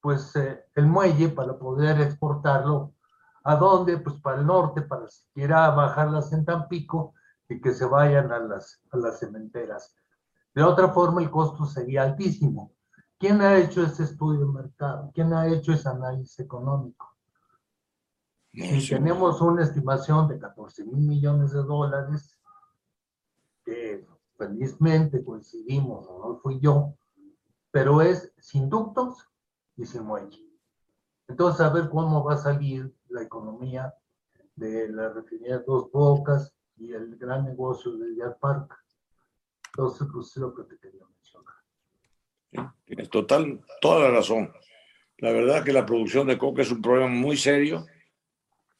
pues 0.00 0.36
eh, 0.36 0.64
el 0.74 0.86
muelle 0.86 1.30
para 1.30 1.58
poder 1.58 2.00
exportarlo. 2.00 2.92
¿A 3.44 3.56
dónde? 3.56 3.98
Pues 3.98 4.16
para 4.16 4.40
el 4.40 4.46
norte, 4.46 4.82
para 4.82 5.06
siquiera 5.08 5.70
bajarlas 5.70 6.32
en 6.32 6.44
Tampico 6.44 7.14
y 7.48 7.60
que 7.60 7.72
se 7.72 7.84
vayan 7.84 8.32
a 8.32 8.38
las, 8.38 8.80
a 8.90 8.96
las 8.96 9.20
cementeras. 9.20 9.94
De 10.54 10.62
otra 10.62 10.88
forma, 10.88 11.20
el 11.20 11.30
costo 11.30 11.66
sería 11.66 12.02
altísimo. 12.02 12.72
¿Quién 13.18 13.40
ha 13.42 13.56
hecho 13.56 13.82
ese 13.82 14.04
estudio 14.04 14.46
de 14.46 14.52
mercado? 14.52 15.10
¿Quién 15.14 15.32
ha 15.32 15.46
hecho 15.46 15.72
ese 15.72 15.88
análisis 15.88 16.40
económico? 16.40 17.14
si 18.52 18.88
tenemos 18.88 19.40
una 19.40 19.64
estimación 19.64 20.28
de 20.28 20.38
14 20.38 20.84
mil 20.84 21.00
millones 21.00 21.52
de 21.52 21.62
dólares, 21.62 22.38
que 23.64 24.06
felizmente 24.36 25.24
coincidimos, 25.24 26.06
no 26.06 26.36
fui 26.36 26.60
yo, 26.60 26.94
pero 27.72 28.00
es 28.00 28.32
sin 28.38 28.68
ductos 28.68 29.28
y 29.76 29.86
sin 29.86 30.04
muelle. 30.04 30.43
Entonces, 31.28 31.60
a 31.60 31.70
ver 31.70 31.88
cómo 31.88 32.22
va 32.22 32.34
a 32.34 32.38
salir 32.38 32.92
la 33.08 33.22
economía 33.22 33.94
de 34.56 34.88
la 34.88 35.08
refinería 35.08 35.58
Dos 35.58 35.90
Bocas 35.90 36.54
y 36.76 36.92
el 36.92 37.16
gran 37.16 37.44
negocio 37.44 37.92
de 37.96 38.16
Yard 38.16 38.38
Park. 38.38 38.74
Entonces, 39.68 40.06
pues 40.12 40.28
es 40.28 40.36
lo 40.36 40.54
que 40.54 40.64
te 40.64 40.78
quería 40.78 41.02
mencionar. 41.06 42.74
tienes 42.84 43.10
total, 43.10 43.60
toda 43.80 44.08
la 44.08 44.16
razón. 44.16 44.52
La 45.18 45.32
verdad 45.32 45.64
que 45.64 45.72
la 45.72 45.86
producción 45.86 46.26
de 46.26 46.38
coca 46.38 46.62
es 46.62 46.70
un 46.70 46.82
problema 46.82 47.08
muy 47.08 47.36
serio 47.36 47.86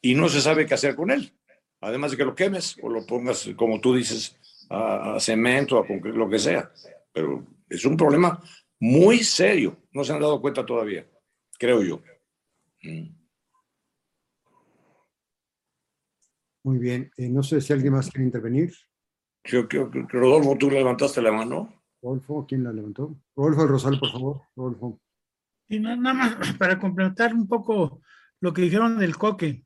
y 0.00 0.14
no 0.14 0.28
se 0.28 0.40
sabe 0.40 0.66
qué 0.66 0.74
hacer 0.74 0.94
con 0.94 1.10
él. 1.10 1.32
Además 1.80 2.12
de 2.12 2.16
que 2.16 2.24
lo 2.24 2.34
quemes 2.34 2.76
o 2.82 2.88
lo 2.88 3.06
pongas, 3.06 3.48
como 3.56 3.80
tú 3.80 3.94
dices, 3.94 4.36
a, 4.70 5.18
cemento, 5.18 5.78
a 5.78 5.86
lo 5.88 6.28
que 6.28 6.38
sea. 6.38 6.70
Pero 7.12 7.44
es 7.68 7.84
un 7.84 7.96
problema 7.96 8.42
muy 8.80 9.18
serio. 9.18 9.76
No 9.92 10.04
se 10.04 10.12
han 10.12 10.20
dado 10.20 10.40
cuenta 10.40 10.64
todavía, 10.64 11.06
creo 11.58 11.82
yo. 11.82 12.00
Muy 16.64 16.78
bien. 16.78 17.10
Eh, 17.16 17.28
no 17.28 17.42
sé 17.42 17.60
si 17.60 17.72
alguien 17.72 17.92
más 17.92 18.10
quiere 18.10 18.24
intervenir. 18.24 18.72
Yo 19.44 19.68
creo 19.68 19.90
que 19.90 20.06
Rodolfo, 20.08 20.56
tú 20.58 20.70
levantaste 20.70 21.20
la 21.20 21.32
mano. 21.32 21.82
Rodolfo, 22.02 22.46
¿quién 22.46 22.64
la 22.64 22.72
levantó? 22.72 23.20
Rodolfo 23.36 23.66
Rosal, 23.66 23.98
por 23.98 24.10
favor. 24.10 24.42
Rodolfo. 24.56 25.00
Y 25.68 25.78
nada 25.80 26.14
más 26.14 26.36
para 26.58 26.78
complementar 26.78 27.34
un 27.34 27.46
poco 27.46 28.00
lo 28.40 28.52
que 28.52 28.62
dijeron 28.62 28.98
del 28.98 29.16
coque. 29.16 29.64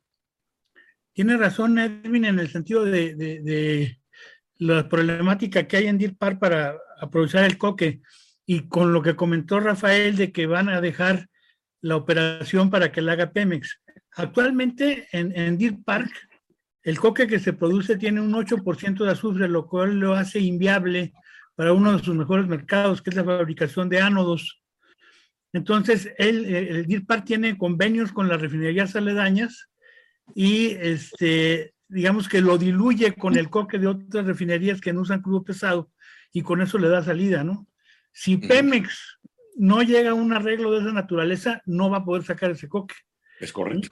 Tiene 1.12 1.36
razón 1.36 1.78
Edwin 1.78 2.24
en 2.26 2.38
el 2.38 2.48
sentido 2.48 2.84
de, 2.84 3.14
de, 3.14 4.00
la 4.58 4.88
problemática 4.88 5.66
que 5.66 5.76
hay 5.76 5.86
en 5.86 5.98
Deer 5.98 6.16
Park 6.16 6.38
para 6.38 6.76
aprovechar 7.00 7.44
el 7.44 7.58
coque 7.58 8.02
y 8.46 8.68
con 8.68 8.92
lo 8.92 9.02
que 9.02 9.16
comentó 9.16 9.58
Rafael 9.58 10.16
de 10.16 10.32
que 10.32 10.46
van 10.46 10.68
a 10.68 10.80
dejar 10.80 11.28
la 11.80 11.96
operación 11.96 12.70
para 12.70 12.92
que 12.92 13.00
la 13.00 13.12
haga 13.12 13.30
Pemex. 13.32 13.80
Actualmente 14.16 15.08
en, 15.12 15.36
en 15.38 15.58
Deer 15.58 15.76
Park 15.84 16.10
el 16.82 16.98
coque 16.98 17.26
que 17.26 17.38
se 17.38 17.52
produce 17.52 17.96
tiene 17.96 18.20
un 18.20 18.32
8% 18.32 19.04
de 19.04 19.10
azufre, 19.10 19.48
lo 19.48 19.66
cual 19.66 19.98
lo 19.98 20.14
hace 20.14 20.40
inviable 20.40 21.12
para 21.54 21.72
uno 21.72 21.96
de 21.96 22.02
sus 22.02 22.14
mejores 22.14 22.46
mercados, 22.46 23.02
que 23.02 23.10
es 23.10 23.16
la 23.16 23.24
fabricación 23.24 23.88
de 23.88 24.00
ánodos. 24.00 24.62
Entonces, 25.52 26.12
el, 26.16 26.46
el 26.46 26.86
DIRPAR 26.86 27.24
tiene 27.24 27.58
convenios 27.58 28.12
con 28.12 28.28
las 28.28 28.40
refinerías 28.40 28.96
aledañas 28.96 29.68
y 30.34 30.68
este, 30.80 31.74
digamos 31.88 32.28
que 32.28 32.40
lo 32.40 32.58
diluye 32.58 33.14
con 33.14 33.36
el 33.36 33.50
coque 33.50 33.78
de 33.78 33.88
otras 33.88 34.24
refinerías 34.24 34.80
que 34.80 34.92
no 34.92 35.00
usan 35.02 35.20
crudo 35.20 35.42
pesado 35.42 35.90
y 36.32 36.42
con 36.42 36.62
eso 36.62 36.78
le 36.78 36.88
da 36.88 37.02
salida, 37.02 37.44
¿no? 37.44 37.66
Si 38.12 38.36
Pemex 38.36 39.18
no 39.58 39.82
llega 39.82 40.10
a 40.10 40.14
un 40.14 40.32
arreglo 40.32 40.72
de 40.72 40.80
esa 40.80 40.92
naturaleza, 40.92 41.62
no 41.66 41.90
va 41.90 41.98
a 41.98 42.04
poder 42.04 42.22
sacar 42.24 42.50
ese 42.50 42.68
coque. 42.68 42.94
Es 43.40 43.52
correcto. 43.52 43.88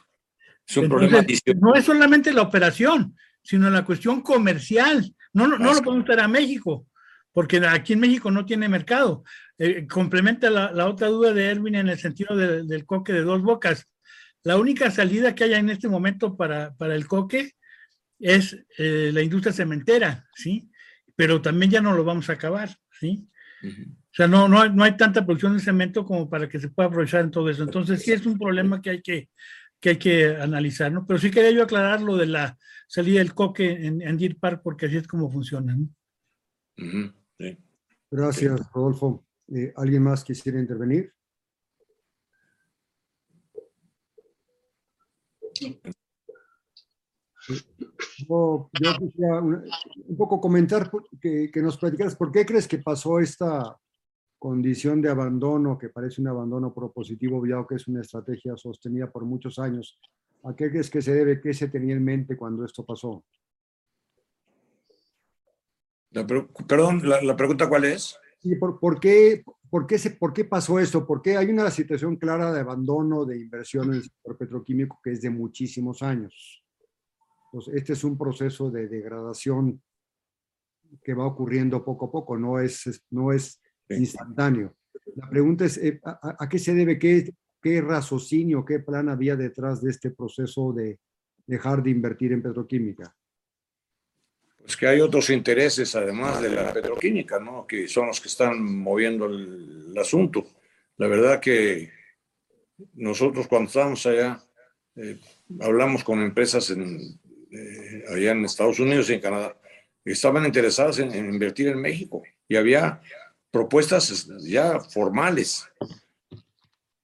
Es 0.66 0.76
un 0.76 0.88
problema 0.88 1.24
No 1.60 1.74
es 1.74 1.84
solamente 1.84 2.32
la 2.32 2.42
operación, 2.42 3.16
sino 3.42 3.68
la 3.70 3.84
cuestión 3.84 4.22
comercial. 4.22 5.14
No, 5.32 5.46
no, 5.46 5.74
lo 5.74 5.82
podemos 5.82 6.04
traer 6.04 6.20
a 6.20 6.28
México, 6.28 6.86
porque 7.32 7.58
aquí 7.58 7.92
en 7.92 8.00
México 8.00 8.30
no 8.30 8.46
tiene 8.46 8.68
mercado. 8.68 9.24
Eh, 9.58 9.86
complementa 9.86 10.50
la, 10.50 10.86
otra 10.86 11.08
duda 11.08 11.32
de 11.32 11.46
Erwin 11.46 11.74
en 11.74 11.88
el 11.88 11.98
sentido 11.98 12.36
del 12.36 12.86
coque 12.86 13.12
de 13.12 13.22
dos 13.22 13.42
bocas. 13.42 13.86
La 14.42 14.56
única 14.56 14.90
salida 14.90 15.34
que 15.34 15.44
haya 15.44 15.58
en 15.58 15.70
este 15.70 15.88
momento 15.88 16.36
para, 16.36 16.74
el 16.80 17.06
coque 17.06 17.52
es 18.18 18.56
eh, 18.78 19.10
la 19.12 19.22
industria 19.22 19.52
cementera, 19.52 20.26
¿sí? 20.34 20.70
Pero 21.16 21.42
también 21.42 21.70
ya 21.70 21.80
no 21.80 21.92
lo 21.92 22.04
vamos 22.04 22.30
a 22.30 22.34
acabar, 22.34 22.76
¿sí? 23.00 23.28
Sea, 24.16 24.26
no, 24.26 24.48
no, 24.48 24.66
no 24.70 24.82
hay 24.82 24.96
tanta 24.96 25.26
producción 25.26 25.52
de 25.52 25.62
cemento 25.62 26.06
como 26.06 26.30
para 26.30 26.48
que 26.48 26.58
se 26.58 26.70
pueda 26.70 26.88
aprovechar 26.88 27.20
en 27.20 27.30
todo 27.30 27.50
eso. 27.50 27.64
Entonces, 27.64 28.02
sí 28.02 28.12
es 28.12 28.24
un 28.24 28.38
problema 28.38 28.80
que 28.80 28.88
hay 28.88 29.02
que, 29.02 29.28
que 29.78 29.90
hay 29.90 29.98
que 29.98 30.36
analizar, 30.36 30.90
¿no? 30.90 31.06
Pero 31.06 31.18
sí 31.18 31.30
quería 31.30 31.50
yo 31.50 31.62
aclarar 31.62 32.00
lo 32.00 32.16
de 32.16 32.24
la 32.24 32.56
salida 32.88 33.18
del 33.18 33.34
coque 33.34 33.70
en, 33.70 34.00
en 34.00 34.16
Deer 34.16 34.38
Park, 34.38 34.62
porque 34.64 34.86
así 34.86 34.96
es 34.96 35.06
como 35.06 35.30
funciona, 35.30 35.76
¿no? 35.76 37.12
Gracias, 38.10 38.72
Rodolfo. 38.72 39.26
Eh, 39.48 39.74
¿Alguien 39.76 40.02
más 40.02 40.24
quisiera 40.24 40.58
intervenir? 40.58 41.12
Yo, 48.26 48.70
quisiera 48.72 49.40
un, 49.42 50.16
poco 50.16 50.40
comentar 50.40 50.90
que, 51.20 51.50
que, 51.50 51.60
nos 51.60 51.76
platicaras 51.76 52.16
por 52.16 52.32
qué 52.32 52.46
crees 52.46 52.66
que 52.66 52.78
pasó 52.78 53.20
esta 53.20 53.78
condición 54.38 55.00
de 55.00 55.10
abandono, 55.10 55.78
que 55.78 55.88
parece 55.88 56.20
un 56.20 56.28
abandono 56.28 56.72
propositivo, 56.72 57.44
ya 57.46 57.64
que 57.68 57.76
es 57.76 57.88
una 57.88 58.00
estrategia 58.00 58.56
sostenida 58.56 59.10
por 59.10 59.24
muchos 59.24 59.58
años. 59.58 59.98
¿A 60.44 60.54
qué 60.54 60.70
crees 60.70 60.90
que 60.90 61.02
se 61.02 61.14
debe? 61.14 61.40
¿Qué 61.40 61.52
se 61.54 61.68
tenía 61.68 61.94
en 61.94 62.04
mente 62.04 62.36
cuando 62.36 62.64
esto 62.64 62.84
pasó? 62.84 63.24
perdón, 66.66 67.02
la, 67.04 67.36
pregunta 67.36 67.68
cuál 67.68 67.84
es? 67.84 68.16
Sí, 68.40 68.54
por, 68.56 69.00
qué, 69.00 69.44
por, 69.68 69.86
qué 69.86 69.98
se, 69.98 70.10
¿Por 70.12 70.32
qué 70.32 70.44
pasó 70.44 70.78
esto? 70.78 71.06
Porque 71.06 71.36
hay 71.36 71.50
una 71.50 71.70
situación 71.70 72.16
clara 72.16 72.52
de 72.52 72.60
abandono 72.60 73.26
de 73.26 73.38
inversión 73.38 73.88
en 73.88 73.94
el 73.94 74.02
sector 74.02 74.38
petroquímico 74.38 74.98
que 75.02 75.12
es 75.12 75.20
de 75.20 75.28
muchísimos 75.28 76.02
años. 76.02 76.64
pues 77.52 77.68
este 77.68 77.92
es 77.92 78.04
un 78.04 78.16
proceso 78.16 78.70
de 78.70 78.88
degradación 78.88 79.82
que 81.02 81.12
va 81.14 81.26
ocurriendo 81.26 81.84
poco 81.84 82.06
a 82.06 82.12
poco, 82.12 82.38
no 82.38 82.60
es, 82.60 83.04
no 83.10 83.32
es 83.32 83.60
instantáneo. 83.88 84.74
La 85.14 85.28
pregunta 85.28 85.64
es, 85.64 85.78
eh, 85.78 86.00
¿a, 86.04 86.48
qué 86.48 86.58
se 86.58 86.74
debe? 86.74 86.98
¿Qué, 86.98 87.32
¿Qué 87.62 87.80
raciocinio, 87.80 88.64
qué 88.64 88.80
plan 88.80 89.08
había 89.08 89.36
detrás 89.36 89.82
de 89.82 89.90
este 89.90 90.10
proceso 90.10 90.72
de 90.72 90.98
dejar 91.46 91.82
de 91.82 91.90
invertir 91.90 92.32
en 92.32 92.42
petroquímica? 92.42 93.14
Pues 94.58 94.76
que 94.76 94.88
hay 94.88 95.00
otros 95.00 95.30
intereses 95.30 95.94
además 95.94 96.42
de 96.42 96.50
la 96.50 96.72
petroquímica, 96.72 97.38
¿no? 97.38 97.66
Que 97.66 97.86
son 97.86 98.08
los 98.08 98.20
que 98.20 98.28
están 98.28 98.62
moviendo 98.62 99.26
el, 99.26 99.94
asunto. 99.96 100.46
La 100.98 101.06
verdad 101.06 101.40
que 101.40 101.90
nosotros 102.94 103.46
cuando 103.46 103.68
estábamos 103.68 104.04
allá, 104.04 104.38
eh, 104.96 105.18
hablamos 105.60 106.04
con 106.04 106.20
empresas 106.20 106.68
en, 106.70 107.18
eh, 107.50 108.04
allá 108.08 108.32
en 108.32 108.44
Estados 108.44 108.78
Unidos 108.78 109.08
y 109.08 109.14
en 109.14 109.20
Canadá, 109.20 109.56
que 110.04 110.12
estaban 110.12 110.44
interesadas 110.44 110.98
en, 110.98 111.14
invertir 111.14 111.68
en 111.68 111.80
México 111.80 112.22
y 112.48 112.56
había 112.56 113.00
propuestas 113.56 114.28
ya 114.40 114.80
formales, 114.80 115.66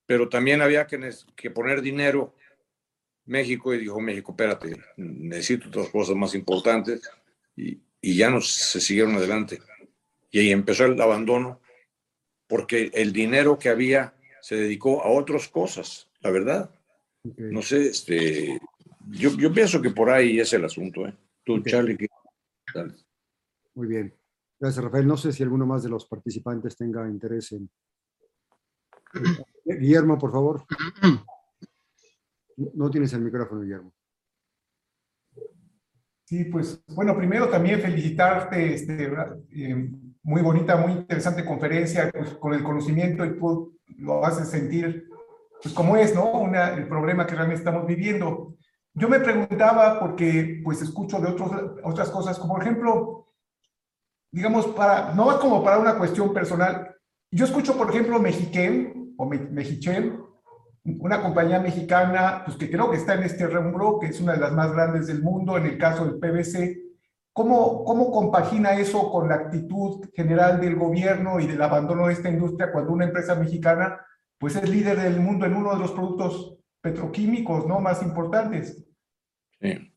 pero 0.04 0.28
también 0.28 0.60
había 0.60 0.86
que, 0.86 1.10
que 1.34 1.50
poner 1.50 1.80
dinero 1.80 2.34
México 3.24 3.72
y 3.72 3.78
dijo 3.78 4.00
México, 4.00 4.32
espérate, 4.32 4.76
necesito 4.98 5.68
otras 5.68 5.88
cosas 5.88 6.14
más 6.14 6.34
importantes 6.34 7.00
y, 7.56 7.80
y 8.02 8.16
ya 8.16 8.28
no 8.28 8.42
se 8.42 8.80
siguieron 8.82 9.14
adelante. 9.14 9.60
Y 10.30 10.40
ahí 10.40 10.50
empezó 10.50 10.84
el 10.84 11.00
abandono 11.00 11.62
porque 12.46 12.90
el 12.92 13.14
dinero 13.14 13.58
que 13.58 13.70
había 13.70 14.14
se 14.42 14.56
dedicó 14.56 15.02
a 15.02 15.08
otras 15.08 15.48
cosas, 15.48 16.10
la 16.20 16.30
verdad. 16.30 16.70
No 17.22 17.62
sé, 17.62 17.86
este, 17.86 18.60
yo, 19.08 19.34
yo, 19.38 19.52
pienso 19.54 19.80
que 19.80 19.90
por 19.90 20.10
ahí 20.10 20.38
es 20.38 20.52
el 20.52 20.66
asunto. 20.66 21.06
¿eh? 21.06 21.14
Tú, 21.44 21.62
Charlie, 21.62 21.96
¿qué? 21.96 22.08
Muy 23.74 23.86
bien. 23.86 24.21
Gracias, 24.62 24.84
Rafael. 24.84 25.08
No 25.08 25.16
sé 25.16 25.32
si 25.32 25.42
alguno 25.42 25.66
más 25.66 25.82
de 25.82 25.88
los 25.88 26.06
participantes 26.06 26.76
tenga 26.76 27.08
interés 27.08 27.50
en... 27.50 27.68
Guillermo, 29.64 30.16
por 30.16 30.30
favor. 30.30 30.64
No 32.74 32.88
tienes 32.88 33.12
el 33.12 33.22
micrófono, 33.22 33.62
Guillermo. 33.62 33.92
Sí, 36.24 36.44
pues 36.44 36.80
bueno, 36.94 37.16
primero 37.16 37.48
también 37.48 37.80
felicitarte, 37.80 38.74
este, 38.74 39.12
eh, 39.50 39.90
muy 40.22 40.42
bonita, 40.42 40.76
muy 40.76 40.92
interesante 40.92 41.44
conferencia, 41.44 42.08
pues, 42.12 42.30
con 42.36 42.54
el 42.54 42.62
conocimiento 42.62 43.24
y 43.24 43.36
tú 43.36 43.76
lo 43.98 44.24
haces 44.24 44.48
sentir, 44.48 45.08
pues 45.60 45.74
como 45.74 45.96
es, 45.96 46.14
¿no? 46.14 46.38
Una, 46.38 46.72
el 46.74 46.86
problema 46.86 47.26
que 47.26 47.34
realmente 47.34 47.58
estamos 47.64 47.84
viviendo. 47.84 48.54
Yo 48.94 49.08
me 49.08 49.18
preguntaba, 49.18 49.98
porque 49.98 50.60
pues 50.62 50.82
escucho 50.82 51.18
de 51.20 51.32
otros, 51.32 51.50
otras 51.82 52.10
cosas, 52.10 52.38
como 52.38 52.54
por 52.54 52.62
ejemplo, 52.62 53.31
digamos, 54.32 54.66
para, 54.68 55.14
no 55.14 55.38
como 55.38 55.62
para 55.62 55.78
una 55.78 55.98
cuestión 55.98 56.32
personal, 56.32 56.96
yo 57.30 57.44
escucho, 57.44 57.76
por 57.76 57.90
ejemplo, 57.90 58.18
Mexiquén 58.18 59.14
o 59.16 59.26
Mexichen, 59.26 60.18
una 60.84 61.22
compañía 61.22 61.60
mexicana, 61.60 62.42
pues 62.44 62.56
que 62.56 62.70
creo 62.70 62.90
que 62.90 62.96
está 62.96 63.14
en 63.14 63.22
este 63.22 63.46
rubro, 63.46 63.98
que 64.00 64.08
es 64.08 64.20
una 64.20 64.32
de 64.32 64.40
las 64.40 64.52
más 64.52 64.72
grandes 64.72 65.06
del 65.06 65.22
mundo 65.22 65.56
en 65.56 65.66
el 65.66 65.78
caso 65.78 66.04
del 66.04 66.18
PVC. 66.18 66.82
¿Cómo, 67.32 67.84
¿Cómo 67.84 68.10
compagina 68.10 68.72
eso 68.72 69.10
con 69.10 69.28
la 69.28 69.36
actitud 69.36 70.10
general 70.14 70.60
del 70.60 70.76
gobierno 70.76 71.40
y 71.40 71.46
del 71.46 71.62
abandono 71.62 72.06
de 72.06 72.14
esta 72.14 72.28
industria 72.28 72.72
cuando 72.72 72.92
una 72.92 73.04
empresa 73.04 73.34
mexicana 73.34 74.04
pues 74.38 74.56
es 74.56 74.68
líder 74.68 74.98
del 74.98 75.20
mundo 75.20 75.46
en 75.46 75.54
uno 75.54 75.72
de 75.72 75.78
los 75.78 75.92
productos 75.92 76.58
petroquímicos 76.80 77.66
¿no? 77.66 77.78
más 77.78 78.02
importantes? 78.02 78.84
Sí. 79.60 79.94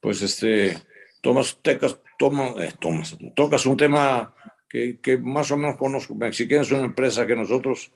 Pues 0.00 0.22
este, 0.22 0.76
Tomas, 1.20 1.58
tecas, 1.62 1.98
toma, 2.18 2.54
eh, 2.58 2.72
tomas, 2.78 3.16
tocas 3.34 3.66
un 3.66 3.76
tema 3.76 4.34
que, 4.68 5.00
que, 5.00 5.18
más 5.18 5.50
o 5.50 5.56
menos 5.56 5.76
conozco. 5.76 6.14
Mexiquén 6.14 6.60
es 6.60 6.70
una 6.70 6.84
empresa 6.84 7.26
que 7.26 7.34
nosotros 7.34 7.92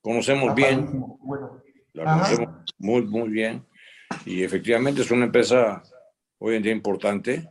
conocemos 0.00 0.54
bien, 0.54 1.02
la 1.92 2.04
conocemos 2.04 2.48
muy, 2.78 3.02
muy 3.02 3.28
bien, 3.28 3.66
y 4.24 4.42
efectivamente 4.42 5.02
es 5.02 5.10
una 5.10 5.26
empresa 5.26 5.82
hoy 6.38 6.56
en 6.56 6.62
día 6.62 6.72
importante 6.72 7.48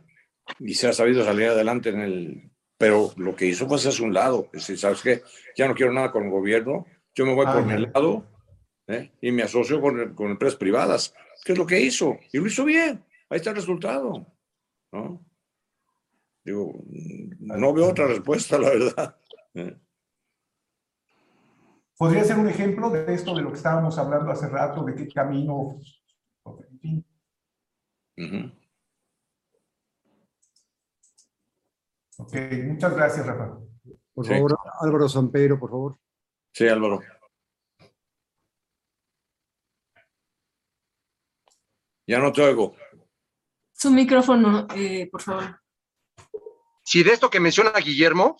y 0.60 0.74
se 0.74 0.88
ha 0.88 0.92
sabido 0.92 1.24
salir 1.24 1.48
adelante 1.48 1.90
en 1.90 2.00
el... 2.00 2.50
Pero 2.76 3.12
lo 3.16 3.34
que 3.36 3.46
hizo 3.46 3.66
fue 3.66 3.76
hacerse 3.76 4.02
un 4.02 4.12
lado. 4.12 4.50
Es 4.52 4.62
decir, 4.62 4.78
¿sabes 4.78 5.00
qué? 5.00 5.22
Ya 5.56 5.68
no 5.68 5.74
quiero 5.74 5.92
nada 5.92 6.10
con 6.10 6.24
el 6.24 6.30
gobierno, 6.30 6.86
yo 7.14 7.24
me 7.24 7.34
voy 7.34 7.46
por 7.46 7.64
mi 7.64 7.86
lado 7.86 8.26
¿eh? 8.88 9.12
y 9.20 9.30
me 9.30 9.44
asocio 9.44 9.80
con, 9.80 10.14
con 10.14 10.30
empresas 10.30 10.58
privadas. 10.58 11.14
¿Qué 11.44 11.52
es 11.52 11.58
lo 11.58 11.66
que 11.66 11.80
hizo? 11.80 12.18
Y 12.32 12.38
lo 12.38 12.46
hizo 12.46 12.64
bien. 12.64 13.04
Ahí 13.30 13.36
está 13.36 13.50
el 13.50 13.56
resultado. 13.56 14.26
¿No? 14.94 15.26
Digo, 16.44 16.72
no 17.40 17.72
veo 17.72 17.88
otra 17.88 18.06
respuesta, 18.06 18.58
la 18.58 18.70
verdad. 18.70 19.16
¿eh? 19.54 19.76
¿Podría 21.96 22.24
ser 22.24 22.38
un 22.38 22.48
ejemplo 22.48 22.90
de 22.90 23.12
esto, 23.12 23.34
de 23.34 23.42
lo 23.42 23.50
que 23.50 23.56
estábamos 23.56 23.98
hablando 23.98 24.30
hace 24.30 24.48
rato, 24.48 24.84
de 24.84 24.94
qué 24.94 25.08
camino, 25.08 25.80
en 26.44 26.80
fin? 26.80 27.04
Ok, 32.18 32.34
muchas 32.64 32.94
gracias, 32.94 33.26
Rafa. 33.26 33.58
Por 34.12 34.26
favor, 34.26 34.58
Álvaro 34.80 35.08
Sampeiro, 35.08 35.58
por 35.58 35.70
favor. 35.70 35.98
Sí, 36.52 36.68
Álvaro. 36.68 37.00
Ya 42.06 42.18
no 42.18 42.32
te 42.32 42.42
oigo. 42.42 42.74
Su 43.84 43.90
micrófono, 43.90 44.66
eh, 44.74 45.10
por 45.12 45.20
favor. 45.20 45.60
Si 46.82 47.02
de 47.02 47.12
esto 47.12 47.28
que 47.28 47.38
menciona 47.38 47.70
Guillermo, 47.72 48.38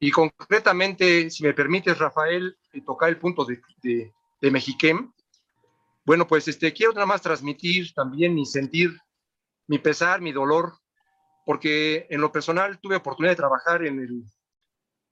y 0.00 0.10
concretamente, 0.10 1.28
si 1.28 1.44
me 1.44 1.52
permites, 1.52 1.98
Rafael, 1.98 2.56
eh, 2.72 2.80
tocar 2.80 3.10
el 3.10 3.18
punto 3.18 3.44
de, 3.44 3.60
de, 3.82 4.14
de 4.40 4.50
Mexiquem, 4.50 5.12
bueno, 6.06 6.26
pues 6.26 6.48
este, 6.48 6.72
quiero 6.72 6.94
nada 6.94 7.04
más 7.04 7.20
transmitir 7.20 7.92
también 7.92 8.34
mi 8.34 8.46
sentir, 8.46 8.98
mi 9.66 9.78
pesar, 9.78 10.22
mi 10.22 10.32
dolor, 10.32 10.72
porque 11.44 12.06
en 12.08 12.22
lo 12.22 12.32
personal 12.32 12.78
tuve 12.80 12.96
oportunidad 12.96 13.32
de 13.32 13.36
trabajar 13.36 13.84
en, 13.84 14.00
el, 14.00 14.24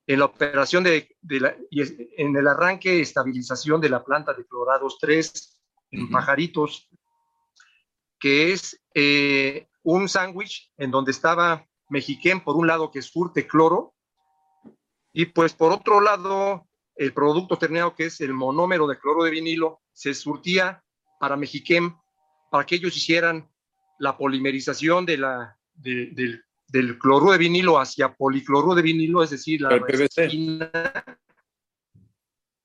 en 0.06 0.18
la 0.20 0.24
operación 0.24 0.84
de, 0.84 1.14
de 1.20 1.40
la, 1.40 1.54
y 1.70 1.82
en 2.16 2.34
el 2.34 2.48
arranque 2.48 2.98
estabilización 2.98 3.78
de 3.82 3.90
la 3.90 4.02
planta 4.02 4.32
de 4.32 4.46
Clorados 4.46 4.96
3 4.98 5.60
en 5.90 6.10
Pajaritos, 6.10 6.88
que 8.24 8.54
es 8.54 8.80
eh, 8.94 9.68
un 9.82 10.08
sándwich 10.08 10.72
en 10.78 10.90
donde 10.90 11.10
estaba 11.10 11.66
Mexiquén 11.90 12.42
por 12.42 12.56
un 12.56 12.66
lado 12.66 12.90
que 12.90 13.02
surte 13.02 13.46
cloro 13.46 13.92
y 15.12 15.26
pues 15.26 15.52
por 15.52 15.72
otro 15.72 16.00
lado, 16.00 16.66
el 16.96 17.12
producto 17.12 17.58
terminado, 17.58 17.94
que 17.94 18.06
es 18.06 18.22
el 18.22 18.32
monómero 18.32 18.86
de 18.86 18.98
cloro 18.98 19.24
de 19.24 19.30
vinilo, 19.30 19.82
se 19.92 20.14
surtía 20.14 20.82
para 21.20 21.36
Mexiquem, 21.36 21.98
para 22.50 22.64
que 22.64 22.76
ellos 22.76 22.96
hicieran 22.96 23.46
la 23.98 24.16
polimerización 24.16 25.04
de 25.04 25.18
la, 25.18 25.58
del, 25.74 26.42
del 26.66 26.98
cloruro 26.98 27.32
de 27.32 27.38
vinilo 27.38 27.78
hacia 27.78 28.14
policloruro 28.14 28.74
de 28.74 28.80
vinilo, 28.80 29.22
es 29.22 29.28
decir, 29.28 29.60
la 29.60 29.68
resina, 29.68 30.70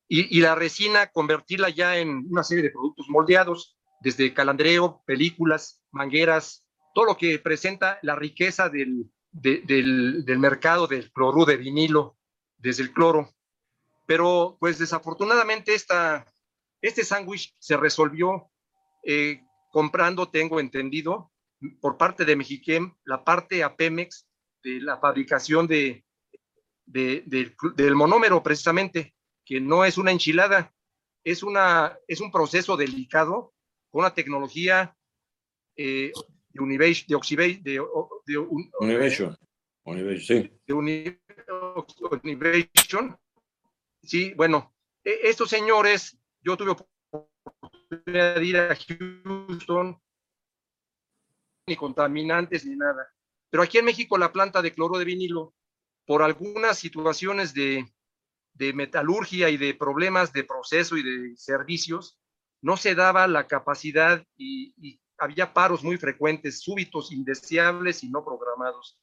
y, 0.08 0.38
y, 0.38 0.40
la 0.40 0.56
resina 0.56 1.08
convertirla 1.08 1.68
ya 1.68 1.98
en 1.98 2.26
una 2.30 2.44
serie 2.44 2.64
de 2.64 2.72
productos 2.72 3.10
moldeados, 3.10 3.79
desde 4.00 4.34
calandreo, 4.34 5.04
películas, 5.06 5.82
mangueras, 5.92 6.66
todo 6.94 7.06
lo 7.06 7.18
que 7.18 7.40
presenta 7.40 8.00
la 8.02 8.16
riqueza 8.16 8.70
del, 8.70 9.12
de, 9.32 9.62
del, 9.66 10.26
del 10.26 10.40
mercado 10.40 10.88
del 10.88 11.12
cloruro 11.12 11.46
de 11.46 11.58
vinilo 11.58 12.18
desde 12.58 12.84
el 12.84 12.94
cloro. 12.94 13.30
Pero 14.06 14.58
pues 14.60 14.80
desafortunadamente 14.80 15.74
esta, 15.74 16.26
este 16.82 17.04
sándwich 17.04 17.56
se 17.60 17.78
resolvió 17.78 18.50
eh, 19.04 19.42
comprando, 19.72 20.30
tengo 20.30 20.60
entendido, 20.60 21.32
por 21.82 21.98
parte 21.98 22.26
de 22.26 22.36
Mexiquem, 22.36 22.96
la 23.04 23.24
parte 23.24 23.64
a 23.64 23.76
Pemex 23.76 24.28
de 24.64 24.82
la 24.82 24.98
fabricación 24.98 25.68
de, 25.68 26.06
de, 26.86 27.24
de, 27.28 27.54
del 27.76 27.96
monómero 27.96 28.42
precisamente, 28.42 29.14
que 29.46 29.60
no 29.60 29.86
es 29.86 29.98
una 29.98 30.12
enchilada, 30.12 30.74
es, 31.24 31.44
una, 31.44 31.98
es 32.08 32.22
un 32.22 32.32
proceso 32.32 32.78
delicado 32.78 33.54
con 33.90 34.02
una 34.02 34.14
tecnología 34.14 34.96
eh, 35.76 36.12
de, 36.50 36.60
univation, 36.62 37.08
de, 37.08 37.16
oxibate, 37.16 37.60
de, 37.62 37.82
de 38.26 38.38
un, 38.38 38.72
Univation. 38.80 39.38
Univation, 39.84 40.44
sí. 40.44 40.52
De 40.68 40.74
uni, 40.74 41.18
Univation. 42.24 43.18
Sí, 44.04 44.34
bueno, 44.36 44.74
e, 45.04 45.30
estos 45.30 45.50
señores, 45.50 46.18
yo 46.42 46.58
tuve 46.58 46.76
oportunidad 47.12 48.36
de 48.36 48.46
ir 48.46 48.58
a 48.58 48.76
Houston, 48.76 50.00
ni 51.68 51.76
contaminantes 51.76 52.66
ni 52.66 52.76
nada. 52.76 53.08
Pero 53.50 53.64
aquí 53.64 53.78
en 53.78 53.86
México 53.86 54.18
la 54.18 54.32
planta 54.32 54.62
de 54.62 54.72
cloro 54.72 54.98
de 54.98 55.06
vinilo, 55.06 55.54
por 56.06 56.24
algunas 56.24 56.78
situaciones 56.78 57.54
de, 57.54 57.86
de 58.54 58.74
metalurgia 58.74 59.50
y 59.50 59.58
de 59.58 59.74
problemas 59.74 60.34
de 60.34 60.44
proceso 60.44 60.98
y 60.98 61.04
de 61.04 61.36
servicios, 61.38 62.20
no 62.62 62.78
se 62.78 62.96
daba 62.96 63.28
la 63.28 63.48
capacidad 63.48 64.24
y, 64.38 65.00
había 65.22 65.54
paros 65.54 65.84
muy 65.84 65.98
frecuentes, 65.98 66.62
súbitos, 66.62 67.12
indeseables 67.12 68.06
y 68.06 68.10
no 68.10 68.24
programados. 68.24 68.98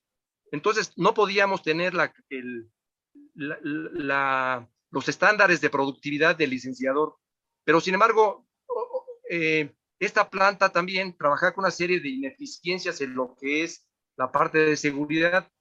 Entonces, 0.51 0.95
no 0.97 1.13
podíamos 1.13 1.63
tener 1.63 1.93
los 4.91 5.09
estándares 5.09 5.61
de 5.61 5.69
productividad 5.69 6.35
del 6.35 6.49
licenciador, 6.49 7.17
pero 7.65 7.83
sin 7.83 7.93
embargo, 7.93 8.49
eh, 9.29 9.75
esta 9.99 10.31
planta 10.31 10.71
también 10.71 11.15
trabajaba 11.19 11.53
con 11.53 11.65
una 11.65 11.71
serie 11.71 12.01
de 12.01 12.09
ineficiencias 12.09 12.99
en 13.03 13.15
lo 13.15 13.37
que 13.39 13.65
es 13.65 13.87
la 14.17 14.33
parte 14.33 14.57
de 14.59 14.77
seguridad, 14.79 15.53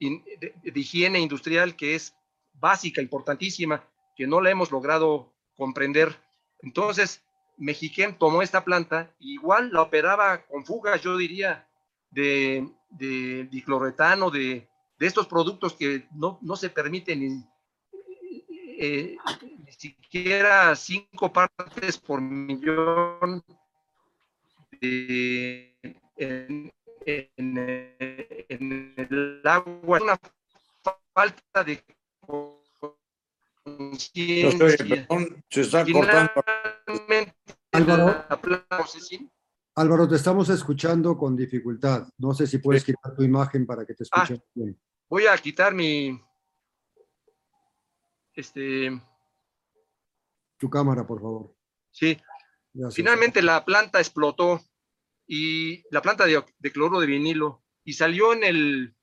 de, 0.00 0.54
de 0.60 0.80
higiene 0.80 1.20
industrial, 1.20 1.76
que 1.76 1.94
es 1.94 2.16
básica, 2.54 3.00
importantísima, 3.00 3.88
que 4.16 4.26
no 4.26 4.40
la 4.40 4.50
hemos 4.50 4.72
logrado 4.72 5.34
comprender. 5.54 6.16
Entonces, 6.62 7.22
Mexiquem 7.56 8.16
tomó 8.16 8.42
esta 8.42 8.64
planta, 8.64 9.10
igual 9.18 9.70
la 9.72 9.82
operaba 9.82 10.42
con 10.46 10.64
fugas, 10.64 11.02
yo 11.02 11.16
diría, 11.16 11.66
de, 12.10 12.68
de 12.90 13.44
dicloretano, 13.50 14.30
de, 14.30 14.68
de, 14.98 15.06
estos 15.06 15.26
productos 15.26 15.74
que 15.74 16.06
no, 16.14 16.38
no 16.40 16.56
se 16.56 16.70
permiten 16.70 17.20
ni, 17.20 17.44
eh, 18.78 19.16
ni, 19.64 19.72
siquiera 19.72 20.74
cinco 20.76 21.32
partes 21.32 21.98
por 21.98 22.20
millón 22.20 23.44
de, 24.80 25.76
en, 26.16 26.72
en, 27.04 27.96
en, 28.48 28.94
el 28.96 29.40
agua. 29.44 30.00
Una 30.00 30.18
falta 31.12 31.64
de 31.64 31.82
conciencia. 33.76 35.06
Se 35.50 35.60
está 35.60 35.84
cortando. 35.84 36.44
Álvaro, 37.72 38.24
Álvaro, 39.74 40.08
te 40.08 40.16
estamos 40.16 40.48
escuchando 40.48 41.16
con 41.16 41.36
dificultad. 41.36 42.08
No 42.18 42.34
sé 42.34 42.46
si 42.46 42.58
puedes 42.58 42.84
quitar 42.84 43.14
tu 43.14 43.22
imagen 43.22 43.66
para 43.66 43.84
que 43.84 43.94
te 43.94 44.04
escuchen 44.04 44.42
ah, 44.42 44.50
bien. 44.54 44.80
Voy 45.08 45.26
a 45.26 45.36
quitar 45.38 45.74
mi. 45.74 46.20
Este. 48.34 49.00
Tu 50.56 50.68
cámara, 50.68 51.06
por 51.06 51.20
favor. 51.20 51.54
Sí. 51.90 52.18
Gracias. 52.72 52.94
Finalmente 52.94 53.42
la 53.42 53.64
planta 53.64 53.98
explotó 53.98 54.60
y 55.26 55.82
la 55.90 56.02
planta 56.02 56.26
de, 56.26 56.42
de, 56.58 56.72
cloro 56.72 57.00
de 57.00 57.06
vinilo 57.06 57.62
y 57.84 57.92
salió 57.92 58.32
en 58.32 58.44
el, 58.44 58.96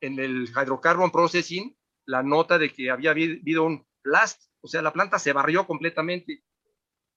en 0.00 0.18
el 0.18 0.48
hydrocarbon 0.48 1.10
processing 1.10 1.76
la 2.06 2.22
nota 2.22 2.58
de 2.58 2.72
que 2.72 2.90
había 2.90 3.10
habido 3.10 3.64
un 3.64 3.86
blast, 4.02 4.42
o 4.60 4.68
sea, 4.68 4.82
la 4.82 4.92
planta 4.92 5.18
se 5.18 5.32
barrió 5.32 5.66
completamente 5.66 6.42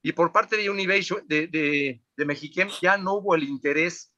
y 0.06 0.12
por 0.12 0.34
parte 0.34 0.58
de 0.58 0.70
Univation, 0.70 1.26
de, 1.26 1.48
de, 1.48 2.04
de 2.18 2.26
Mexiquem, 2.26 2.68
ya 2.82 2.98
no 2.98 3.14
hubo 3.14 3.36
el 3.36 3.44
interés 3.44 4.14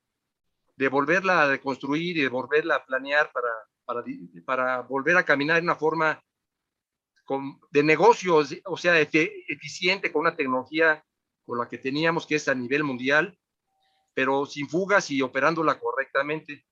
de 0.75 0.89
volverla 0.89 1.43
a 1.43 1.47
reconstruir 1.47 2.17
y 2.17 2.21
de 2.21 2.27
volverla 2.27 2.77
a 2.77 2.85
planear 2.85 3.31
para, 3.31 3.49
para, 3.85 4.03
para 4.45 4.81
volver 4.81 5.15
a 5.15 5.23
caminar 5.23 5.57
de 5.57 5.61
una 5.61 5.75
forma 5.75 6.19
con, 7.23 7.59
de 7.69 7.83
negocios, 7.83 8.55
o 8.65 8.77
sea, 8.77 8.99
eficiente, 8.99 10.11
con 10.11 10.21
una 10.21 10.35
tecnología 10.35 11.05
con 11.45 11.59
la 11.59 11.69
que 11.69 11.77
teníamos, 11.77 12.25
que 12.25 12.35
es 12.35 12.47
a 12.47 12.55
nivel 12.55 12.83
mundial, 12.83 13.37
pero 14.15 14.47
sin 14.47 14.67
fugas 14.67 15.11
y 15.11 15.21
operándola 15.21 15.79
correctamente. 15.79 16.65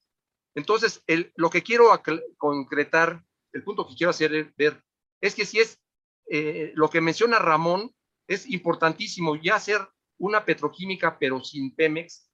Entonces, 0.56 1.04
el, 1.06 1.32
lo 1.36 1.52
que 1.52 1.62
quiero 1.62 1.90
concretar, 2.38 3.24
el 3.52 3.64
punto 3.64 3.88
que 3.88 3.96
quiero 3.96 4.10
hacer 4.10 4.54
ver, 4.58 4.84
es 5.22 5.36
que 5.36 5.46
si 5.46 5.60
es 5.60 5.83
eh, 6.30 6.72
lo 6.76 6.90
que 6.90 7.02
menciona 7.02 7.40
Ramón, 7.40 7.94
es 8.28 8.50
importantísimo 8.50 9.36
ya 9.36 9.56
hacer 9.56 9.82
una 10.18 10.46
petroquímica, 10.46 11.18
pero 11.20 11.44
sin 11.44 11.76
Pemex, 11.76 12.30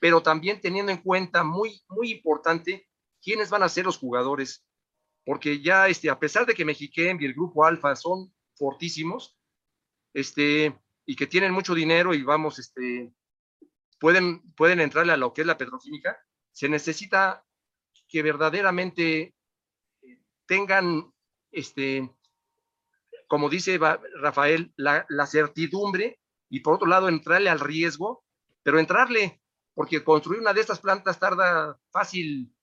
pero 0.00 0.22
también 0.22 0.60
teniendo 0.60 0.92
en 0.92 0.98
cuenta 0.98 1.44
muy, 1.44 1.82
muy 1.88 2.10
importante 2.10 2.88
quiénes 3.22 3.50
van 3.50 3.62
a 3.62 3.68
ser 3.68 3.84
los 3.84 3.98
jugadores, 3.98 4.66
porque 5.24 5.60
ya, 5.62 5.88
este, 5.88 6.10
a 6.10 6.18
pesar 6.18 6.46
de 6.46 6.54
que 6.54 6.64
Mexiquem 6.64 7.18
y 7.20 7.26
el 7.26 7.34
Grupo 7.34 7.64
Alfa 7.64 7.96
son 7.96 8.34
fortísimos, 8.54 9.38
este, 10.12 10.78
y 11.06 11.16
que 11.16 11.26
tienen 11.26 11.52
mucho 11.52 11.74
dinero 11.74 12.14
y 12.14 12.22
vamos, 12.22 12.58
este, 12.58 13.12
pueden, 13.98 14.42
pueden 14.54 14.80
entrarle 14.80 15.12
a 15.12 15.16
lo 15.16 15.32
que 15.32 15.42
es 15.42 15.46
la 15.46 15.58
petroquímica, 15.58 16.18
se 16.52 16.68
necesita 16.68 17.44
que 18.08 18.22
verdaderamente 18.22 19.34
tengan 20.46 21.12
este, 21.50 22.10
como 23.34 23.50
dice 23.50 23.80
Rafael, 24.20 24.72
la, 24.76 25.04
la, 25.08 25.26
certidumbre 25.26 26.20
y 26.48 26.60
por 26.60 26.74
otro 26.74 26.86
lado 26.86 27.08
entrarle 27.08 27.50
al 27.50 27.58
riesgo, 27.58 28.24
pero 28.62 28.78
entrarle, 28.78 29.42
porque 29.74 30.04
construir 30.04 30.40
una 30.40 30.52
de 30.52 30.60
estas 30.60 30.78
plantas 30.78 31.18
tarda 31.18 31.76
fácil 31.90 32.54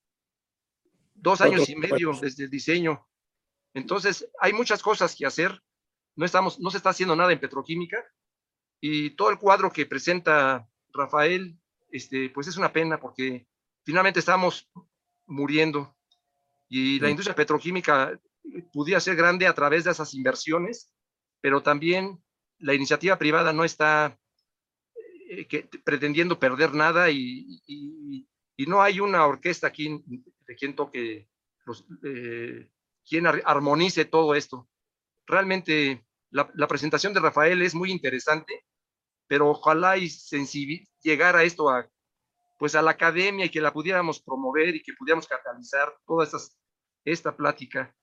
dos 1.13 1.41
años 1.41 1.67
y 1.67 1.76
medio 1.76 2.13
desde 2.13 2.45
el 2.45 2.49
diseño. 2.49 3.05
Entonces, 3.74 4.32
hay 4.39 4.53
muchas 4.53 4.82
cosas 4.82 5.13
que 5.13 5.26
hacer. 5.26 5.61
No, 6.15 6.24
estamos, 6.24 6.57
no 6.57 6.72
se 6.72 6.78
está 6.78 6.91
haciendo 6.91 7.17
nada 7.17 7.34
en 7.34 7.41
petroquímica 7.41 8.01
y 8.80 9.09
todo 9.17 9.30
el 9.30 9.39
cuadro 9.39 9.74
que 9.74 9.86
presenta 9.86 10.69
Rafael, 10.93 11.59
este, 11.89 12.30
pues 12.30 12.47
es 12.47 12.55
una 12.55 12.72
pena 12.72 12.97
porque 12.97 13.45
finalmente 13.84 14.22
estamos 14.22 14.72
muriendo 15.26 15.97
y 16.69 16.97
la 17.01 17.09
industria 17.09 17.36
petroquímica 17.36 18.17
pudiera 18.74 19.00
ser 19.00 19.16
grande 19.16 19.48
a 19.48 19.54
través 19.54 19.84
de 19.84 19.92
esas 19.92 20.14
inversiones, 20.14 20.94
pero 21.42 21.62
también 21.62 22.22
la 22.60 22.74
iniciativa 22.74 23.18
privada 23.18 23.54
no 23.54 23.64
está 23.64 24.18
eh, 25.30 25.48
que, 25.48 25.70
pretendiendo 25.84 26.39
perder 26.39 26.74
nada 26.74 27.10
y, 27.10 27.62
y, 27.66 28.28
y, 28.58 28.66
no 28.66 28.82
hay 28.82 29.00
una 29.00 29.26
orquesta 29.26 29.68
aquí 29.68 30.04
de 30.48 30.56
quien 30.56 30.76
toque, 30.76 31.28
los, 31.66 31.86
eh, 32.04 32.70
quien 33.08 33.26
armonice 33.26 34.06
todo 34.06 34.36
esto. 34.36 34.70
Realmente 35.26 36.06
la, 36.30 36.52
la, 36.54 36.68
presentación 36.68 37.14
de 37.14 37.20
Rafael 37.20 37.62
es 37.62 37.74
muy 37.74 37.92
interesante, 37.92 38.66
pero 39.28 39.50
ojalá 39.50 39.98
y 39.98 40.10
llegara 41.02 41.44
esto 41.44 41.70
a, 41.70 41.89
pues 42.60 42.76
a 42.76 42.82
la 42.82 42.92
academia 42.92 43.46
y 43.46 43.50
que 43.50 43.62
la 43.62 43.74
pudiéramos 43.74 44.22
promover 44.22 44.76
y 44.76 44.84
que 44.84 44.94
pudiéramos 44.94 45.28
catalizar 45.28 45.92
toda 46.06 46.26
estas, 46.26 46.56
esta 47.04 47.36
plática 47.36 47.96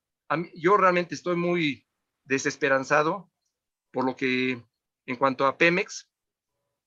yo 0.54 0.76
realmente 0.76 1.14
estoy 1.14 1.36
muy 1.36 1.86
desesperanzado 2.24 3.30
por 3.90 4.04
lo 4.04 4.16
que 4.16 4.62
en 5.06 5.16
cuanto 5.16 5.46
a 5.46 5.56
Pemex 5.56 6.08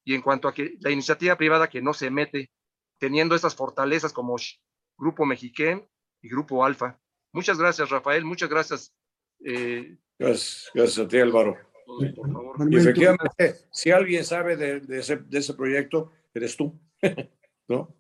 y 0.03 0.13
en 0.13 0.21
cuanto 0.21 0.47
a 0.47 0.53
que 0.53 0.75
la 0.79 0.91
iniciativa 0.91 1.35
privada 1.37 1.69
que 1.69 1.81
no 1.81 1.93
se 1.93 2.09
mete 2.09 2.51
teniendo 2.99 3.35
estas 3.35 3.55
fortalezas 3.55 4.13
como 4.13 4.35
Grupo 4.97 5.25
Mexiquén 5.25 5.87
y 6.21 6.29
Grupo 6.29 6.63
Alfa. 6.63 6.99
Muchas 7.33 7.57
gracias, 7.57 7.89
Rafael. 7.89 8.23
Muchas 8.23 8.49
gracias. 8.49 8.93
Eh, 9.43 9.97
gracias, 10.19 10.69
gracias 10.73 11.05
a 11.05 11.07
ti, 11.07 11.17
Álvaro. 11.17 11.57
Por 11.85 12.31
favor. 12.31 12.73
Y 12.73 12.77
efectivamente, 12.77 13.55
si 13.71 13.89
alguien 13.89 14.23
sabe 14.23 14.55
de, 14.55 14.79
de, 14.81 14.99
ese, 14.99 15.17
de 15.17 15.39
ese 15.39 15.53
proyecto, 15.55 16.11
eres 16.33 16.55
tú. 16.55 16.79
¿No? 17.67 17.95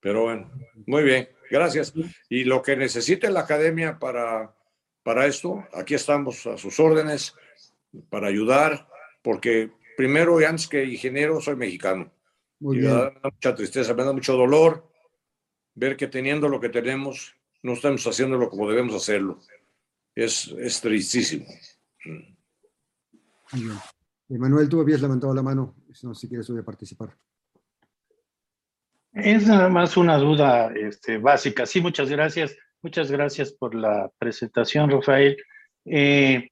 Pero 0.00 0.22
bueno, 0.22 0.50
muy 0.86 1.02
bien. 1.02 1.28
Gracias. 1.50 1.92
Y 2.28 2.44
lo 2.44 2.62
que 2.62 2.76
necesite 2.76 3.30
la 3.30 3.40
academia 3.40 3.98
para, 3.98 4.54
para 5.02 5.26
esto, 5.26 5.66
aquí 5.74 5.94
estamos 5.94 6.46
a 6.46 6.56
sus 6.56 6.78
órdenes 6.78 7.34
para 8.08 8.28
ayudar, 8.28 8.88
porque 9.22 9.72
primero 9.96 10.40
y 10.40 10.44
antes 10.44 10.68
que 10.68 10.84
ingeniero 10.84 11.40
soy 11.40 11.56
mexicano. 11.56 12.12
Muy 12.60 12.76
y 12.76 12.80
bien. 12.80 12.94
me 12.94 12.98
da 13.00 13.12
mucha 13.24 13.54
tristeza, 13.54 13.94
me 13.94 14.04
da 14.04 14.12
mucho 14.12 14.34
dolor 14.34 14.88
ver 15.74 15.96
que 15.96 16.06
teniendo 16.06 16.48
lo 16.48 16.60
que 16.60 16.68
tenemos, 16.68 17.34
no 17.62 17.72
estamos 17.72 18.06
haciéndolo 18.06 18.48
como 18.48 18.68
debemos 18.68 18.94
hacerlo. 18.94 19.40
Es, 20.14 20.48
es 20.58 20.80
tristísimo. 20.80 21.46
Emanuel, 24.28 24.68
tú 24.68 24.80
habías 24.80 25.00
levantado 25.00 25.34
la 25.34 25.42
mano, 25.42 25.74
no, 26.02 26.14
si 26.14 26.28
quieres 26.28 26.48
voy 26.48 26.60
a 26.60 26.64
participar. 26.64 27.16
Es 29.12 29.46
nada 29.46 29.68
más 29.68 29.96
una 29.96 30.18
duda 30.18 30.72
este, 30.74 31.18
básica. 31.18 31.66
Sí, 31.66 31.80
muchas 31.80 32.08
gracias. 32.08 32.56
Muchas 32.82 33.10
gracias 33.10 33.52
por 33.52 33.74
la 33.74 34.10
presentación, 34.18 34.90
Rafael. 34.90 35.36
Eh, 35.84 36.48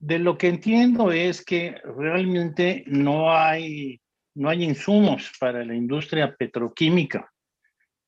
de 0.00 0.18
lo 0.18 0.38
que 0.38 0.48
entiendo 0.48 1.12
es 1.12 1.44
que 1.44 1.76
realmente 1.84 2.84
no 2.86 3.32
hay, 3.36 4.00
no 4.34 4.48
hay 4.48 4.64
insumos 4.64 5.30
para 5.38 5.64
la 5.64 5.74
industria 5.74 6.34
petroquímica. 6.34 7.30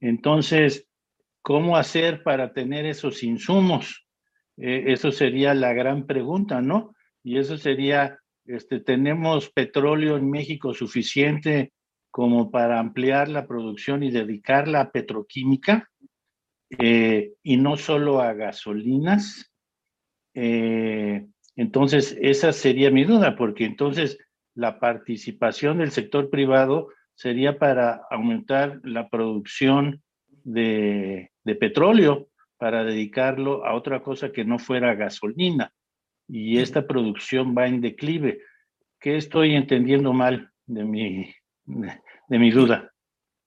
Entonces, 0.00 0.88
¿cómo 1.42 1.76
hacer 1.76 2.22
para 2.22 2.52
tener 2.52 2.86
esos 2.86 3.22
insumos? 3.22 4.06
Eh, 4.56 4.84
eso 4.88 5.12
sería 5.12 5.52
la 5.52 5.74
gran 5.74 6.06
pregunta, 6.06 6.62
¿no? 6.62 6.94
Y 7.22 7.38
eso 7.38 7.58
sería, 7.58 8.18
este, 8.46 8.80
¿tenemos 8.80 9.50
petróleo 9.50 10.16
en 10.16 10.30
México 10.30 10.72
suficiente 10.72 11.72
como 12.10 12.50
para 12.50 12.78
ampliar 12.78 13.28
la 13.28 13.46
producción 13.46 14.02
y 14.02 14.10
dedicarla 14.10 14.80
a 14.80 14.90
petroquímica 14.90 15.88
eh, 16.78 17.32
y 17.42 17.56
no 17.56 17.76
solo 17.76 18.20
a 18.20 18.32
gasolinas. 18.32 19.50
Eh, 20.34 21.26
entonces, 21.56 22.16
esa 22.20 22.52
sería 22.52 22.90
mi 22.90 23.04
duda, 23.04 23.36
porque 23.36 23.64
entonces 23.64 24.18
la 24.54 24.78
participación 24.78 25.78
del 25.78 25.90
sector 25.90 26.30
privado 26.30 26.88
sería 27.14 27.58
para 27.58 28.02
aumentar 28.10 28.80
la 28.82 29.08
producción 29.08 30.02
de, 30.28 31.30
de 31.44 31.54
petróleo, 31.54 32.28
para 32.56 32.84
dedicarlo 32.84 33.64
a 33.64 33.74
otra 33.74 34.02
cosa 34.02 34.32
que 34.32 34.44
no 34.44 34.58
fuera 34.58 34.94
gasolina. 34.94 35.72
Y 36.28 36.58
esta 36.58 36.86
producción 36.86 37.54
va 37.56 37.66
en 37.66 37.80
declive. 37.80 38.40
¿Qué 39.00 39.16
estoy 39.16 39.54
entendiendo 39.54 40.12
mal 40.12 40.50
de 40.66 40.84
mi, 40.84 41.34
de 42.28 42.38
mi 42.38 42.50
duda? 42.50 42.92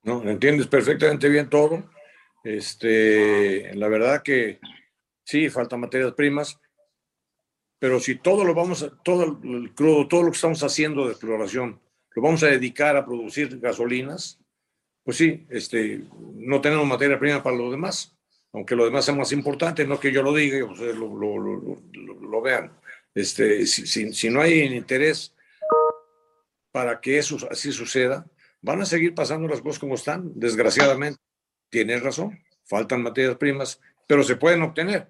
No, 0.03 0.21
entiendes 0.23 0.67
perfectamente 0.67 1.29
bien 1.29 1.49
todo. 1.49 1.89
Este, 2.43 3.73
la 3.75 3.87
verdad 3.87 4.21
que 4.21 4.59
sí, 5.23 5.49
faltan 5.49 5.79
materias 5.79 6.13
primas, 6.13 6.59
pero 7.79 7.99
si 7.99 8.15
todo 8.15 8.43
lo 8.43 8.53
vamos 8.53 8.83
a, 8.83 8.89
todo 9.03 9.39
el 9.43 9.73
crudo, 9.73 10.07
todo 10.07 10.23
lo 10.23 10.31
que 10.31 10.35
estamos 10.35 10.61
haciendo 10.63 11.05
de 11.05 11.11
exploración, 11.11 11.79
lo 12.15 12.21
vamos 12.21 12.43
a 12.43 12.47
dedicar 12.47 12.95
a 12.97 13.05
producir 13.05 13.59
gasolinas, 13.59 14.39
pues 15.03 15.17
sí, 15.17 15.45
este, 15.49 16.03
no 16.35 16.61
tenemos 16.61 16.87
materia 16.87 17.19
prima 17.19 17.43
para 17.43 17.55
lo 17.57 17.71
demás, 17.71 18.15
aunque 18.53 18.75
lo 18.75 18.85
demás 18.85 19.05
sea 19.05 19.15
más 19.15 19.31
importante, 19.31 19.85
no 19.85 19.99
que 19.99 20.11
yo 20.11 20.21
lo 20.21 20.33
diga 20.33 20.63
ustedes 20.63 20.95
lo, 20.95 21.13
lo, 21.17 22.41
vean. 22.41 22.71
Este, 23.15 23.65
si, 23.65 24.13
si, 24.13 24.29
no 24.29 24.41
hay 24.41 24.61
interés 24.61 25.35
para 26.73 26.99
que 26.99 27.19
eso 27.19 27.37
así 27.51 27.71
suceda, 27.71 28.25
van 28.61 28.81
a 28.81 28.85
seguir 28.85 29.13
pasando 29.13 29.47
las 29.47 29.61
cosas 29.61 29.77
como 29.77 29.93
están, 29.93 30.31
desgraciadamente. 30.33 31.19
Tienes 31.69 32.01
razón, 32.01 32.39
faltan 32.63 33.03
materias 33.03 33.37
primas, 33.37 33.79
pero 34.07 34.23
se 34.23 34.37
pueden 34.37 34.63
obtener. 34.63 35.07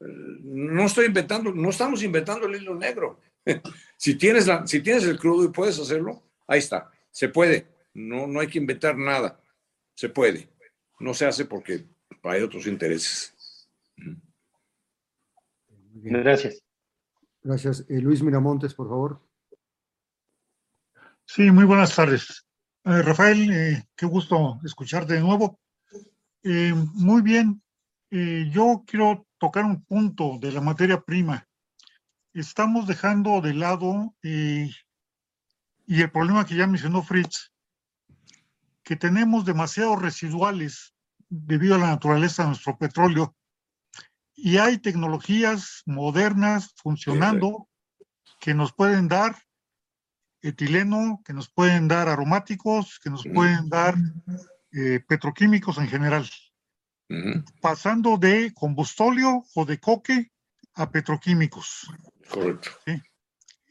No 0.00 0.84
estoy 0.84 1.06
inventando, 1.06 1.54
no 1.54 1.70
estamos 1.70 2.02
inventando 2.02 2.48
el 2.48 2.56
hilo 2.56 2.74
negro. 2.74 3.20
si, 3.96 4.16
tienes 4.16 4.48
la, 4.48 4.66
si 4.66 4.80
tienes 4.80 5.04
el 5.04 5.16
crudo 5.16 5.44
y 5.44 5.52
puedes 5.52 5.78
hacerlo, 5.78 6.24
ahí 6.48 6.58
está, 6.58 6.90
se 7.12 7.28
puede. 7.28 7.68
No, 7.94 8.26
no 8.26 8.40
hay 8.40 8.48
que 8.48 8.58
inventar 8.58 8.98
nada, 8.98 9.40
se 9.94 10.08
puede. 10.08 10.48
No 10.98 11.14
se 11.14 11.26
hace 11.26 11.44
porque 11.44 11.84
hay 12.24 12.42
otros 12.42 12.66
intereses. 12.66 13.68
Gracias. 15.94 16.60
Gracias. 17.40 17.86
Eh, 17.88 18.00
Luis 18.00 18.20
Miramontes, 18.20 18.74
por 18.74 18.88
favor. 18.88 19.20
Sí, 21.26 21.50
muy 21.50 21.64
buenas 21.64 21.94
tardes. 21.94 22.44
Eh, 22.84 23.02
Rafael, 23.02 23.50
eh, 23.50 23.88
qué 23.96 24.06
gusto 24.06 24.60
escucharte 24.62 25.14
de 25.14 25.20
nuevo. 25.20 25.58
Eh, 26.42 26.74
muy 26.74 27.22
bien, 27.22 27.62
yo 28.10 28.84
quiero 28.86 29.26
tocar 29.38 29.64
un 29.64 29.82
punto 29.84 30.38
de 30.38 30.52
la 30.52 30.60
materia 30.60 31.00
prima. 31.00 31.48
Estamos 32.32 32.86
dejando 32.86 33.40
de 33.40 33.54
lado, 33.54 34.14
y 34.22 34.70
el 35.88 36.10
problema 36.12 36.46
que 36.46 36.54
ya 36.54 36.68
mencionó 36.68 37.02
Fritz, 37.02 37.50
que 38.84 38.94
tenemos 38.94 39.44
demasiados 39.44 40.00
residuales 40.00 40.94
debido 41.28 41.74
a 41.74 41.78
la 41.78 41.88
naturaleza 41.88 42.42
de 42.42 42.50
nuestro 42.50 42.78
petróleo, 42.78 43.34
y 44.36 44.58
hay 44.58 44.78
tecnologías 44.78 45.82
modernas 45.86 46.72
funcionando 46.76 47.68
que 48.38 48.54
nos 48.54 48.72
pueden 48.72 49.08
dar 49.08 49.34
etileno, 50.44 51.22
que 51.24 51.32
nos 51.32 51.48
pueden 51.48 51.88
dar 51.88 52.08
aromáticos, 52.08 53.00
que 53.02 53.10
nos 53.10 53.24
pueden 53.24 53.68
dar 53.68 53.94
eh, 54.72 55.00
petroquímicos 55.06 55.78
en 55.78 55.88
general, 55.88 56.28
Uh 57.10 57.16
-huh. 57.16 57.44
pasando 57.60 58.16
de 58.16 58.52
combustóleo 58.54 59.44
o 59.54 59.64
de 59.66 59.78
coque 59.78 60.32
a 60.74 60.90
petroquímicos. 60.90 61.86
Correcto. 62.30 62.70
¿sí? 62.86 63.02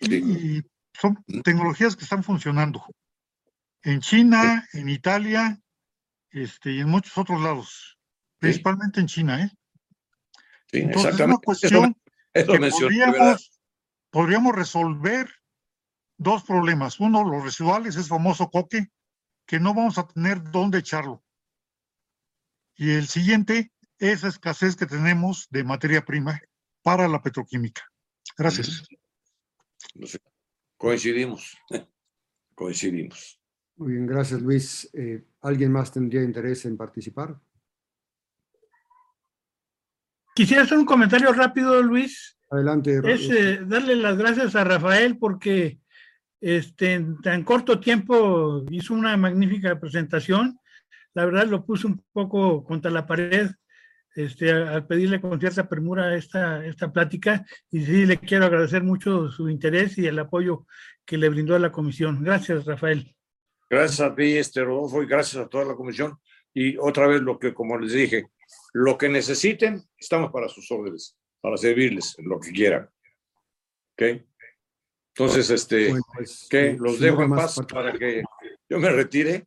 Y, 0.01 0.15
y, 0.57 0.63
son 0.93 1.17
tecnologías 1.43 1.95
que 1.95 2.03
están 2.03 2.23
funcionando 2.23 2.85
en 3.81 3.99
China, 4.01 4.67
sí. 4.71 4.79
en 4.79 4.89
Italia 4.89 5.59
este, 6.29 6.73
y 6.73 6.79
en 6.81 6.89
muchos 6.89 7.17
otros 7.17 7.41
lados, 7.41 7.97
principalmente 8.37 8.99
en 8.99 9.07
China. 9.07 9.43
¿eh? 9.43 9.51
Sí, 10.71 10.81
Entonces, 10.81 11.15
es 11.15 11.21
una 11.21 11.37
cuestión 11.43 11.95
eso, 12.33 12.53
eso 12.53 12.61
que 12.61 12.69
podríamos, 12.69 13.59
podríamos 14.11 14.55
resolver 14.55 15.29
dos 16.17 16.43
problemas. 16.43 16.99
Uno, 16.99 17.23
los 17.23 17.43
residuales, 17.43 17.95
es 17.95 18.07
famoso 18.07 18.49
coque, 18.49 18.91
que 19.45 19.59
no 19.59 19.73
vamos 19.73 19.97
a 19.97 20.07
tener 20.07 20.41
dónde 20.51 20.79
echarlo. 20.79 21.23
Y 22.75 22.91
el 22.91 23.07
siguiente, 23.07 23.71
esa 23.99 24.27
escasez 24.27 24.75
que 24.75 24.85
tenemos 24.85 25.47
de 25.49 25.63
materia 25.63 26.03
prima 26.03 26.41
para 26.81 27.07
la 27.07 27.21
petroquímica. 27.21 27.83
Gracias. 28.37 28.87
Coincidimos. 30.77 31.57
Coincidimos. 32.55 33.39
Muy 33.75 33.93
bien, 33.93 34.05
gracias 34.05 34.41
Luis. 34.41 34.89
Eh, 34.93 35.23
¿Alguien 35.41 35.71
más 35.71 35.91
tendría 35.91 36.23
interés 36.23 36.65
en 36.65 36.77
participar? 36.77 37.39
Quisiera 40.35 40.63
hacer 40.63 40.77
un 40.77 40.85
comentario 40.85 41.31
rápido, 41.31 41.81
Luis. 41.81 42.37
Adelante. 42.49 43.01
Es 43.05 43.29
eh, 43.29 43.59
darle 43.65 43.95
las 43.95 44.17
gracias 44.17 44.55
a 44.55 44.63
Rafael 44.63 45.17
porque 45.17 45.79
este, 46.43 46.95
en 46.95 47.21
tan 47.21 47.43
corto 47.43 47.79
tiempo 47.79 48.65
hizo 48.69 48.93
una 48.93 49.15
magnífica 49.15 49.79
presentación. 49.79 50.59
La 51.13 51.23
verdad 51.23 51.47
lo 51.47 51.65
puso 51.65 51.87
un 51.87 52.03
poco 52.11 52.65
contra 52.65 52.91
la 52.91 53.07
pared 53.07 53.49
este, 54.13 54.51
al 54.51 54.85
pedirle 54.85 55.21
con 55.21 55.39
cierta 55.39 55.69
premura 55.69 56.15
esta, 56.15 56.65
esta 56.65 56.91
plática 56.91 57.45
y 57.71 57.85
sí 57.85 58.05
le 58.05 58.19
quiero 58.19 58.45
agradecer 58.45 58.83
mucho 58.83 59.31
su 59.31 59.49
interés 59.49 59.97
y 59.97 60.05
el 60.05 60.19
apoyo 60.19 60.67
que 61.05 61.17
le 61.17 61.29
brindó 61.29 61.55
a 61.55 61.59
la 61.59 61.71
comisión. 61.71 62.21
Gracias, 62.21 62.65
Rafael. 62.65 63.15
Gracias 63.69 64.01
a 64.01 64.13
ti, 64.13 64.35
este 64.37 64.65
Rodolfo, 64.65 65.01
y 65.01 65.07
gracias 65.07 65.45
a 65.45 65.47
toda 65.47 65.63
la 65.63 65.75
comisión. 65.75 66.17
Y 66.53 66.75
otra 66.77 67.07
vez 67.07 67.21
lo 67.21 67.39
que, 67.39 67.53
como 67.53 67.79
les 67.79 67.93
dije, 67.93 68.27
lo 68.73 68.97
que 68.97 69.07
necesiten, 69.07 69.81
estamos 69.97 70.29
para 70.29 70.49
sus 70.49 70.69
órdenes, 70.71 71.17
para 71.39 71.55
servirles, 71.55 72.17
lo 72.19 72.37
que 72.39 72.51
quieran. 72.51 72.89
¿Ok? 73.93 74.23
Entonces, 75.15 75.49
este, 75.51 75.89
bueno, 75.89 76.03
pues, 76.15 76.47
¿qué? 76.49 76.75
Los 76.79 76.95
si 76.97 77.03
dejo 77.03 77.17
no 77.17 77.23
en 77.23 77.35
paz 77.35 77.59
para 77.71 77.93
que 77.93 78.23
yo 78.67 78.79
me 78.79 78.89
retire. 78.89 79.45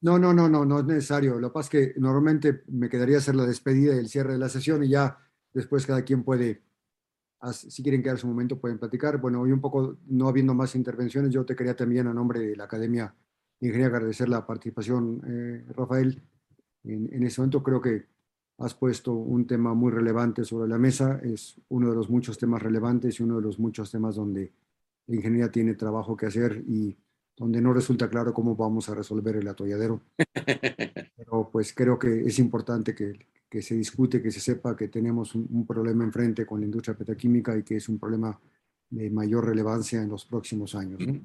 No, 0.00 0.18
no, 0.18 0.32
no, 0.32 0.48
no, 0.48 0.64
no 0.64 0.80
es 0.80 0.84
necesario. 0.84 1.38
Lo 1.38 1.48
que 1.48 1.54
pasa 1.54 1.66
es 1.66 1.70
que 1.94 2.00
normalmente 2.00 2.62
me 2.66 2.88
quedaría 2.88 3.18
hacer 3.18 3.36
la 3.36 3.46
despedida 3.46 3.94
y 3.94 3.98
el 3.98 4.08
cierre 4.08 4.32
de 4.32 4.38
la 4.38 4.48
sesión 4.48 4.82
y 4.82 4.88
ya 4.88 5.16
después 5.52 5.86
cada 5.86 6.02
quien 6.02 6.24
puede, 6.24 6.62
si 7.52 7.82
quieren 7.82 8.02
quedarse 8.02 8.26
un 8.26 8.32
momento, 8.32 8.60
pueden 8.60 8.78
platicar. 8.78 9.18
Bueno, 9.18 9.40
hoy 9.40 9.52
un 9.52 9.60
poco, 9.60 9.98
no 10.06 10.28
habiendo 10.28 10.54
más 10.54 10.74
intervenciones, 10.74 11.32
yo 11.32 11.46
te 11.46 11.54
quería 11.54 11.76
también 11.76 12.08
a 12.08 12.14
nombre 12.14 12.40
de 12.40 12.56
la 12.56 12.64
Academia 12.64 13.14
de 13.60 13.68
Ingeniería 13.68 13.96
agradecer 13.96 14.28
la 14.28 14.44
participación, 14.44 15.22
eh, 15.26 15.72
Rafael. 15.72 16.20
En, 16.82 17.12
en 17.12 17.22
ese 17.22 17.40
momento 17.40 17.62
creo 17.62 17.80
que 17.80 18.06
has 18.58 18.74
puesto 18.74 19.12
un 19.12 19.46
tema 19.46 19.74
muy 19.74 19.92
relevante 19.92 20.44
sobre 20.44 20.68
la 20.68 20.78
mesa. 20.78 21.20
Es 21.22 21.60
uno 21.68 21.90
de 21.90 21.96
los 21.96 22.08
muchos 22.08 22.38
temas 22.38 22.62
relevantes 22.62 23.20
y 23.20 23.22
uno 23.22 23.36
de 23.36 23.42
los 23.42 23.58
muchos 23.58 23.90
temas 23.90 24.16
donde 24.16 24.52
la 25.06 25.16
ingeniería 25.16 25.50
tiene 25.50 25.74
trabajo 25.74 26.16
que 26.16 26.26
hacer 26.26 26.64
y 26.66 26.96
donde 27.36 27.60
no 27.60 27.72
resulta 27.72 28.08
claro 28.08 28.32
cómo 28.32 28.56
vamos 28.56 28.88
a 28.88 28.94
resolver 28.94 29.36
el 29.36 29.48
atolladero. 29.48 30.00
Pero 31.16 31.50
pues 31.52 31.74
creo 31.74 31.98
que 31.98 32.22
es 32.26 32.38
importante 32.38 32.94
que, 32.94 33.26
que 33.48 33.60
se 33.60 33.74
discute, 33.74 34.22
que 34.22 34.30
se 34.30 34.40
sepa 34.40 34.74
que 34.74 34.88
tenemos 34.88 35.34
un, 35.34 35.46
un, 35.50 35.66
problema 35.66 36.04
enfrente 36.04 36.46
con 36.46 36.60
la 36.60 36.66
industria 36.66 36.96
petroquímica 36.96 37.56
y 37.56 37.62
que 37.62 37.76
es 37.76 37.88
un 37.88 37.98
problema 37.98 38.40
de 38.88 39.10
mayor 39.10 39.46
relevancia 39.46 40.02
en 40.02 40.08
los 40.08 40.24
próximos 40.24 40.74
años. 40.74 40.98
¿no? 41.00 41.20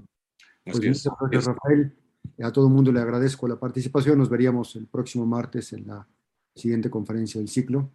Pues 0.65 0.77
muchas 0.77 1.13
gracias, 1.19 1.45
Rafael. 1.45 1.95
A 2.43 2.51
todo 2.51 2.67
el 2.67 2.73
mundo 2.73 2.91
le 2.91 2.99
agradezco 2.99 3.47
la 3.47 3.59
participación. 3.59 4.17
Nos 4.17 4.29
veríamos 4.29 4.75
el 4.75 4.87
próximo 4.87 5.25
martes 5.25 5.73
en 5.73 5.87
la 5.87 6.07
siguiente 6.55 6.89
conferencia 6.89 7.39
del 7.39 7.49
ciclo. 7.49 7.91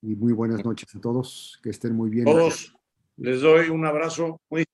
Y 0.00 0.14
muy 0.14 0.32
buenas 0.32 0.64
noches 0.64 0.94
a 0.94 1.00
todos. 1.00 1.58
Que 1.62 1.70
estén 1.70 1.94
muy 1.94 2.10
bien. 2.10 2.24
Todos 2.24 2.72
les 3.18 3.40
doy 3.40 3.68
un 3.68 3.84
abrazo 3.84 4.40
muy, 4.48 4.64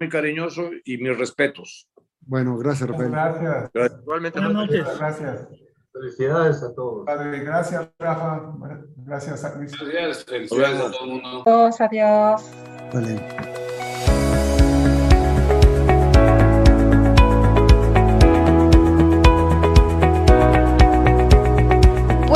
muy 0.00 0.08
cariñoso 0.08 0.70
y 0.84 0.96
mis 0.96 1.16
respetos. 1.16 1.86
Bueno, 2.20 2.56
gracias, 2.56 2.88
Rafael. 2.88 3.10
Gracias. 3.10 3.70
gracias. 3.72 4.00
Igualmente. 4.00 4.40
Buenas 4.40 4.54
noches. 4.54 4.98
Gracias. 4.98 5.48
Felicidades 5.92 6.62
a 6.62 6.74
todos. 6.74 7.04
Padre, 7.04 7.40
gracias, 7.40 7.90
Rafa. 7.98 8.54
Gracias 8.96 9.44
a 9.44 9.54
Luis. 9.56 9.76
Felicidades, 9.76 10.24
felicidades 10.24 10.80
a 10.80 10.90
todo 10.90 11.04
el 11.04 11.10
mundo. 11.10 11.42
Adiós, 11.46 11.80
adiós. 11.80 12.50
Vale. 12.94 13.51